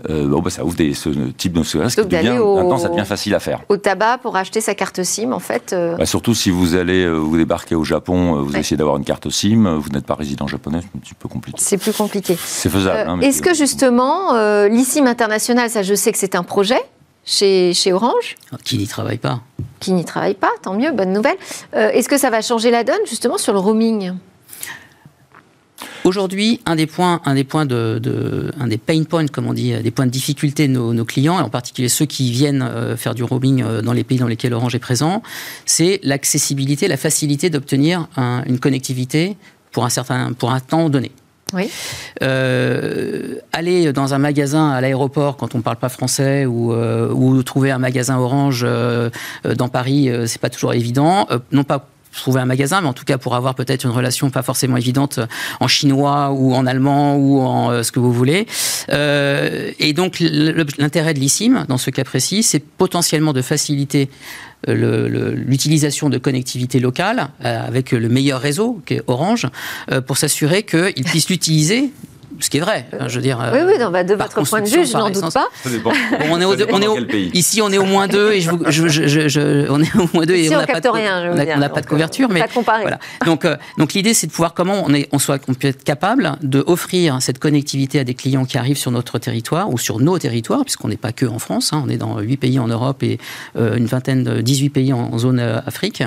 Euh, 0.10 0.28
bon, 0.28 0.42
bah, 0.42 0.50
ça 0.50 0.66
ouvre 0.66 0.76
des, 0.76 0.94
ce 0.94 1.08
type 1.38 1.54
de 1.54 1.64
service 1.64 1.96
qui 1.96 2.06
devient, 2.06 2.38
maintenant 2.40 2.78
ça 2.78 2.90
devient 2.90 3.06
facile 3.06 3.36
à 3.36 3.40
faire. 3.40 3.62
Au 3.70 3.78
tabac 3.78 4.18
pour 4.18 4.36
acheter 4.36 4.60
sa 4.60 4.76
carte 4.76 5.02
SIM, 5.02 5.32
en 5.32 5.40
fait. 5.40 5.72
Euh, 5.72 5.96
bah, 5.96 6.06
surtout 6.06 6.36
si 6.36 6.50
vous 6.50 6.76
allez 6.76 7.10
vous 7.10 7.38
débarquer 7.38 7.76
au 7.76 7.86
Japon, 7.86 8.44
vous 8.44 8.58
essayez 8.58 8.76
d'avoir 8.76 8.98
une 8.98 9.06
carte 9.06 9.30
SIM, 9.30 9.78
vous 9.78 9.90
n'êtes 9.92 10.06
pas 10.06 10.16
résident 10.16 10.46
japonais, 10.46 10.80
c'est 10.82 10.98
un 10.98 11.00
petit 11.00 11.14
peu 11.14 11.30
compliqué. 11.30 11.58
C'est 11.62 11.78
plus 11.78 11.94
compliqué. 11.94 12.38
C'est 12.38 12.70
faisable. 12.70 13.10
Hein, 13.10 13.22
Est-ce 13.22 13.42
que 13.42 13.54
justement, 13.54 13.77
euh, 13.84 14.68
l'ICIM 14.68 15.08
international, 15.08 15.70
ça 15.70 15.84
je 15.84 15.94
sais 15.94 16.12
que 16.12 16.18
c'est 16.18 16.36
un 16.36 16.44
projet 16.44 16.82
chez, 17.26 17.74
chez 17.74 17.94
Orange. 17.94 18.36
Qui 18.64 18.78
n'y 18.78 18.88
travaille 18.88 19.18
pas. 19.18 19.42
Qui 19.80 19.92
n'y 19.92 20.06
travaille 20.06 20.34
pas, 20.34 20.52
tant 20.62 20.74
mieux, 20.74 20.92
bonne 20.92 21.14
nouvelle. 21.14 21.38
Euh, 21.76 21.90
est-ce 21.90 22.10
que 22.10 22.18
ça 22.18 22.30
va 22.30 22.42
changer 22.42 22.72
la 22.72 22.84
donne 22.84 23.06
justement 23.08 23.38
sur 23.38 23.54
le 23.54 23.60
roaming? 23.60 24.14
Aujourd'hui, 26.04 26.62
un 26.66 26.78
des 26.78 26.88
points, 26.88 27.22
un 27.26 27.36
des 27.36 27.44
points 27.44 27.66
de, 27.66 28.52
un 28.58 28.68
des 28.68 28.78
pain 28.78 29.04
points, 29.04 29.28
comme 29.28 29.48
on 29.48 29.54
dit, 29.54 29.74
des 29.74 29.92
points 29.92 30.06
de 30.06 30.12
difficulté 30.12 30.68
de 30.68 30.74
nos, 30.74 31.06
clients, 31.06 31.38
et 31.38 31.42
en 31.42 31.50
particulier 31.50 31.90
ceux 31.90 32.06
qui 32.06 32.32
viennent 32.32 32.62
euh, 32.62 32.96
faire 32.96 33.14
du 33.14 33.24
roaming 33.24 33.82
dans 33.82 33.94
les 33.94 34.06
pays 34.06 34.18
dans 34.18 34.28
lesquels 34.28 34.54
Orange 34.54 34.74
est 34.74 34.80
présent, 34.80 35.22
c'est 35.66 36.00
l'accessibilité, 36.04 36.88
la 36.88 36.98
facilité 36.98 37.50
d'obtenir 37.50 38.08
une 38.18 38.60
connectivité 38.60 39.36
pour 39.72 39.84
un 39.86 39.90
certain, 39.90 40.32
pour 40.34 40.52
un 40.52 40.62
temps 40.62 40.90
donné. 40.90 41.12
Oui. 41.54 41.70
Euh, 42.22 43.36
aller 43.54 43.94
dans 43.94 44.14
un 44.14 44.18
magasin 44.18 44.72
à 44.72 44.82
l'aéroport 44.82 45.38
quand 45.38 45.56
on 45.56 45.60
ne 45.60 45.64
parle 45.64 45.78
pas 45.78 45.90
français 45.90 46.46
ou, 46.46 46.74
euh, 46.74 47.10
ou, 47.12 47.42
trouver 47.44 47.72
un 47.72 47.78
magasin 47.78 48.18
Orange 48.18 48.64
euh, 48.66 49.10
dans 49.56 49.70
Paris, 49.70 50.10
c'est 50.26 50.42
pas 50.42 50.50
toujours 50.50 50.74
évident. 50.74 51.28
non 51.52 51.64
pas 51.64 51.88
trouver 52.18 52.42
un 52.42 52.46
magasin, 52.46 52.82
mais 52.82 52.88
en 52.88 52.94
tout 52.94 53.06
cas 53.06 53.18
pour 53.18 53.36
avoir 53.36 53.56
peut-être 53.56 53.84
une 53.86 53.92
relation 53.92 54.30
pas 54.30 54.44
forcément 54.44 54.78
évidente 54.78 55.20
en 55.60 55.68
chinois 55.68 56.32
ou 56.32 56.54
en 56.54 56.66
allemand 56.66 57.16
ou 57.16 57.40
en 57.42 57.84
ce 57.84 57.92
que 57.92 58.00
vous 58.00 58.12
voulez. 58.12 58.48
et 58.90 59.94
donc 59.94 60.20
l'intérêt 60.20 61.14
de 61.14 61.20
l'ISIM, 61.20 61.66
dans 61.68 61.78
ce 61.78 61.90
cas 61.90 62.04
précis, 62.04 62.44
c'est 62.44 62.60
potentiellement 62.60 63.34
de 63.34 63.42
faciliter 63.42 64.10
l'utilisation 64.68 66.10
de 66.10 66.18
connectivité 66.18 66.80
locale 66.80 67.30
avec 67.42 67.92
le 67.92 68.10
meilleur 68.10 68.42
réseau, 68.42 68.82
qui 68.86 68.96
est 68.96 69.02
Orange, 69.08 69.48
pour 70.06 70.18
s'assurer 70.18 70.64
qu'ils 70.64 71.04
puissent 71.06 71.30
l'utiliser 71.30 71.92
ce 72.40 72.50
qui 72.50 72.58
est 72.58 72.62
vrai. 72.62 72.86
je 73.08 73.16
veux 73.16 73.22
dire. 73.22 73.40
Oui, 73.54 73.60
oui, 73.66 73.74
bah, 73.92 74.04
de 74.04 74.14
votre 74.16 74.42
point 74.44 74.62
de 74.62 74.68
vue, 74.68 74.86
je 74.86 74.94
n'en 74.94 75.10
doute 75.10 75.34
pas. 75.34 75.48
on 76.30 76.42
est, 76.42 76.46
au, 76.46 76.56
on 76.72 76.82
est 76.82 77.14
ici, 77.34 77.62
on 77.62 77.72
est 77.72 77.78
au 77.78 77.86
moins 77.86 78.08
deux 78.08 78.34
et 78.34 78.42
je, 78.42 78.52
je, 78.68 79.28
je, 79.28 79.70
on 79.70 79.82
est 79.82 79.96
au 79.96 80.10
moins 80.14 80.26
deux 80.26 80.36
et 80.36 80.50
on 80.50 80.60
n'a 80.60 80.68
pas, 80.68 80.80
de, 80.80 81.74
pas 81.74 81.82
de 81.82 81.86
couverture, 81.86 82.30
mais 82.30 82.44
voilà. 82.66 83.00
Donc, 83.26 83.46
euh, 83.46 83.56
donc 83.78 83.94
l'idée, 83.94 84.14
c'est 84.14 84.28
de 84.28 84.32
pouvoir 84.32 84.54
comment 84.54 84.84
on 84.86 84.94
est, 84.94 85.08
on 85.12 85.20
soit, 85.20 85.42
on 85.48 85.54
peut 85.54 85.68
être 85.68 85.84
capable 85.84 86.38
de 86.42 86.64
offrir 86.66 87.22
cette 87.22 87.40
connectivité 87.40 88.00
à 88.00 88.04
des 88.04 88.14
clients 88.14 88.46
qui 88.46 88.58
arrivent 88.58 88.78
sur 88.78 88.92
notre 88.92 89.20
territoire 89.20 89.72
ou 89.72 89.78
sur 89.78 90.00
nos 90.00 90.18
territoires, 90.18 90.64
puisqu'on 90.64 90.88
n'est 90.88 90.98
pas 90.98 91.12
que 91.12 91.26
en 91.26 91.40
France. 91.40 91.74
Hein, 91.74 91.84
on 91.86 91.90
est 91.90 91.98
dans 91.98 92.20
huit 92.20 92.38
pays 92.38 92.60
en 92.60 92.68
Europe 92.68 93.04
et 93.04 93.20
euh, 93.58 93.76
une 93.76 93.86
vingtaine, 93.86 94.24
de 94.24 94.42
18 94.42 94.70
pays 94.70 94.94
en, 94.94 95.18
zone 95.18 95.40
euh, 95.40 95.60
Afrique 95.66 96.04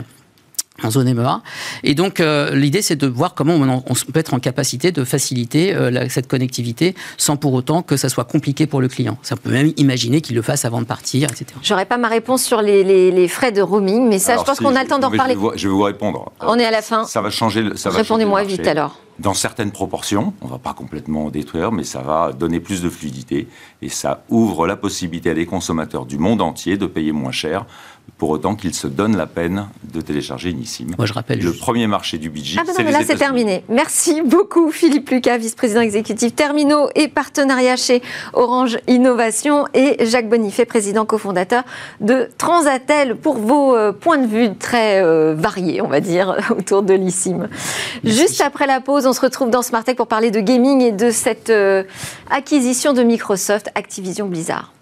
en 0.83 0.90
zone 0.90 1.12
MEA. 1.12 1.43
Et 1.85 1.95
donc, 1.95 2.21
euh, 2.21 2.55
l'idée, 2.55 2.83
c'est 2.83 2.97
de 2.97 3.07
voir 3.07 3.35
comment 3.35 3.55
on, 3.55 3.95
peut 4.12 4.21
être 4.21 4.35
en 4.35 4.38
capacité 4.38 4.93
de 4.93 5.05
faciliter 5.05 5.75
euh, 5.75 6.07
cette 6.09 6.27
connectivité 6.27 6.95
sans 7.16 7.37
pour 7.37 7.53
autant 7.55 7.83
que 7.83 7.97
ça 7.97 8.09
soit 8.09 8.25
compliqué 8.25 8.66
pour 8.66 8.81
le 8.81 8.88
client. 8.88 9.19
Ça 9.23 9.37
peut 9.37 9.51
même 9.51 9.73
imaginer 9.77 10.21
qu'il 10.21 10.37
le 10.37 10.43
fasse 10.43 10.64
avant 10.64 10.81
de 10.81 10.87
partir, 10.87 11.31
etc. 11.31 11.47
J'aurais 11.62 11.87
pas 11.87 11.99
ma 11.99 12.09
réponse 12.09 12.43
sur 12.43 12.62
les, 12.62 13.29
frais 13.29 13.53
de 13.53 13.62
roaming, 13.62 14.09
mais 14.09 14.19
ça, 14.19 14.37
je 14.38 14.43
pense 14.43 14.59
qu'on 14.59 14.75
a 14.77 14.83
le 14.83 14.88
temps 14.88 14.99
d'en 14.99 15.11
parler. 15.11 15.37
Je 15.55 15.69
vais, 15.69 15.73
vous, 15.73 15.83
répondre. 15.83 16.33
On 16.40 16.59
est 16.59 16.64
à 16.64 16.71
la 16.71 16.83
fin. 16.83 17.05
Ça 17.05 17.21
va 17.21 17.31
changer. 17.31 17.64
Répondez-moi 17.85 18.43
vite 18.45 18.66
alors. 18.66 18.99
Dans 19.21 19.35
certaines 19.35 19.71
proportions, 19.71 20.33
on 20.40 20.47
ne 20.47 20.51
va 20.51 20.59
pas 20.59 20.73
complètement 20.73 21.29
détruire, 21.29 21.73
mais 21.73 21.85
ça 21.85 22.01
va 22.01 22.33
donner 22.33 22.59
plus 22.59 22.81
de 22.81 22.88
fluidité 22.88 23.49
et 23.83 23.90
ça 23.90 24.25
ouvre 24.31 24.66
la 24.66 24.77
possibilité 24.77 25.29
à 25.29 25.35
des 25.35 25.45
consommateurs 25.45 26.07
du 26.07 26.16
monde 26.16 26.40
entier 26.40 26.79
de 26.79 26.87
payer 26.87 27.12
moins 27.12 27.31
cher 27.31 27.66
pour 28.18 28.31
autant 28.31 28.55
qu'ils 28.55 28.75
se 28.75 28.87
donnent 28.87 29.16
la 29.16 29.27
peine 29.27 29.68
de 29.92 30.01
télécharger 30.01 30.53
Nissim. 30.53 30.88
Moi, 30.96 31.07
je 31.07 31.12
rappelle. 31.12 31.40
Le 31.40 31.53
premier 31.53 31.87
marché 31.87 32.18
du 32.18 32.31
budget. 32.31 32.61
Ah 32.61 32.64
ben 32.77 32.90
là, 32.90 33.01
c'est 33.05 33.16
terminé. 33.16 33.64
Merci 33.68 34.23
beaucoup, 34.23 34.70
Philippe 34.70 35.09
Lucas, 35.11 35.38
vice-président 35.38 35.81
exécutif 35.81 36.35
Terminaux 36.35 36.88
et 36.94 37.09
partenariat 37.09 37.77
chez 37.77 38.03
Orange 38.33 38.79
Innovation, 38.88 39.66
et 39.75 40.05
Jacques 40.07 40.29
Bonifay, 40.29 40.64
président 40.64 41.05
cofondateur 41.05 41.64
de 42.01 42.29
Transatel, 42.38 43.16
pour 43.16 43.37
vos 43.37 43.75
euh, 43.75 43.92
points 43.92 44.18
de 44.18 44.27
vue 44.27 44.55
très 44.55 45.03
euh, 45.03 45.35
variés, 45.37 45.81
on 45.81 45.88
va 45.88 46.01
dire, 46.01 46.37
autour 46.51 46.83
de 46.83 46.94
l'ISIM. 46.94 47.49
Juste 48.05 48.40
après 48.40 48.66
la 48.66 48.81
pause, 48.81 49.07
on 49.07 49.12
se 49.12 49.20
retrouve 49.20 49.51
dans 49.51 49.62
Smartech 49.62 49.96
pour 49.96 50.07
parler 50.07 50.31
de 50.31 50.40
gaming 50.40 50.81
et 50.83 50.92
de 50.92 51.11
cette 51.11 51.51
euh, 51.51 51.85
acquisition 52.31 52.92
de 52.92 53.03
Microsoft, 53.03 53.70
Activision 53.75 54.27
Blizzard. 54.27 54.73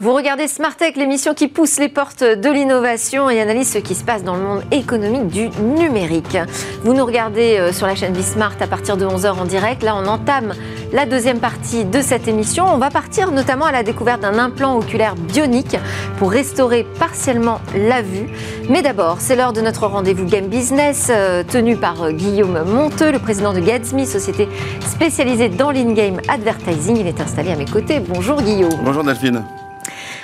Vous 0.00 0.14
regardez 0.14 0.46
Smartech, 0.46 0.94
l'émission 0.94 1.34
qui 1.34 1.48
pousse 1.48 1.80
les 1.80 1.88
portes 1.88 2.22
de 2.22 2.48
l'innovation 2.48 3.28
et 3.30 3.40
analyse 3.40 3.72
ce 3.72 3.78
qui 3.78 3.96
se 3.96 4.04
passe 4.04 4.22
dans 4.22 4.36
le 4.36 4.42
monde 4.42 4.62
économique 4.70 5.26
du 5.26 5.48
numérique. 5.60 6.38
Vous 6.84 6.94
nous 6.94 7.04
regardez 7.04 7.56
euh, 7.58 7.72
sur 7.72 7.88
la 7.88 7.96
chaîne 7.96 8.12
Bismart 8.12 8.54
à 8.60 8.68
partir 8.68 8.96
de 8.96 9.04
11h 9.04 9.32
en 9.32 9.44
direct. 9.44 9.82
Là, 9.82 9.96
on 9.96 10.06
entame 10.06 10.54
la 10.92 11.04
deuxième 11.04 11.40
partie 11.40 11.84
de 11.84 12.00
cette 12.00 12.28
émission. 12.28 12.64
On 12.72 12.78
va 12.78 12.90
partir 12.90 13.32
notamment 13.32 13.64
à 13.64 13.72
la 13.72 13.82
découverte 13.82 14.20
d'un 14.20 14.38
implant 14.38 14.78
oculaire 14.78 15.16
bionique 15.16 15.76
pour 16.20 16.30
restaurer 16.30 16.86
partiellement 17.00 17.60
la 17.74 18.00
vue. 18.00 18.28
Mais 18.70 18.82
d'abord, 18.82 19.16
c'est 19.18 19.34
l'heure 19.34 19.52
de 19.52 19.62
notre 19.62 19.88
rendez-vous 19.88 20.26
Game 20.26 20.46
Business 20.46 21.08
euh, 21.10 21.42
tenu 21.42 21.76
par 21.76 22.04
euh, 22.04 22.12
Guillaume 22.12 22.62
Monteux, 22.62 23.10
le 23.10 23.18
président 23.18 23.52
de 23.52 23.58
Gatsby, 23.58 24.06
société 24.06 24.48
spécialisée 24.86 25.48
dans 25.48 25.72
l'in-game 25.72 26.20
advertising. 26.28 26.98
Il 26.98 27.08
est 27.08 27.20
installé 27.20 27.50
à 27.50 27.56
mes 27.56 27.66
côtés. 27.66 27.98
Bonjour 27.98 28.40
Guillaume. 28.40 28.78
Bonjour 28.84 29.02
Delphine. 29.02 29.42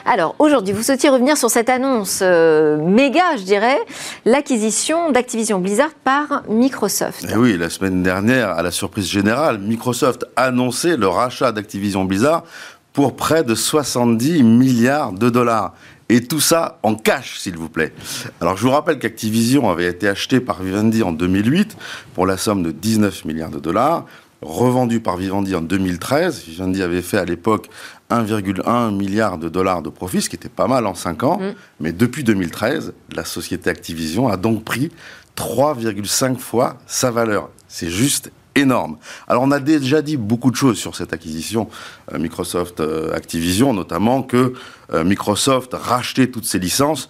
Alors 0.06 0.34
aujourd'hui, 0.38 0.74
vous 0.74 0.82
souhaitiez 0.82 1.08
revenir 1.08 1.36
sur 1.36 1.50
cette 1.50 1.70
annonce 1.70 2.20
euh, 2.22 2.76
méga, 2.76 3.36
je 3.38 3.42
dirais, 3.42 3.78
l'acquisition 4.26 5.10
d'Activision 5.10 5.60
Blizzard 5.60 5.94
par 6.04 6.42
Microsoft. 6.48 7.26
Eh 7.32 7.36
oui, 7.36 7.56
la 7.56 7.70
semaine 7.70 8.02
dernière, 8.02 8.50
à 8.50 8.62
la 8.62 8.70
surprise 8.70 9.08
générale, 9.08 9.58
Microsoft 9.58 10.26
annonçait 10.36 10.98
le 10.98 11.08
rachat 11.08 11.52
d'Activision 11.52 12.04
Blizzard 12.04 12.44
pour 12.92 13.16
près 13.16 13.44
de 13.44 13.54
70 13.54 14.42
milliards 14.42 15.12
de 15.12 15.30
dollars. 15.30 15.72
Et 16.10 16.22
tout 16.22 16.40
ça 16.40 16.78
en 16.82 16.94
cash, 16.96 17.38
s'il 17.38 17.56
vous 17.56 17.70
plaît. 17.70 17.94
Alors, 18.42 18.58
je 18.58 18.62
vous 18.62 18.70
rappelle 18.70 18.98
qu'Activision 18.98 19.70
avait 19.70 19.86
été 19.86 20.06
acheté 20.06 20.38
par 20.38 20.62
Vivendi 20.62 21.02
en 21.02 21.12
2008 21.12 21.76
pour 22.14 22.26
la 22.26 22.36
somme 22.36 22.62
de 22.62 22.72
19 22.72 23.24
milliards 23.24 23.50
de 23.50 23.58
dollars 23.58 24.04
revendu 24.42 25.00
par 25.00 25.16
Vivendi 25.16 25.54
en 25.54 25.60
2013. 25.60 26.44
Vivendi 26.46 26.82
avait 26.82 27.02
fait 27.02 27.18
à 27.18 27.24
l'époque 27.24 27.68
1,1 28.10 28.94
milliard 28.94 29.38
de 29.38 29.48
dollars 29.48 29.82
de 29.82 29.88
profit, 29.88 30.22
ce 30.22 30.28
qui 30.28 30.36
était 30.36 30.48
pas 30.48 30.66
mal 30.66 30.86
en 30.86 30.94
5 30.94 31.22
ans. 31.22 31.38
Mm. 31.38 31.54
Mais 31.80 31.92
depuis 31.92 32.24
2013, 32.24 32.92
la 33.14 33.24
société 33.24 33.70
Activision 33.70 34.28
a 34.28 34.36
donc 34.36 34.64
pris 34.64 34.90
3,5 35.36 36.38
fois 36.38 36.78
sa 36.86 37.10
valeur. 37.10 37.50
C'est 37.68 37.90
juste 37.90 38.30
énorme. 38.54 38.98
Alors 39.26 39.42
on 39.42 39.50
a 39.50 39.60
déjà 39.60 40.02
dit 40.02 40.16
beaucoup 40.16 40.50
de 40.50 40.56
choses 40.56 40.78
sur 40.78 40.94
cette 40.94 41.12
acquisition 41.12 41.68
euh, 42.12 42.18
Microsoft 42.18 42.80
euh, 42.80 43.14
Activision, 43.14 43.72
notamment 43.72 44.22
que 44.22 44.54
euh, 44.92 45.04
Microsoft 45.04 45.74
rachetait 45.74 46.28
toutes 46.28 46.44
ses 46.44 46.58
licences 46.58 47.08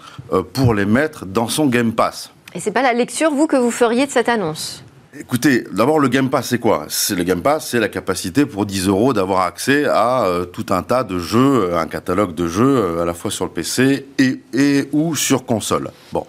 pour 0.53 0.75
les 0.75 0.87
mettre 0.87 1.27
dans 1.27 1.49
son 1.49 1.67
Game 1.67 1.93
Pass. 1.93 2.31
Et 2.55 2.61
c'est 2.61 2.71
pas 2.71 2.83
la 2.83 2.93
lecture 2.93 3.31
vous 3.31 3.47
que 3.47 3.57
vous 3.57 3.71
feriez 3.71 4.07
de 4.07 4.11
cette 4.11 4.29
annonce? 4.29 4.84
Écoutez, 5.17 5.63
d'abord 5.71 6.01
le 6.01 6.09
Game 6.09 6.29
Pass, 6.29 6.49
c'est 6.49 6.59
quoi? 6.59 6.87
C'est 6.89 7.15
le 7.15 7.23
Game 7.23 7.41
Pass, 7.41 7.69
c'est 7.69 7.79
la 7.79 7.89
capacité 7.89 8.47
pour 8.47 8.67
10 8.67 8.89
euros 8.89 9.13
d'avoir 9.13 9.43
accès 9.43 9.85
à 9.85 10.25
euh, 10.25 10.45
tout 10.45 10.67
un 10.71 10.83
tas 10.83 11.05
de 11.05 11.21
jeux, 11.21 11.71
euh, 11.71 11.79
un 11.79 11.87
catalogue 11.87 12.35
de 12.35 12.49
jeux 12.49 12.79
euh, 12.79 13.03
à 13.03 13.05
la 13.05 13.15
fois 13.15 13.31
sur 13.31 13.45
le 13.45 13.53
PC 13.53 14.09
et, 14.19 14.89
ou 14.91 15.15
sur 15.15 15.47
console. 15.47 15.93
Bon, 16.13 16.27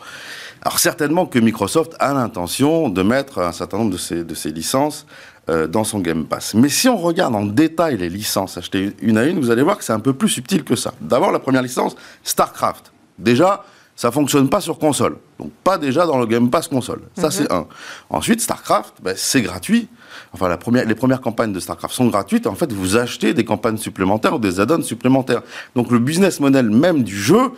alors 0.61 0.77
certainement 0.77 1.25
que 1.25 1.39
Microsoft 1.39 1.95
a 1.99 2.13
l'intention 2.13 2.89
de 2.89 3.01
mettre 3.01 3.39
un 3.39 3.53
certain 3.53 3.79
nombre 3.79 3.91
de 3.91 4.35
ces 4.35 4.51
licences 4.51 5.07
dans 5.47 5.83
son 5.83 5.99
Game 5.99 6.25
Pass. 6.25 6.53
Mais 6.53 6.69
si 6.69 6.87
on 6.87 6.97
regarde 6.97 7.35
en 7.35 7.45
détail 7.45 7.97
les 7.97 8.09
licences 8.09 8.57
achetées 8.57 8.95
une 9.01 9.17
à 9.17 9.25
une, 9.25 9.39
vous 9.39 9.51
allez 9.51 9.61
voir 9.61 9.77
que 9.77 9.83
c'est 9.83 9.93
un 9.93 9.99
peu 9.99 10.13
plus 10.13 10.29
subtil 10.29 10.63
que 10.63 10.75
ça. 10.75 10.93
D'abord 11.01 11.31
la 11.31 11.39
première 11.39 11.61
licence, 11.61 11.95
StarCraft. 12.23 12.91
Déjà, 13.19 13.63
ça 13.95 14.11
fonctionne 14.11 14.49
pas 14.49 14.61
sur 14.61 14.77
console. 14.77 15.17
Donc 15.39 15.51
pas 15.63 15.77
déjà 15.77 16.05
dans 16.05 16.17
le 16.17 16.25
Game 16.25 16.49
Pass 16.49 16.67
console. 16.67 17.01
Ça, 17.17 17.31
c'est 17.31 17.49
mhm. 17.49 17.59
un. 17.59 17.67
Ensuite, 18.09 18.41
StarCraft, 18.41 18.95
ben, 19.01 19.13
c'est 19.17 19.41
gratuit. 19.41 19.87
Enfin, 20.33 20.49
la 20.49 20.57
première, 20.57 20.85
les 20.85 20.95
premières 20.95 21.21
campagnes 21.21 21.53
de 21.53 21.59
StarCraft 21.59 21.93
sont 21.93 22.07
gratuites. 22.07 22.45
En 22.47 22.55
fait, 22.55 22.71
vous 22.73 22.97
achetez 22.97 23.33
des 23.33 23.45
campagnes 23.45 23.77
supplémentaires 23.77 24.35
ou 24.35 24.39
des 24.39 24.59
add-ons 24.59 24.81
supplémentaires. 24.81 25.41
Donc 25.75 25.91
le 25.91 25.99
business 25.99 26.39
model 26.39 26.69
même 26.69 27.03
du 27.03 27.17
jeu 27.17 27.51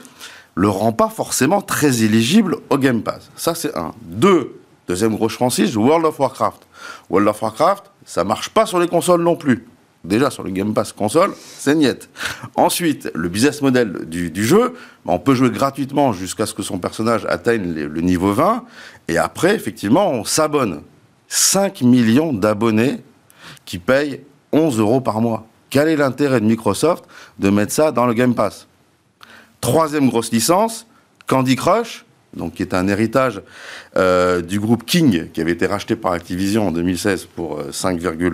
le 0.54 0.70
rend 0.70 0.92
pas 0.92 1.10
forcément 1.10 1.62
très 1.62 2.04
éligible 2.04 2.58
au 2.70 2.78
Game 2.78 3.02
Pass. 3.02 3.30
Ça, 3.36 3.56
c'est 3.56 3.76
un. 3.76 3.94
Deux, 4.04 4.60
deuxième 4.88 5.16
grosse 5.16 5.34
franchise, 5.34 5.76
World 5.76 6.06
of 6.06 6.20
Warcraft. 6.20 6.68
World 7.10 7.28
of 7.30 7.42
Warcraft, 7.42 7.86
ça 8.06 8.24
marche 8.24 8.50
pas 8.50 8.66
sur 8.66 8.80
les 8.80 8.88
consoles 8.88 9.22
non 9.22 9.36
plus 9.36 9.66
déjà 10.08 10.30
sur 10.30 10.44
le 10.44 10.52
Game 10.52 10.74
Pass 10.74 10.94
console, 10.94 11.34
c'est 11.38 11.76
niette. 11.76 12.10
Ensuite, 12.56 13.12
le 13.14 13.30
business 13.30 13.62
model 13.62 14.06
du, 14.06 14.46
jeu, 14.46 14.74
ben, 15.06 15.14
on 15.14 15.20
peut 15.20 15.36
jouer 15.36 15.50
gratuitement 15.52 16.14
jusqu'à 16.14 16.46
ce 16.46 16.54
que 16.54 16.64
son 16.64 16.80
personnage 16.80 17.26
atteigne 17.26 17.74
le, 17.74 18.02
niveau 18.02 18.34
20, 18.34 18.64
et 19.08 19.18
après, 19.18 19.56
effectivement, 19.56 20.10
on 20.10 20.24
s'abonne. 20.24 20.82
5 21.30 21.82
millions 21.82 22.32
d'abonnés 22.32 23.04
qui 23.66 23.80
payent 23.80 24.22
11 24.54 24.80
euros 24.80 25.02
par 25.02 25.20
mois. 25.20 25.46
Quel 25.70 25.90
est 25.90 25.98
l'intérêt 25.98 26.40
de 26.40 26.46
Microsoft 26.46 27.04
de 27.38 27.50
mettre 27.50 27.74
ça 27.74 27.92
dans 27.92 28.06
le 28.06 28.14
Game 28.14 28.34
Pass? 28.34 28.68
Troisième 29.60 30.08
grosse 30.10 30.32
licence, 30.32 30.88
Candy 31.26 31.58
Crush, 31.58 32.06
donc 32.38 32.54
qui 32.54 32.62
est 32.62 32.74
un 32.74 32.88
héritage 32.88 33.42
euh, 33.98 34.42
du 34.42 34.60
groupe 34.60 34.86
King, 34.86 35.30
qui 35.34 35.42
avait 35.42 35.52
été 35.52 35.66
racheté 35.66 35.96
par 35.96 36.14
Activision 36.14 36.68
en 36.68 36.72
2016 36.72 37.26
pour 37.36 37.60
5,2 37.62 38.32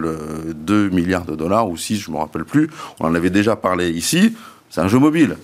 euh, 0.70 0.90
milliards 0.92 1.26
de 1.26 1.36
dollars, 1.36 1.70
ou 1.70 1.78
6, 1.78 2.00
je 2.00 2.10
ne 2.10 2.16
me 2.16 2.20
rappelle 2.20 2.46
plus. 2.46 2.70
On 3.00 3.08
en 3.08 3.16
avait 3.16 3.30
déjà 3.30 3.56
parlé 3.56 3.90
ici. 3.90 4.36
C'est 4.70 4.82
un 4.82 4.88
jeu 4.88 5.00
mobile. 5.00 5.38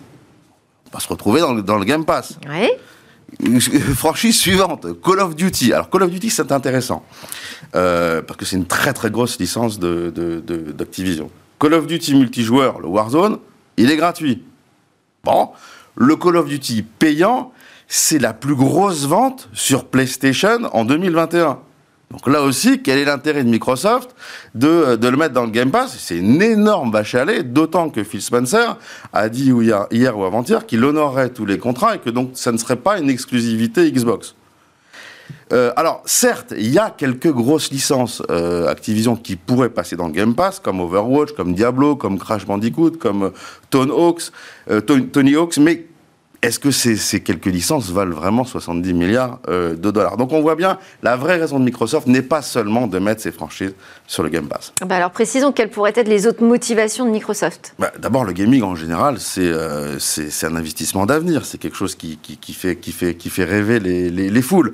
On 0.88 0.98
va 0.98 1.00
se 1.00 1.08
retrouver 1.08 1.42
dans 1.42 1.54
le, 1.54 1.62
dans 1.62 1.78
le 1.78 1.86
Game 1.86 2.06
Pass. 2.06 2.38
Franchise 3.96 4.38
suivante, 4.38 4.88
Call 5.02 5.20
of 5.20 5.36
Duty. 5.36 5.74
Alors 5.74 5.90
Call 5.90 6.04
of 6.04 6.10
Duty, 6.10 6.30
c'est 6.30 6.52
intéressant, 6.52 7.06
euh, 7.76 8.22
parce 8.22 8.38
que 8.38 8.46
c'est 8.46 8.56
une 8.56 8.66
très 8.66 8.94
très 8.94 9.12
grosse 9.12 9.40
licence 9.40 9.80
d'Activision. 9.80 11.26
De, 11.26 11.32
Call 11.60 11.74
of 11.74 11.88
Duty 11.88 12.16
multijoueur, 12.16 12.80
le 12.80 12.88
Warzone, 12.88 13.38
il 13.78 13.92
est 13.92 13.98
gratuit. 13.98 14.44
Bon, 15.24 15.50
le 15.96 16.16
Call 16.16 16.38
of 16.38 16.48
Duty 16.48 16.84
payant, 16.84 17.52
c'est 17.90 18.20
la 18.20 18.34
plus 18.34 18.56
grosse 18.56 19.06
vente 19.06 19.50
sur 19.52 19.86
PlayStation 19.86 20.70
en 20.72 20.86
2021. 20.86 21.60
Donc 22.12 22.28
là 22.28 22.42
aussi, 22.42 22.82
quel 22.82 23.00
est 23.00 23.06
l'intérêt 23.06 23.44
de 23.44 23.50
Microsoft 23.50 24.16
de, 24.56 24.96
de, 24.96 25.08
le 25.08 25.18
mettre 25.18 25.34
dans 25.34 25.46
le 25.46 25.52
Game 25.52 25.72
Pass? 25.72 25.96
C'est 26.00 26.18
une 26.18 26.42
énorme 26.42 26.92
vache 26.92 27.16
à 27.16 27.26
lait, 27.26 27.44
d'autant 27.44 27.90
que 27.90 28.04
Phil 28.04 28.22
Spencer 28.22 28.78
a 29.12 29.30
dit 29.30 29.52
hier, 29.92 30.18
ou 30.18 30.24
avant-hier 30.24 30.66
qu'il 30.66 30.84
honorerait 30.86 31.30
tous 31.30 31.46
les 31.46 31.58
contrats 31.58 31.96
et 31.96 32.00
que 32.00 32.10
donc 32.10 32.32
ça 32.34 32.52
ne 32.52 32.58
serait 32.58 32.78
pas 32.78 33.00
une 33.00 33.10
exclusivité 33.10 33.92
Xbox. 33.92 34.36
Euh, 35.52 35.72
alors, 35.76 36.02
certes, 36.06 36.54
il 36.58 36.72
y 36.72 36.78
a 36.78 36.92
quelques 36.96 37.32
grosses 37.32 37.72
licences 37.72 38.22
euh, 38.30 38.68
Activision 38.68 39.16
qui 39.16 39.36
pourraient 39.36 39.70
passer 39.70 39.96
dans 39.96 40.08
le 40.08 40.14
Game 40.14 40.36
Pass, 40.36 40.60
comme 40.60 40.80
Overwatch, 40.80 41.34
comme 41.34 41.54
Diablo, 41.54 41.96
comme 41.96 42.20
Crash 42.20 42.46
Bandicoot, 42.46 42.92
comme 43.00 43.24
euh, 43.24 43.32
Tony 43.70 43.92
euh, 44.70 44.82
Tony 44.82 45.36
Hawks, 45.36 45.58
mais 45.58 45.89
est-ce 46.42 46.60
que 46.60 46.72
ces, 46.72 46.96
ces, 46.96 47.20
quelques 47.22 47.48
licences 47.48 47.90
valent 47.90 48.16
vraiment 48.16 48.46
70 48.46 48.94
milliards 48.94 49.40
euh, 49.50 49.76
de 49.76 49.92
dollars? 49.92 50.16
Donc 50.16 50.32
on 50.32 50.42
voit 50.42 50.56
bien, 50.56 50.78
la 51.04 51.18
vraie 51.18 51.38
raison 51.38 51.60
de 51.60 51.66
Microsoft 51.66 52.08
n'est 52.08 52.22
pas 52.22 52.42
seulement 52.42 52.88
de 52.88 52.98
mettre 52.98 53.22
ses 53.22 53.32
franchises 53.32 53.74
sur 54.08 54.24
le 54.24 54.30
Game 54.30 54.48
Pass. 54.48 54.74
Bah 54.86 54.96
alors 54.96 55.12
précisons 55.12 55.52
quelles 55.52 55.70
pourraient 55.70 55.94
être 55.96 56.08
les 56.08 56.28
autres 56.28 56.44
motivations 56.44 57.06
de 57.06 57.12
Microsoft. 57.12 57.74
Bah, 57.78 57.92
D'abord, 58.00 58.24
le 58.24 58.32
gaming 58.32 58.64
en 58.64 58.76
général, 58.76 59.20
c'est 59.20 59.42
euh, 59.42 59.98
un 60.44 60.56
investissement 60.56 61.06
d'avenir, 61.06 61.46
c'est 61.46 61.58
quelque 61.58 61.78
chose 61.78 61.96
qui, 61.96 62.18
qui, 62.18 62.38
qui, 62.38 62.54
fait, 62.54 62.78
qui, 62.78 62.92
fait, 62.94 63.16
qui 63.16 63.30
fait 63.30 63.44
rêver 63.46 63.80
les, 63.80 64.10
les, 64.10 64.30
les 64.30 64.42
foules. 64.42 64.74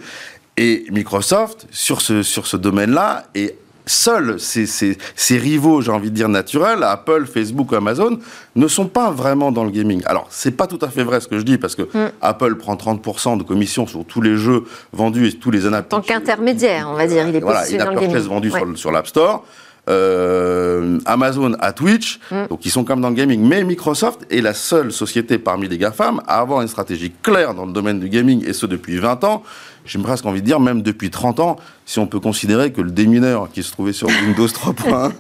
Et 0.58 0.86
Microsoft, 0.92 1.68
sur 1.72 2.02
ce, 2.02 2.24
sur 2.24 2.48
ce 2.48 2.58
domaine-là, 2.58 3.26
est 3.34 3.58
seuls 3.86 4.40
ces, 4.40 4.66
ces, 4.66 4.98
ces 5.16 5.38
rivaux, 5.38 5.82
j'ai 5.82 5.92
envie 5.92 6.10
de 6.10 6.16
dire 6.16 6.30
naturels, 6.30 6.84
Apple, 6.84 7.26
Facebook 7.26 7.72
ou 7.72 7.76
Amazon, 7.76 8.20
ne 8.56 8.68
sont 8.68 8.88
pas 8.88 9.12
vraiment 9.12 9.52
dans 9.52 9.64
le 9.64 9.72
gaming. 9.72 10.02
Alors, 10.06 10.28
c'est 10.30 10.52
pas 10.52 10.68
tout 10.68 10.80
à 10.82 10.90
fait 10.90 11.04
vrai 11.04 11.20
ce 11.20 11.28
que 11.28 11.38
je 11.38 11.44
dis, 11.44 11.58
parce 11.58 11.76
que 11.76 11.84
mm. 11.84 12.12
Apple 12.22 12.56
prend 12.56 12.76
30% 12.76 13.38
de 13.38 13.44
commission 13.44 13.88
sur 13.88 14.06
tous 14.06 14.22
les 14.22 14.38
jeux 14.38 14.64
vendus 14.94 15.28
et 15.28 15.34
tous 15.34 15.52
les 15.52 15.68
En 15.68 15.82
tant 15.82 16.02
qu'intermédiaire, 16.02 16.88
on 16.90 16.96
va 16.96 17.08
dire, 17.08 17.28
il 17.28 17.36
est 17.36 17.40
voilà, 17.40 17.60
positionné 17.60 17.86
dans 17.86 18.02
le 18.02 18.08
gaming. 18.08 18.18
vendu 18.28 18.52
ouais. 18.52 18.60
sur, 18.60 18.78
sur 18.78 18.92
l'App 18.92 19.08
Store. 19.08 19.46
Euh, 19.88 20.98
Amazon 21.06 21.54
à 21.60 21.72
Twitch, 21.72 22.20
mm. 22.32 22.48
donc 22.50 22.66
ils 22.66 22.72
sont 22.72 22.84
quand 22.84 22.96
même 22.96 23.04
dans 23.04 23.10
le 23.10 23.16
gaming. 23.16 23.42
Mais 23.42 23.64
Microsoft 23.64 24.26
est 24.32 24.42
la 24.42 24.56
seule 24.56 24.92
société 24.92 25.38
parmi 25.38 25.68
les 25.68 25.78
GAFAM 25.78 26.22
à 26.26 26.40
avoir 26.40 26.62
une 26.62 26.68
stratégie 26.68 27.14
claire 27.22 27.54
dans 27.54 27.68
le 27.68 27.72
domaine 27.72 28.00
du 28.00 28.10
gaming, 28.10 28.44
et 28.48 28.54
ce 28.54 28.66
depuis 28.66 28.98
20 28.98 29.24
ans. 29.26 29.44
J'ai 29.86 30.00
presque 30.00 30.26
envie 30.26 30.42
de 30.42 30.46
dire, 30.46 30.60
même 30.60 30.82
depuis 30.82 31.10
30 31.10 31.40
ans, 31.40 31.58
si 31.86 32.00
on 32.00 32.08
peut 32.08 32.20
considérer 32.20 32.72
que 32.72 32.82
le 32.82 32.92
démineur 32.92 33.50
qui 33.52 33.64
se 33.64 33.72
trouvait 33.72 33.94
sur 33.94 34.08
Windows 34.08 34.48
3.1 34.48 35.12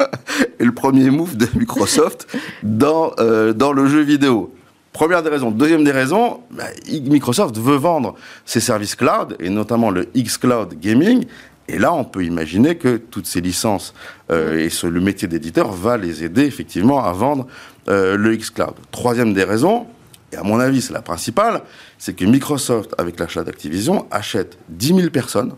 est 0.59 0.63
le 0.63 0.73
premier 0.73 1.09
move 1.09 1.37
de 1.37 1.47
Microsoft 1.55 2.27
dans, 2.63 3.11
euh, 3.19 3.53
dans 3.53 3.71
le 3.71 3.87
jeu 3.87 4.01
vidéo. 4.01 4.53
Première 4.91 5.21
des 5.23 5.29
raisons. 5.29 5.51
Deuxième 5.51 5.83
des 5.83 5.91
raisons, 5.91 6.39
bah, 6.51 6.63
Microsoft 6.89 7.57
veut 7.57 7.75
vendre 7.75 8.15
ses 8.45 8.59
services 8.59 8.95
cloud, 8.95 9.35
et 9.39 9.49
notamment 9.49 9.91
le 9.91 10.07
xCloud 10.15 10.79
Gaming, 10.79 11.25
et 11.67 11.79
là, 11.79 11.93
on 11.93 12.03
peut 12.03 12.23
imaginer 12.23 12.75
que 12.75 12.97
toutes 12.97 13.25
ces 13.25 13.41
licences 13.41 13.93
euh, 14.31 14.67
et 14.67 14.87
le 14.87 15.01
métier 15.01 15.27
d'éditeur 15.27 15.71
va 15.71 15.97
les 15.97 16.23
aider 16.23 16.43
effectivement 16.43 17.03
à 17.03 17.11
vendre 17.11 17.47
euh, 17.87 18.15
le 18.17 18.35
xCloud. 18.35 18.75
Troisième 18.91 19.33
des 19.33 19.43
raisons, 19.43 19.87
et 20.31 20.37
à 20.37 20.43
mon 20.43 20.59
avis 20.59 20.81
c'est 20.81 20.93
la 20.93 21.01
principale, 21.01 21.61
c'est 21.97 22.15
que 22.15 22.25
Microsoft, 22.25 22.93
avec 22.97 23.19
l'achat 23.19 23.43
d'Activision, 23.43 24.07
achète 24.11 24.57
10 24.69 24.87
000 24.95 25.09
personnes 25.09 25.53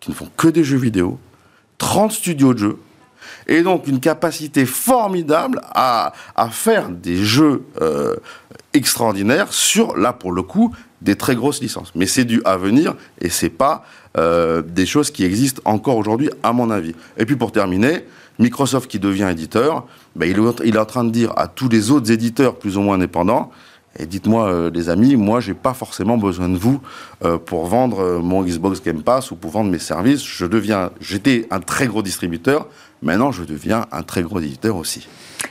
qui 0.00 0.10
ne 0.10 0.14
font 0.14 0.28
que 0.36 0.48
des 0.48 0.64
jeux 0.64 0.78
vidéo, 0.78 1.18
30 1.78 2.12
studios 2.12 2.54
de 2.54 2.58
jeux, 2.58 2.78
et 3.46 3.62
donc 3.62 3.86
une 3.86 4.00
capacité 4.00 4.66
formidable 4.66 5.60
à, 5.74 6.12
à 6.36 6.48
faire 6.48 6.88
des 6.90 7.16
jeux 7.16 7.64
euh, 7.80 8.16
extraordinaires 8.72 9.52
sur, 9.52 9.96
là 9.96 10.12
pour 10.12 10.32
le 10.32 10.42
coup, 10.42 10.74
des 11.00 11.16
très 11.16 11.36
grosses 11.36 11.60
licences. 11.60 11.92
Mais 11.94 12.06
c'est 12.06 12.24
du 12.24 12.40
à 12.44 12.56
venir 12.56 12.94
et 13.20 13.28
c'est 13.28 13.50
pas 13.50 13.84
euh, 14.16 14.62
des 14.62 14.86
choses 14.86 15.10
qui 15.10 15.24
existent 15.24 15.60
encore 15.64 15.96
aujourd'hui, 15.96 16.30
à 16.42 16.52
mon 16.52 16.70
avis. 16.70 16.94
Et 17.18 17.26
puis 17.26 17.36
pour 17.36 17.52
terminer, 17.52 18.04
Microsoft 18.38 18.90
qui 18.90 18.98
devient 18.98 19.28
éditeur, 19.30 19.86
ben, 20.16 20.28
il 20.64 20.74
est 20.74 20.78
en 20.78 20.84
train 20.84 21.04
de 21.04 21.10
dire 21.10 21.32
à 21.36 21.46
tous 21.46 21.68
les 21.68 21.90
autres 21.90 22.10
éditeurs 22.10 22.56
plus 22.56 22.76
ou 22.76 22.80
moins 22.80 22.96
indépendants, 22.96 23.50
et 23.98 24.06
dites-moi, 24.06 24.48
euh, 24.48 24.70
les 24.72 24.88
amis, 24.88 25.16
moi, 25.16 25.40
j'ai 25.40 25.54
pas 25.54 25.74
forcément 25.74 26.16
besoin 26.16 26.48
de 26.48 26.56
vous 26.56 26.80
euh, 27.24 27.38
pour 27.38 27.66
vendre 27.66 28.00
euh, 28.00 28.18
mon 28.18 28.42
Xbox 28.42 28.82
Game 28.82 29.02
Pass 29.02 29.30
ou 29.30 29.36
pour 29.36 29.52
vendre 29.52 29.70
mes 29.70 29.78
services. 29.78 30.24
Je 30.24 30.46
deviens, 30.46 30.90
j'étais 31.00 31.46
un 31.50 31.60
très 31.60 31.86
gros 31.86 32.02
distributeur. 32.02 32.66
Maintenant, 33.02 33.30
je 33.30 33.44
deviens 33.44 33.86
un 33.92 34.02
très 34.02 34.22
gros 34.22 34.40
éditeur 34.40 34.76
aussi. 34.76 35.06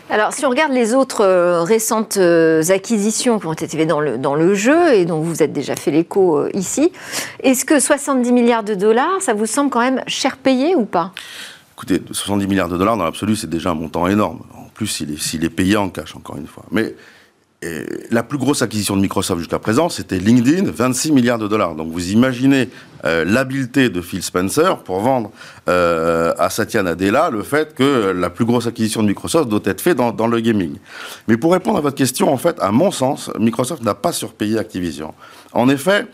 Alors, 0.09 0.33
si 0.33 0.45
on 0.45 0.49
regarde 0.49 0.73
les 0.73 0.93
autres 0.93 1.23
récentes 1.63 2.17
acquisitions 2.17 3.39
qui 3.39 3.45
ont 3.45 3.53
été 3.53 3.67
faites 3.67 3.87
dans 3.87 4.01
le, 4.01 4.17
dans 4.17 4.35
le 4.35 4.53
jeu 4.53 4.93
et 4.93 5.05
dont 5.05 5.21
vous 5.21 5.41
êtes 5.41 5.53
déjà 5.53 5.75
fait 5.75 5.91
l'écho 5.91 6.47
ici, 6.53 6.91
est-ce 7.41 7.63
que 7.63 7.79
70 7.79 8.31
milliards 8.31 8.63
de 8.63 8.73
dollars, 8.73 9.21
ça 9.21 9.33
vous 9.33 9.45
semble 9.45 9.69
quand 9.69 9.79
même 9.79 10.01
cher 10.07 10.37
payé 10.37 10.75
ou 10.75 10.85
pas? 10.85 11.13
Écoutez, 11.75 12.01
70 12.11 12.47
milliards 12.47 12.69
de 12.69 12.77
dollars 12.77 12.97
dans 12.97 13.03
l'absolu, 13.03 13.35
c'est 13.35 13.49
déjà 13.49 13.71
un 13.71 13.75
montant 13.75 14.07
énorme. 14.07 14.41
En 14.55 14.69
plus, 14.73 14.99
il 15.01 15.13
est, 15.13 15.21
s'il 15.21 15.45
est 15.45 15.49
payé 15.49 15.77
en 15.77 15.89
cash, 15.89 16.15
encore 16.15 16.37
une 16.37 16.47
fois. 16.47 16.65
Mais 16.71 16.95
et 17.63 17.85
la 18.11 18.23
plus 18.23 18.37
grosse 18.37 18.61
acquisition 18.61 18.95
de 18.97 19.01
Microsoft 19.01 19.39
jusqu'à 19.39 19.59
présent, 19.59 19.87
c'était 19.89 20.19
LinkedIn, 20.19 20.69
26 20.69 21.11
milliards 21.11 21.39
de 21.39 21.47
dollars. 21.47 21.75
Donc 21.75 21.91
vous 21.91 22.11
imaginez 22.11 22.69
euh, 23.05 23.23
l'habileté 23.25 23.89
de 23.89 24.01
Phil 24.01 24.21
Spencer 24.21 24.77
pour 24.79 24.99
vendre 24.99 25.31
euh, 25.69 26.33
à 26.37 26.49
Satya 26.49 26.83
Nadella 26.83 27.29
le 27.29 27.41
fait 27.41 27.73
que 27.73 28.11
la 28.11 28.29
plus 28.29 28.45
grosse 28.45 28.67
acquisition 28.67 29.01
de 29.01 29.07
Microsoft 29.07 29.49
doit 29.49 29.61
être 29.65 29.81
faite 29.81 29.97
dans, 29.97 30.27
le 30.27 30.39
gaming. 30.39 30.75
Mais 31.27 31.37
pour 31.37 31.53
répondre 31.53 31.77
à 31.77 31.81
votre 31.81 31.95
question, 31.95 32.31
en 32.33 32.37
fait, 32.37 32.57
à 32.59 32.71
mon 32.71 32.91
sens, 32.91 33.31
Microsoft 33.39 33.83
n'a 33.83 33.95
pas 33.95 34.11
surpayé 34.11 34.57
Activision. 34.57 35.13
En 35.53 35.69
effet, 35.69 36.07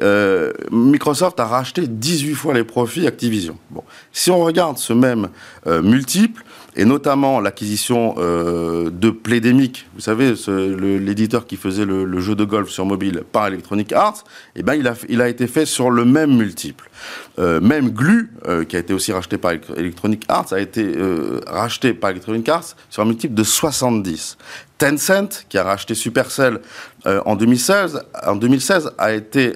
euh, 0.00 0.52
Microsoft 0.70 1.38
a 1.38 1.44
racheté 1.44 1.86
18 1.86 2.34
fois 2.34 2.54
les 2.54 2.64
profits 2.64 3.06
Activision. 3.06 3.58
Bon. 3.70 3.84
Si 4.12 4.30
on 4.30 4.42
regarde 4.42 4.78
ce 4.78 4.92
même 4.92 5.28
multiple, 5.66 6.44
et 6.76 6.84
notamment 6.84 7.40
l'acquisition 7.40 8.14
euh, 8.18 8.90
de 8.90 9.10
Playdemic, 9.10 9.86
vous 9.94 10.00
savez, 10.00 10.34
l'éditeur 10.48 11.46
qui 11.46 11.56
faisait 11.56 11.84
le, 11.84 12.20
jeu 12.20 12.34
de 12.34 12.44
golf 12.44 12.68
sur 12.68 12.84
mobile 12.84 13.22
par 13.30 13.46
Electronic 13.46 13.92
Arts, 13.92 14.24
eh 14.56 14.62
ben, 14.62 14.74
il, 14.74 14.88
a, 14.88 14.94
il 15.08 15.20
a 15.20 15.28
été 15.28 15.46
fait 15.46 15.66
sur 15.66 15.90
le 15.90 16.04
même 16.04 16.36
multiple. 16.36 16.90
Euh, 17.38 17.60
même 17.60 17.90
Glu, 17.90 18.30
euh, 18.46 18.64
qui 18.64 18.76
a 18.76 18.78
été 18.78 18.94
aussi 18.94 19.12
racheté 19.12 19.38
par 19.38 19.52
Electronic 19.76 20.24
Arts, 20.28 20.52
a 20.52 20.60
été 20.60 20.82
euh, 20.82 21.40
racheté 21.46 21.92
par 21.94 22.10
Electronic 22.10 22.48
Arts 22.48 22.76
sur 22.90 23.02
un 23.02 23.06
multiple 23.06 23.34
de 23.34 23.42
70. 23.42 24.36
Tencent, 24.76 25.44
qui 25.48 25.56
a 25.56 25.62
racheté 25.62 25.94
Supercell 25.94 26.60
en 27.06 27.36
2016, 27.36 28.02
en 28.26 28.34
2016 28.34 28.90
a 28.98 29.12
été 29.12 29.52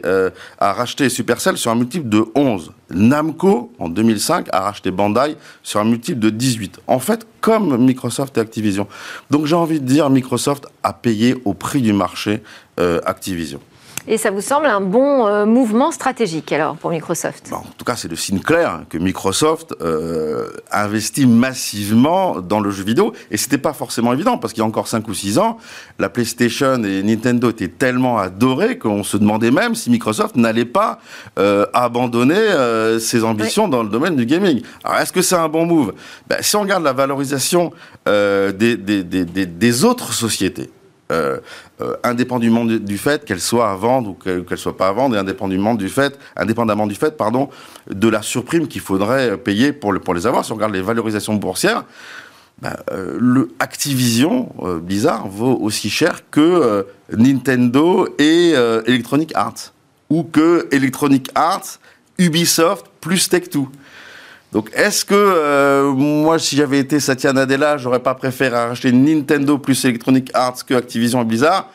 a 0.61 0.73
racheté 0.73 1.09
Supercell 1.09 1.57
sur 1.57 1.73
un 1.73 1.75
multiple 1.75 2.09
de 2.09 2.25
11. 2.37 2.71
Namco 2.91 3.73
en 3.81 3.89
2005 3.89 4.47
a 4.53 4.61
racheté 4.61 4.93
Bandai 4.93 5.37
sur 5.65 5.81
un 5.81 5.85
multiple 5.85 6.21
de 6.21 6.31
18. 6.31 6.79
En 6.87 7.01
fait, 7.01 7.27
comme 7.41 7.85
Microsoft 7.85 8.39
et 8.39 8.41
Activision. 8.41 8.87
Donc 9.29 9.47
j'ai 9.47 9.57
envie 9.57 9.81
de 9.81 9.87
dire 9.87 10.09
Microsoft 10.09 10.69
a 10.85 10.93
payé 10.93 11.35
au 11.45 11.53
prix 11.53 11.83
du 11.83 11.93
marché 11.93 12.41
Activision. 13.05 13.61
Et 14.11 14.17
ça 14.17 14.31
vous 14.31 14.41
semble 14.41 14.65
un 14.65 14.81
bon 14.81 15.27
euh, 15.27 15.45
mouvement 15.45 15.91
stratégique 15.91 16.51
alors 16.51 16.77
pour 16.77 16.91
Microsoft? 16.91 17.51
Bon, 17.51 17.57
En 17.57 17.75
tout 17.77 17.85
cas, 17.85 17.95
c'est 17.95 18.09
le 18.09 18.17
signe 18.17 18.41
clair 18.41 18.85
que 18.89 18.97
Microsoft 18.97 19.75
euh, 19.83 20.49
investit 20.73 21.27
massivement 21.27 22.41
dans 22.41 22.61
le 22.61 22.71
jeu 22.71 22.85
vidéo. 22.85 23.13
Et 23.31 23.37
c'était 23.37 23.59
pas 23.59 23.75
forcément 23.75 24.15
évident 24.15 24.39
parce 24.39 24.55
qu'il 24.55 24.63
y 24.63 24.65
a 24.65 24.67
encore 24.67 24.89
5 24.89 25.07
ou 25.09 25.13
6 25.13 25.39
ans, 25.39 25.59
la 25.99 26.09
PlayStation 26.09 26.83
et 26.85 27.03
Nintendo 27.03 27.51
étaient 27.51 27.69
tellement 27.69 28.17
adorés 28.17 28.79
qu'on 28.79 29.05
se 29.05 29.19
demandait 29.19 29.51
même 29.51 29.75
si 29.75 29.91
Microsoft 29.91 30.37
n'allait 30.37 30.65
pas 30.65 31.01
euh, 31.39 31.67
abandonner 31.75 32.39
ses 33.01 33.25
ambitions 33.25 33.65
oui. 33.65 33.71
dans 33.71 33.83
le 33.83 33.91
domaine 33.91 34.17
du 34.17 34.25
gaming. 34.25 34.63
Alors, 34.85 35.01
est-ce 35.01 35.13
que 35.13 35.21
c'est 35.21 35.37
un 35.37 35.51
bon 35.51 35.67
move? 35.67 35.93
Ben, 36.27 36.39
Si 36.41 36.57
on 36.57 36.63
regarde 36.63 36.83
la 36.83 36.95
valorisation 36.95 37.73
des, 38.07 38.77
des, 38.77 39.05
des, 39.05 39.25
des 39.25 39.85
autres 39.85 40.15
sociétés, 40.15 40.71
euh, 41.11 41.39
euh, 41.81 41.97
indépendamment 42.05 42.65
du, 42.65 42.99
fait 42.99 43.25
qu'elle 43.25 43.41
soit 43.41 43.71
à 43.71 43.75
vendre 43.77 44.11
ou 44.11 44.15
qu'elle 44.15 44.45
qu 44.45 44.57
soit 44.57 44.77
pas 44.77 44.89
à 44.89 44.93
vendre, 44.93 45.17
et 45.17 45.19
indépendamment 45.19 45.75
du 45.75 45.89
fait, 45.89 46.19
indépendamment 46.37 46.87
du 46.87 46.95
fait, 46.95 47.17
pardon, 47.17 47.49
de 47.91 48.09
la 48.09 48.21
surprime 48.21 48.69
qu'il 48.69 48.81
faudrait 48.81 49.39
payer 49.39 49.73
pour, 49.73 49.93
le, 49.93 50.01
pour 50.01 50.15
les 50.15 50.27
avoir. 50.27 50.45
Si 50.45 50.53
on 50.53 50.57
regarde 50.57 50.75
les 50.75 50.83
valorisations 50.83 51.35
boursières, 51.35 51.85
ben, 52.61 52.77
euh, 52.91 53.17
le 53.19 53.51
Activision 53.59 54.53
Blizzard 54.83 55.29
vaut 55.29 55.57
aussi 55.61 55.89
cher 55.89 56.29
que 56.31 56.87
Nintendo 57.17 58.09
et 58.19 58.51
Electronic 58.87 59.33
Arts, 59.35 59.73
ou 60.11 60.25
que 60.25 60.69
Electronic 60.73 61.31
Arts, 61.35 61.79
Ubisoft 62.19 62.87
plus 63.01 63.31
Tech2. 63.31 63.67
Donc, 64.53 64.71
est-ce 64.75 65.05
que 65.05 65.15
euh, 65.15 65.93
moi, 65.93 66.39
si 66.39 66.57
j'avais 66.57 66.79
été 66.79 67.01
Satya 67.01 67.33
Nadella, 67.33 67.77
j'aurais 67.77 67.99
pas 67.99 68.15
préféré 68.15 68.57
acheter 68.57 68.93
Nintendo 68.93 69.59
plus 69.59 69.85
Electronic 69.85 70.31
Arts 70.33 70.65
que 70.67 70.75
Activision 70.75 71.21
et 71.21 71.25
Blizzard? 71.25 71.69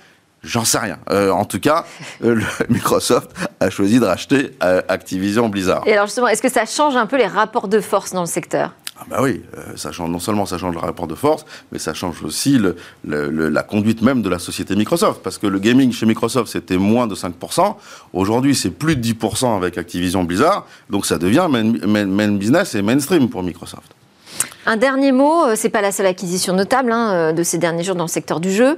J'en 0.43 0.65
sais 0.65 0.80
rien. 0.80 0.97
Euh, 1.09 1.30
en 1.30 1.45
tout 1.45 1.59
cas, 1.59 1.86
euh, 2.24 2.41
Microsoft 2.69 3.32
a 3.59 3.69
choisi 3.69 3.99
de 3.99 4.05
racheter 4.05 4.51
Activision 4.59 5.49
Blizzard. 5.49 5.84
Et 5.86 5.93
alors 5.93 6.07
justement, 6.07 6.28
est-ce 6.28 6.41
que 6.41 6.51
ça 6.51 6.65
change 6.65 6.95
un 6.95 7.05
peu 7.05 7.17
les 7.17 7.28
rapports 7.28 7.67
de 7.67 7.80
force 7.80 8.11
dans 8.11 8.21
le 8.21 8.28
secteur? 8.28 8.71
Ah 9.04 9.06
bah 9.10 9.18
oui, 9.22 9.41
euh, 9.58 9.76
ça 9.76 9.91
change, 9.91 10.10
non 10.10 10.20
seulement 10.20 10.45
ça 10.45 10.58
change 10.58 10.74
le 10.74 10.80
rapport 10.80 11.08
de 11.08 11.16
force, 11.16 11.45
mais 11.72 11.80
ça 11.80 11.93
change 11.93 12.24
aussi 12.24 12.58
la 13.04 13.64
conduite 13.64 14.01
même 14.01 14.22
de 14.22 14.30
la 14.30 14.39
société 14.39 14.76
Microsoft. 14.76 15.22
Parce 15.22 15.38
que 15.38 15.47
le 15.47 15.60
gaming 15.60 15.91
chez 15.91 16.06
Microsoft, 16.06 16.51
c'était 16.51 16.78
moins 16.78 17.08
de 17.08 17.16
5%. 17.16 17.76
Aujourd'hui, 18.14 18.56
c'est 18.56 18.72
plus 18.72 18.95
de 18.95 19.14
10% 19.14 19.58
avec 19.58 19.78
Activision 19.78 20.24
Blizzard. 20.24 20.66
Donc 20.89 21.06
ça 21.06 21.18
devient 21.18 21.47
main, 21.51 22.32
business 22.32 22.76
et 22.76 22.82
mainstream 22.82 23.30
pour 23.30 23.43
Microsoft. 23.43 23.93
Un 24.66 24.78
dernier 24.78 25.12
mot, 25.12 25.43
euh, 25.43 25.56
c'est 25.58 25.70
pas 25.70 25.82
la 25.82 25.91
seule 25.91 26.06
acquisition 26.06 26.54
notable 26.54 26.93
hein, 26.93 27.12
euh, 27.14 27.32
de 27.34 27.43
ces 27.43 27.58
derniers 27.58 27.84
jours 27.84 27.95
dans 27.95 28.06
le 28.06 28.10
secteur 28.10 28.39
du 28.39 28.51
jeu. 28.51 28.78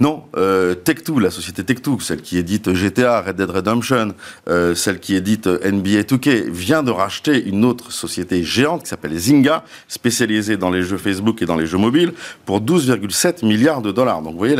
Non, 0.00 0.24
euh, 0.34 0.74
Tech2, 0.74 1.20
la 1.20 1.30
société 1.30 1.62
Tech2, 1.62 2.00
celle 2.00 2.22
qui 2.22 2.38
édite 2.38 2.72
GTA, 2.72 3.20
Red 3.20 3.36
Dead 3.36 3.50
Redemption, 3.50 4.14
euh, 4.48 4.74
celle 4.74 4.98
qui 4.98 5.14
édite 5.14 5.46
NBA 5.46 6.02
2K, 6.02 6.48
vient 6.48 6.82
de 6.82 6.90
racheter 6.90 7.44
une 7.44 7.66
autre 7.66 7.92
société 7.92 8.42
géante 8.42 8.84
qui 8.84 8.88
s'appelle 8.88 9.14
Zynga, 9.16 9.62
spécialisée 9.88 10.56
dans 10.56 10.70
les 10.70 10.82
jeux 10.82 10.96
Facebook 10.96 11.42
et 11.42 11.46
dans 11.46 11.56
les 11.56 11.66
jeux 11.66 11.76
mobiles, 11.76 12.14
pour 12.46 12.62
12,7 12.62 13.44
milliards 13.44 13.82
de 13.82 13.92
dollars. 13.92 14.22
Donc 14.22 14.32
vous 14.32 14.38
voyez, 14.38 14.56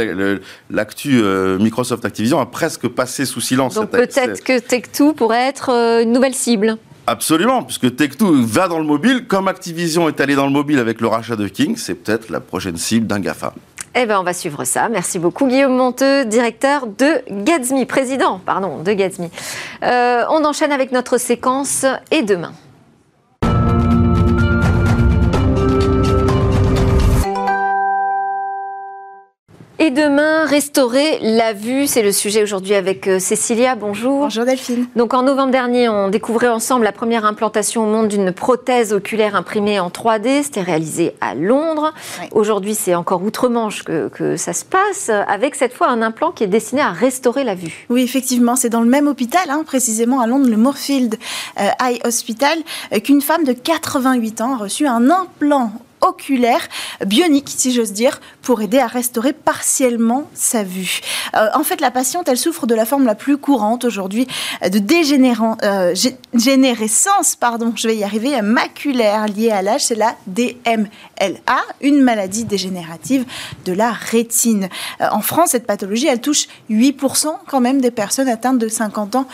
l'actu 0.69 1.21
euh, 1.23 1.59
Microsoft 1.59 2.05
Activision 2.05 2.39
a 2.39 2.47
presque 2.47 2.89
passé 2.89 3.25
sous 3.25 3.41
silence. 3.41 3.77
Donc 3.77 3.91
peut-être 3.91 4.45
que 4.45 4.59
Tech2 4.59 5.15
pourrait 5.15 5.49
être 5.49 5.71
euh, 5.71 6.03
une 6.03 6.13
nouvelle 6.13 6.35
cible 6.35 6.77
Absolument, 7.07 7.63
puisque 7.65 7.87
Tech2 7.87 8.45
va 8.45 8.69
dans 8.69 8.79
le 8.79 8.85
mobile, 8.85 9.27
comme 9.27 9.49
Activision 9.49 10.07
est 10.07 10.21
allé 10.21 10.35
dans 10.35 10.47
le 10.47 10.53
mobile 10.53 10.79
avec 10.79 11.01
le 11.01 11.09
rachat 11.09 11.35
de 11.35 11.49
King, 11.49 11.77
c'est 11.77 11.95
peut-être 11.95 12.31
la 12.31 12.41
prochaine 12.41 12.77
cible 12.77 13.07
d'un 13.07 13.19
GAFA. 13.19 13.55
Eh 13.97 14.07
bien, 14.07 14.21
on 14.21 14.23
va 14.23 14.33
suivre 14.33 14.65
ça. 14.65 14.89
Merci 14.89 15.19
beaucoup, 15.19 15.49
Guillaume 15.49 15.77
Monteux, 15.77 16.25
directeur 16.25 16.87
de 16.87 17.23
Gatsby, 17.29 17.87
président, 17.87 18.39
pardon, 18.39 18.79
de 18.79 18.93
Gatsby. 18.93 19.29
Euh, 19.83 20.25
on 20.31 20.45
enchaîne 20.45 20.71
avec 20.71 20.93
notre 20.93 21.19
séquence 21.19 21.85
et 22.13 22.23
demain. 22.23 22.53
Et 29.91 29.93
demain, 29.93 30.45
restaurer 30.45 31.19
la 31.21 31.53
vue, 31.53 31.89
c'est 31.89 32.03
le 32.03 32.13
sujet 32.13 32.45
aujourd'hui 32.45 32.75
avec 32.75 33.09
euh, 33.09 33.19
Cécilia. 33.19 33.75
Bonjour. 33.75 34.21
Bonjour 34.21 34.45
Delphine. 34.45 34.87
Donc 34.95 35.15
en 35.15 35.23
novembre 35.23 35.51
dernier, 35.51 35.89
on 35.89 36.09
découvrait 36.09 36.49
ensemble 36.49 36.85
la 36.85 36.93
première 36.93 37.25
implantation 37.25 37.83
au 37.83 37.87
monde 37.87 38.07
d'une 38.07 38.31
prothèse 38.31 38.93
oculaire 38.93 39.35
imprimée 39.35 39.81
en 39.81 39.89
3D. 39.89 40.45
C'était 40.45 40.63
réalisé 40.63 41.17
à 41.21 41.35
Londres. 41.35 41.93
Aujourd'hui, 42.31 42.77
c'est 42.77 42.95
encore 42.95 43.25
outre-Manche 43.25 43.83
que, 43.83 44.37
ça 44.37 44.53
se 44.53 44.65
passe, 44.65 45.11
avec 45.27 45.57
cette 45.57 45.73
fois 45.73 45.89
un 45.89 46.03
implant 46.03 46.31
qui 46.31 46.45
est 46.45 46.49
destiné 46.49 46.83
à 46.83 46.91
restaurer 46.91 47.43
la 47.43 47.57
vue. 47.57 47.87
Oui, 47.91 48.03
effectivement, 48.03 48.55
c'est 48.55 48.69
dans 48.69 48.83
le 48.83 48.89
même 48.89 49.09
hôpital, 49.09 49.43
hein, 49.49 49.65
précisément 49.67 50.21
à 50.21 50.29
Londres, 50.29 50.49
le 50.49 50.57
Moorfield 50.57 51.17
euh, 51.59 51.69
Eye 51.85 51.99
Hospital, 52.05 52.59
euh, 52.93 53.01
qu'une 53.01 53.23
femme 53.23 53.43
de 53.43 53.53
88 53.53 54.41
ans 54.41 54.55
a 54.55 54.59
reçu 54.59 54.87
un 54.87 55.11
implant 55.11 55.73
oculaire, 56.01 56.61
bionique 57.05 57.49
si 57.49 57.73
j'ose 57.73 57.93
dire, 57.93 58.21
pour 58.43 58.63
aider 58.63 58.79
à 58.79 58.87
restaurer 58.87 59.33
partiellement 59.33 60.29
sa 60.35 60.63
vue. 60.63 61.01
Euh, 61.37 61.49
en 61.55 61.63
fait, 61.63 61.81
la 61.81 61.91
patiente, 61.91 62.29
elle 62.29 62.39
souffre 62.39 62.67
de 62.67 62.75
la 62.75 62.85
forme 62.85 63.05
la 63.05 63.15
plus 63.15 63.39
courante 63.39 63.85
aujourd'hui 63.85 64.27
de 64.63 64.79
dégénérescence, 64.79 67.33
euh, 67.33 67.37
pardon, 67.39 67.73
je 67.77 67.89
vais 67.89 67.97
y 67.97 68.05
arriver, 68.05 68.41
maculaire 68.43 69.27
liée 69.27 69.51
à 69.51 69.63
l'âge, 69.63 69.85
c'est 69.85 69.95
la 69.95 70.17
DMLA, 70.27 71.61
une 71.81 72.01
maladie 72.01 72.45
dégénérative 72.45 73.25
de 73.65 73.73
la 73.73 73.93
rétine. 73.93 74.69
Euh, 75.01 75.07
en 75.13 75.21
France, 75.21 75.51
cette 75.51 75.67
pathologie, 75.67 76.07
elle 76.07 76.21
touche 76.21 76.47
8% 76.71 77.29
quand 77.47 77.61
même 77.61 77.81
des 77.81 77.91
personnes 77.91 78.29
atteintes 78.29 78.59
de 78.59 78.69
50 78.69 79.17
ans 79.17 79.27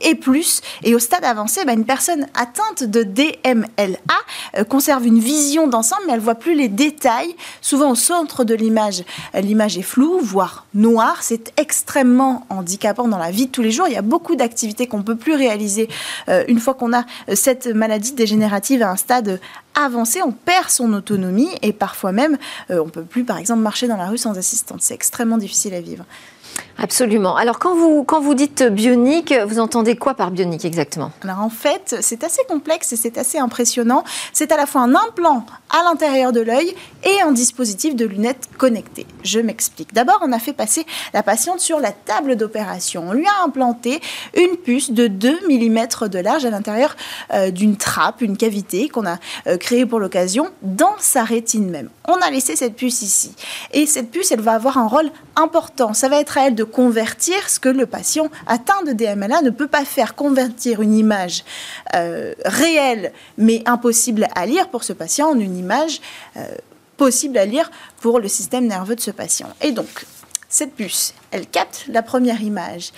et 0.00 0.14
plus. 0.14 0.60
Et 0.82 0.94
au 0.94 0.98
stade 0.98 1.24
avancé, 1.24 1.64
bah, 1.64 1.72
une 1.72 1.84
personne 1.84 2.26
atteinte 2.34 2.84
de 2.84 3.02
DMLA 3.02 4.64
conserve 4.68 5.06
une 5.06 5.18
vision 5.18 5.66
d'ensemble 5.66 5.99
mais 6.06 6.12
elle 6.14 6.20
voit 6.20 6.34
plus 6.34 6.54
les 6.54 6.68
détails. 6.68 7.34
Souvent 7.60 7.90
au 7.90 7.94
centre 7.94 8.44
de 8.44 8.54
l'image, 8.54 9.04
l'image 9.34 9.78
est 9.78 9.82
floue, 9.82 10.18
voire 10.20 10.66
noire. 10.74 11.18
C'est 11.22 11.52
extrêmement 11.56 12.46
handicapant 12.48 13.08
dans 13.08 13.18
la 13.18 13.30
vie 13.30 13.46
de 13.46 13.50
tous 13.50 13.62
les 13.62 13.70
jours. 13.70 13.86
Il 13.88 13.94
y 13.94 13.98
a 13.98 14.02
beaucoup 14.02 14.36
d'activités 14.36 14.86
qu'on 14.86 15.02
peut 15.02 15.16
plus 15.16 15.34
réaliser 15.34 15.88
euh, 16.28 16.44
une 16.48 16.60
fois 16.60 16.74
qu'on 16.74 16.92
a 16.92 17.04
euh, 17.28 17.34
cette 17.34 17.66
maladie 17.66 18.12
dégénérative 18.12 18.82
à 18.82 18.90
un 18.90 18.96
stade 18.96 19.40
avancé. 19.74 20.20
On 20.22 20.32
perd 20.32 20.70
son 20.70 20.92
autonomie 20.92 21.50
et 21.62 21.72
parfois 21.72 22.12
même, 22.12 22.38
euh, 22.70 22.82
on 22.84 22.88
peut 22.88 23.02
plus, 23.02 23.24
par 23.24 23.38
exemple, 23.38 23.60
marcher 23.60 23.88
dans 23.88 23.96
la 23.96 24.08
rue 24.08 24.18
sans 24.18 24.36
assistante. 24.38 24.82
C'est 24.82 24.94
extrêmement 24.94 25.38
difficile 25.38 25.74
à 25.74 25.80
vivre. 25.80 26.04
Absolument. 26.82 27.36
Alors 27.36 27.58
quand 27.58 27.74
vous, 27.74 28.04
quand 28.04 28.20
vous 28.20 28.34
dites 28.34 28.62
bionique, 28.62 29.34
vous 29.46 29.58
entendez 29.58 29.96
quoi 29.96 30.14
par 30.14 30.30
bionique 30.30 30.64
exactement? 30.64 31.12
Alors 31.22 31.40
en 31.40 31.50
fait, 31.50 31.96
c'est 32.00 32.24
assez 32.24 32.42
complexe 32.48 32.94
et 32.94 32.96
c'est 32.96 33.18
assez 33.18 33.38
impressionnant. 33.38 34.02
C'est 34.32 34.50
à 34.50 34.56
la 34.56 34.64
fois 34.64 34.80
un 34.80 34.94
implant 34.94 35.44
à 35.68 35.84
l'intérieur 35.84 36.32
de 36.32 36.40
l'œil 36.40 36.74
et 37.04 37.20
un 37.20 37.32
dispositif 37.32 37.94
de 37.94 38.06
lunettes 38.06 38.48
connectées. 38.56 39.06
Je 39.24 39.40
m'explique. 39.40 39.92
D'abord, 39.92 40.20
on 40.22 40.32
a 40.32 40.38
fait 40.38 40.54
passer 40.54 40.86
la 41.12 41.22
patiente 41.22 41.60
sur 41.60 41.80
la 41.80 41.92
table 41.92 42.36
d'opération. 42.36 43.04
On 43.08 43.12
lui 43.12 43.26
a 43.26 43.44
implanté 43.44 44.00
une 44.34 44.56
puce 44.56 44.90
de 44.90 45.06
2 45.06 45.48
mm 45.48 46.08
de 46.08 46.18
large 46.18 46.46
à 46.46 46.50
l'intérieur 46.50 46.96
euh, 47.34 47.50
d'une 47.50 47.76
trappe, 47.76 48.22
une 48.22 48.38
cavité 48.38 48.88
qu'on 48.88 49.06
a 49.06 49.18
euh, 49.46 49.58
créée 49.58 49.84
pour 49.84 50.00
l'occasion 50.00 50.48
dans 50.62 50.94
sa 50.98 51.24
rétine 51.24 51.68
même. 51.68 51.90
On 52.08 52.14
a 52.14 52.30
laissé 52.30 52.56
cette 52.56 52.74
puce 52.74 53.02
ici. 53.02 53.34
Et 53.72 53.84
cette 53.84 54.10
puce, 54.10 54.32
elle 54.32 54.40
va 54.40 54.52
avoir 54.54 54.78
un 54.78 54.88
rôle 54.88 55.10
important. 55.36 55.92
Ça 55.92 56.08
va 56.08 56.18
être 56.20 56.38
à 56.38 56.46
elle 56.46 56.54
de 56.54 56.64
convertir 56.70 57.48
ce 57.48 57.60
que 57.60 57.68
le 57.68 57.86
patient 57.86 58.28
atteint 58.46 58.82
de 58.84 58.92
DMLA 58.92 59.42
ne 59.42 59.50
peut 59.50 59.66
pas 59.66 59.84
faire, 59.84 60.14
convertir 60.14 60.82
une 60.82 60.94
image 60.94 61.44
euh, 61.94 62.34
réelle 62.44 63.12
mais 63.38 63.62
impossible 63.66 64.28
à 64.34 64.46
lire 64.46 64.68
pour 64.68 64.84
ce 64.84 64.92
patient 64.92 65.30
en 65.30 65.38
une 65.38 65.56
image 65.56 66.00
euh, 66.36 66.46
possible 66.96 67.38
à 67.38 67.44
lire 67.44 67.70
pour 68.00 68.20
le 68.20 68.28
système 68.28 68.66
nerveux 68.66 68.96
de 68.96 69.00
ce 69.00 69.10
patient. 69.10 69.48
Et 69.60 69.72
donc, 69.72 70.06
cette 70.48 70.74
puce, 70.74 71.14
elle 71.30 71.46
capte 71.46 71.84
la 71.88 72.02
première 72.02 72.42
image 72.42 72.92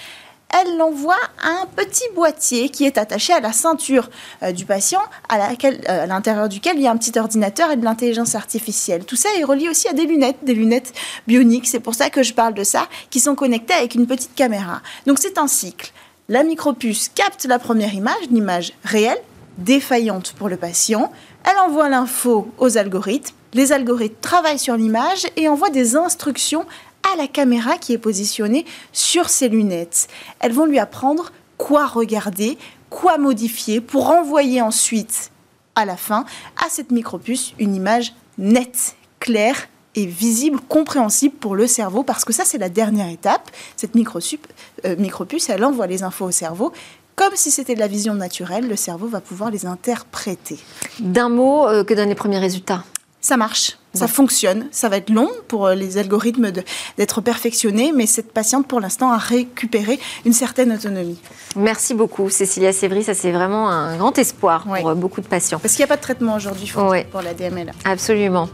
elle 0.53 0.77
l'envoie 0.77 1.19
à 1.43 1.49
un 1.63 1.67
petit 1.67 2.05
boîtier 2.15 2.69
qui 2.69 2.85
est 2.85 2.99
attaché 2.99 3.33
à 3.33 3.41
la 3.41 3.53
ceinture 3.53 4.11
euh, 4.43 4.53
du 4.53 4.65
patient, 4.65 5.01
euh, 5.33 5.77
à 5.89 6.07
l'intérieur 6.07 6.49
duquel 6.49 6.77
il 6.77 6.83
y 6.83 6.87
a 6.87 6.91
un 6.91 6.97
petit 6.97 7.19
ordinateur 7.19 7.71
et 7.71 7.77
de 7.77 7.85
l'intelligence 7.85 8.35
artificielle. 8.35 9.05
Tout 9.05 9.17
ça 9.17 9.29
est 9.39 9.45
relié 9.45 9.69
aussi 9.69 9.89
à 9.89 9.93
des 9.93 10.05
lunettes, 10.05 10.39
des 10.43 10.55
lunettes 10.55 10.93
bioniques, 11.27 11.67
c'est 11.67 11.81
pour 11.81 11.95
ça 11.95 12.11
que 12.11 12.23
je 12.23 12.35
parle 12.35 12.55
de 12.55 12.65
ça, 12.65 12.87
qui 13.11 13.21
sont 13.21 13.35
connectées 13.35 13.75
avec 13.75 13.95
une 13.95 14.07
petite 14.07 14.35
caméra. 14.35 14.83
Donc 15.07 15.19
c'est 15.19 15.39
un 15.39 15.49
cycle. 15.49 15.93
La 16.29 16.45
micropuce 16.45 17.11
capte 17.15 17.45
la 17.47 17.59
première 17.59 17.95
image, 17.95 18.23
une 18.31 18.37
image 18.37 18.73
réelle, 18.85 19.21
défaillante 19.59 20.35
pour 20.39 20.49
le 20.49 20.57
patient. 20.57 21.13
Elle 21.45 21.59
envoie 21.59 21.89
l'info 21.89 22.49
aux 22.59 22.79
algorithmes. 22.79 23.35
Les 23.55 23.73
algorithmes 23.73 24.17
travaillent 24.21 24.59
sur 24.59 24.77
l'image 24.77 25.27
et 25.37 25.49
envoient 25.49 25.71
des 25.71 25.97
instructions 25.97 26.65
à 27.13 27.17
la 27.17 27.27
caméra 27.27 27.79
qui 27.79 27.93
est 27.93 27.99
positionnée 27.99 28.65
sur 28.93 29.29
ses 29.29 29.49
lunettes. 29.49 30.09
Elles 30.41 30.53
vont 30.53 30.67
lui 30.67 30.79
apprendre 30.79 31.33
quoi 31.59 31.87
regarder, 31.87 32.59
quoi 32.91 33.19
modifier 33.19 33.81
pour 33.81 34.11
envoyer 34.11 34.61
ensuite, 34.61 35.31
à 35.75 35.85
la 35.85 35.97
fin, 35.97 36.25
à 36.65 36.69
cette 36.69 36.91
micropuce 36.91 37.55
une 37.59 37.75
image 37.75 38.15
nette, 38.39 38.97
claire 39.21 39.69
et 39.95 40.07
visible, 40.07 40.59
compréhensible 40.69 41.35
pour 41.37 41.55
le 41.55 41.67
cerveau, 41.67 42.03
parce 42.03 42.25
que 42.25 42.33
ça 42.33 42.45
c'est 42.45 42.59
la 42.59 42.69
dernière 42.69 43.09
étape. 43.09 43.51
Cette 43.77 43.95
euh, 43.95 44.97
micropuce, 44.97 45.49
elle 45.51 45.65
envoie 45.65 45.87
les 45.87 46.03
infos 46.03 46.27
au 46.27 46.31
cerveau. 46.31 46.73
Comme 47.15 47.37
si 47.37 47.51
c'était 47.51 47.75
de 47.75 47.81
la 47.81 47.89
vision 47.89 48.15
naturelle, 48.15 48.69
le 48.69 48.77
cerveau 48.77 49.07
va 49.07 49.21
pouvoir 49.21 49.51
les 49.51 49.67
interpréter. 49.67 50.59
D'un 50.99 51.29
mot, 51.29 51.69
euh, 51.69 51.85
que 51.85 51.93
donnent 51.93 52.09
les 52.09 52.15
premiers 52.15 52.39
résultats? 52.39 52.85
Ça 53.23 53.37
marche. 53.37 53.79
Ça 53.95 54.09
fonctionne. 54.09 54.67
Ça 54.73 54.89
va 54.89 54.97
être 54.97 55.11
long 55.11 55.31
pour 55.49 55.67
euh, 55.67 55.75
les 55.75 55.99
algorithmes 55.99 56.51
d'être 56.97 57.21
perfectionnés, 57.21 57.93
mais 57.95 58.07
cette 58.07 58.33
patiente, 58.33 58.67
pour 58.67 58.81
l'instant, 58.81 59.13
a 59.13 59.19
récupéré 59.19 60.01
une 60.25 60.33
certaine 60.33 60.73
autonomie. 60.73 61.19
Merci 61.55 61.95
beaucoup, 61.95 62.29
Cécilia 62.31 62.73
Sévry. 62.73 63.05
Ça, 63.05 63.15
c'est 63.15 63.31
vraiment 63.31 63.69
un 63.69 63.97
grand 63.99 64.19
espoir 64.19 64.65
pour 64.65 64.89
euh, 64.89 64.95
beaucoup 64.95 65.21
de 65.21 65.29
patients. 65.29 65.61
Parce 65.61 65.75
qu'il 65.75 65.83
n'y 65.83 65.91
a 65.91 65.95
pas 65.95 65.99
de 65.99 66.03
traitement 66.03 66.35
aujourd'hui 66.35 66.73
pour 66.73 67.23
la 67.23 67.35
DML. 67.35 67.73
Absolument. 67.85 68.49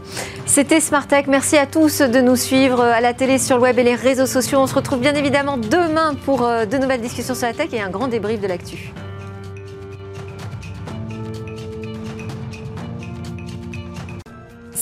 C'était 0.45 0.81
Smartech. 0.81 1.27
Merci 1.27 1.57
à 1.57 1.65
tous 1.65 2.01
de 2.01 2.21
nous 2.21 2.35
suivre 2.35 2.81
à 2.81 3.01
la 3.01 3.15
télé, 3.15 3.39
sur 3.39 3.55
le 3.55 3.63
web 3.63 3.79
et 3.79 3.83
les 3.83 3.95
réseaux 3.95 4.27
sociaux. 4.27 4.59
On 4.59 4.67
se 4.67 4.75
retrouve 4.75 4.99
bien 4.99 5.15
évidemment 5.15 5.57
demain 5.57 6.13
pour 6.25 6.43
euh, 6.43 6.65
de 6.65 6.77
nouvelles 6.77 7.01
discussions 7.01 7.33
sur 7.33 7.47
la 7.47 7.53
tech 7.53 7.69
et 7.73 7.81
un 7.81 7.89
grand 7.89 8.07
débrief 8.07 8.39
de 8.39 8.47
l'actu. 8.47 8.93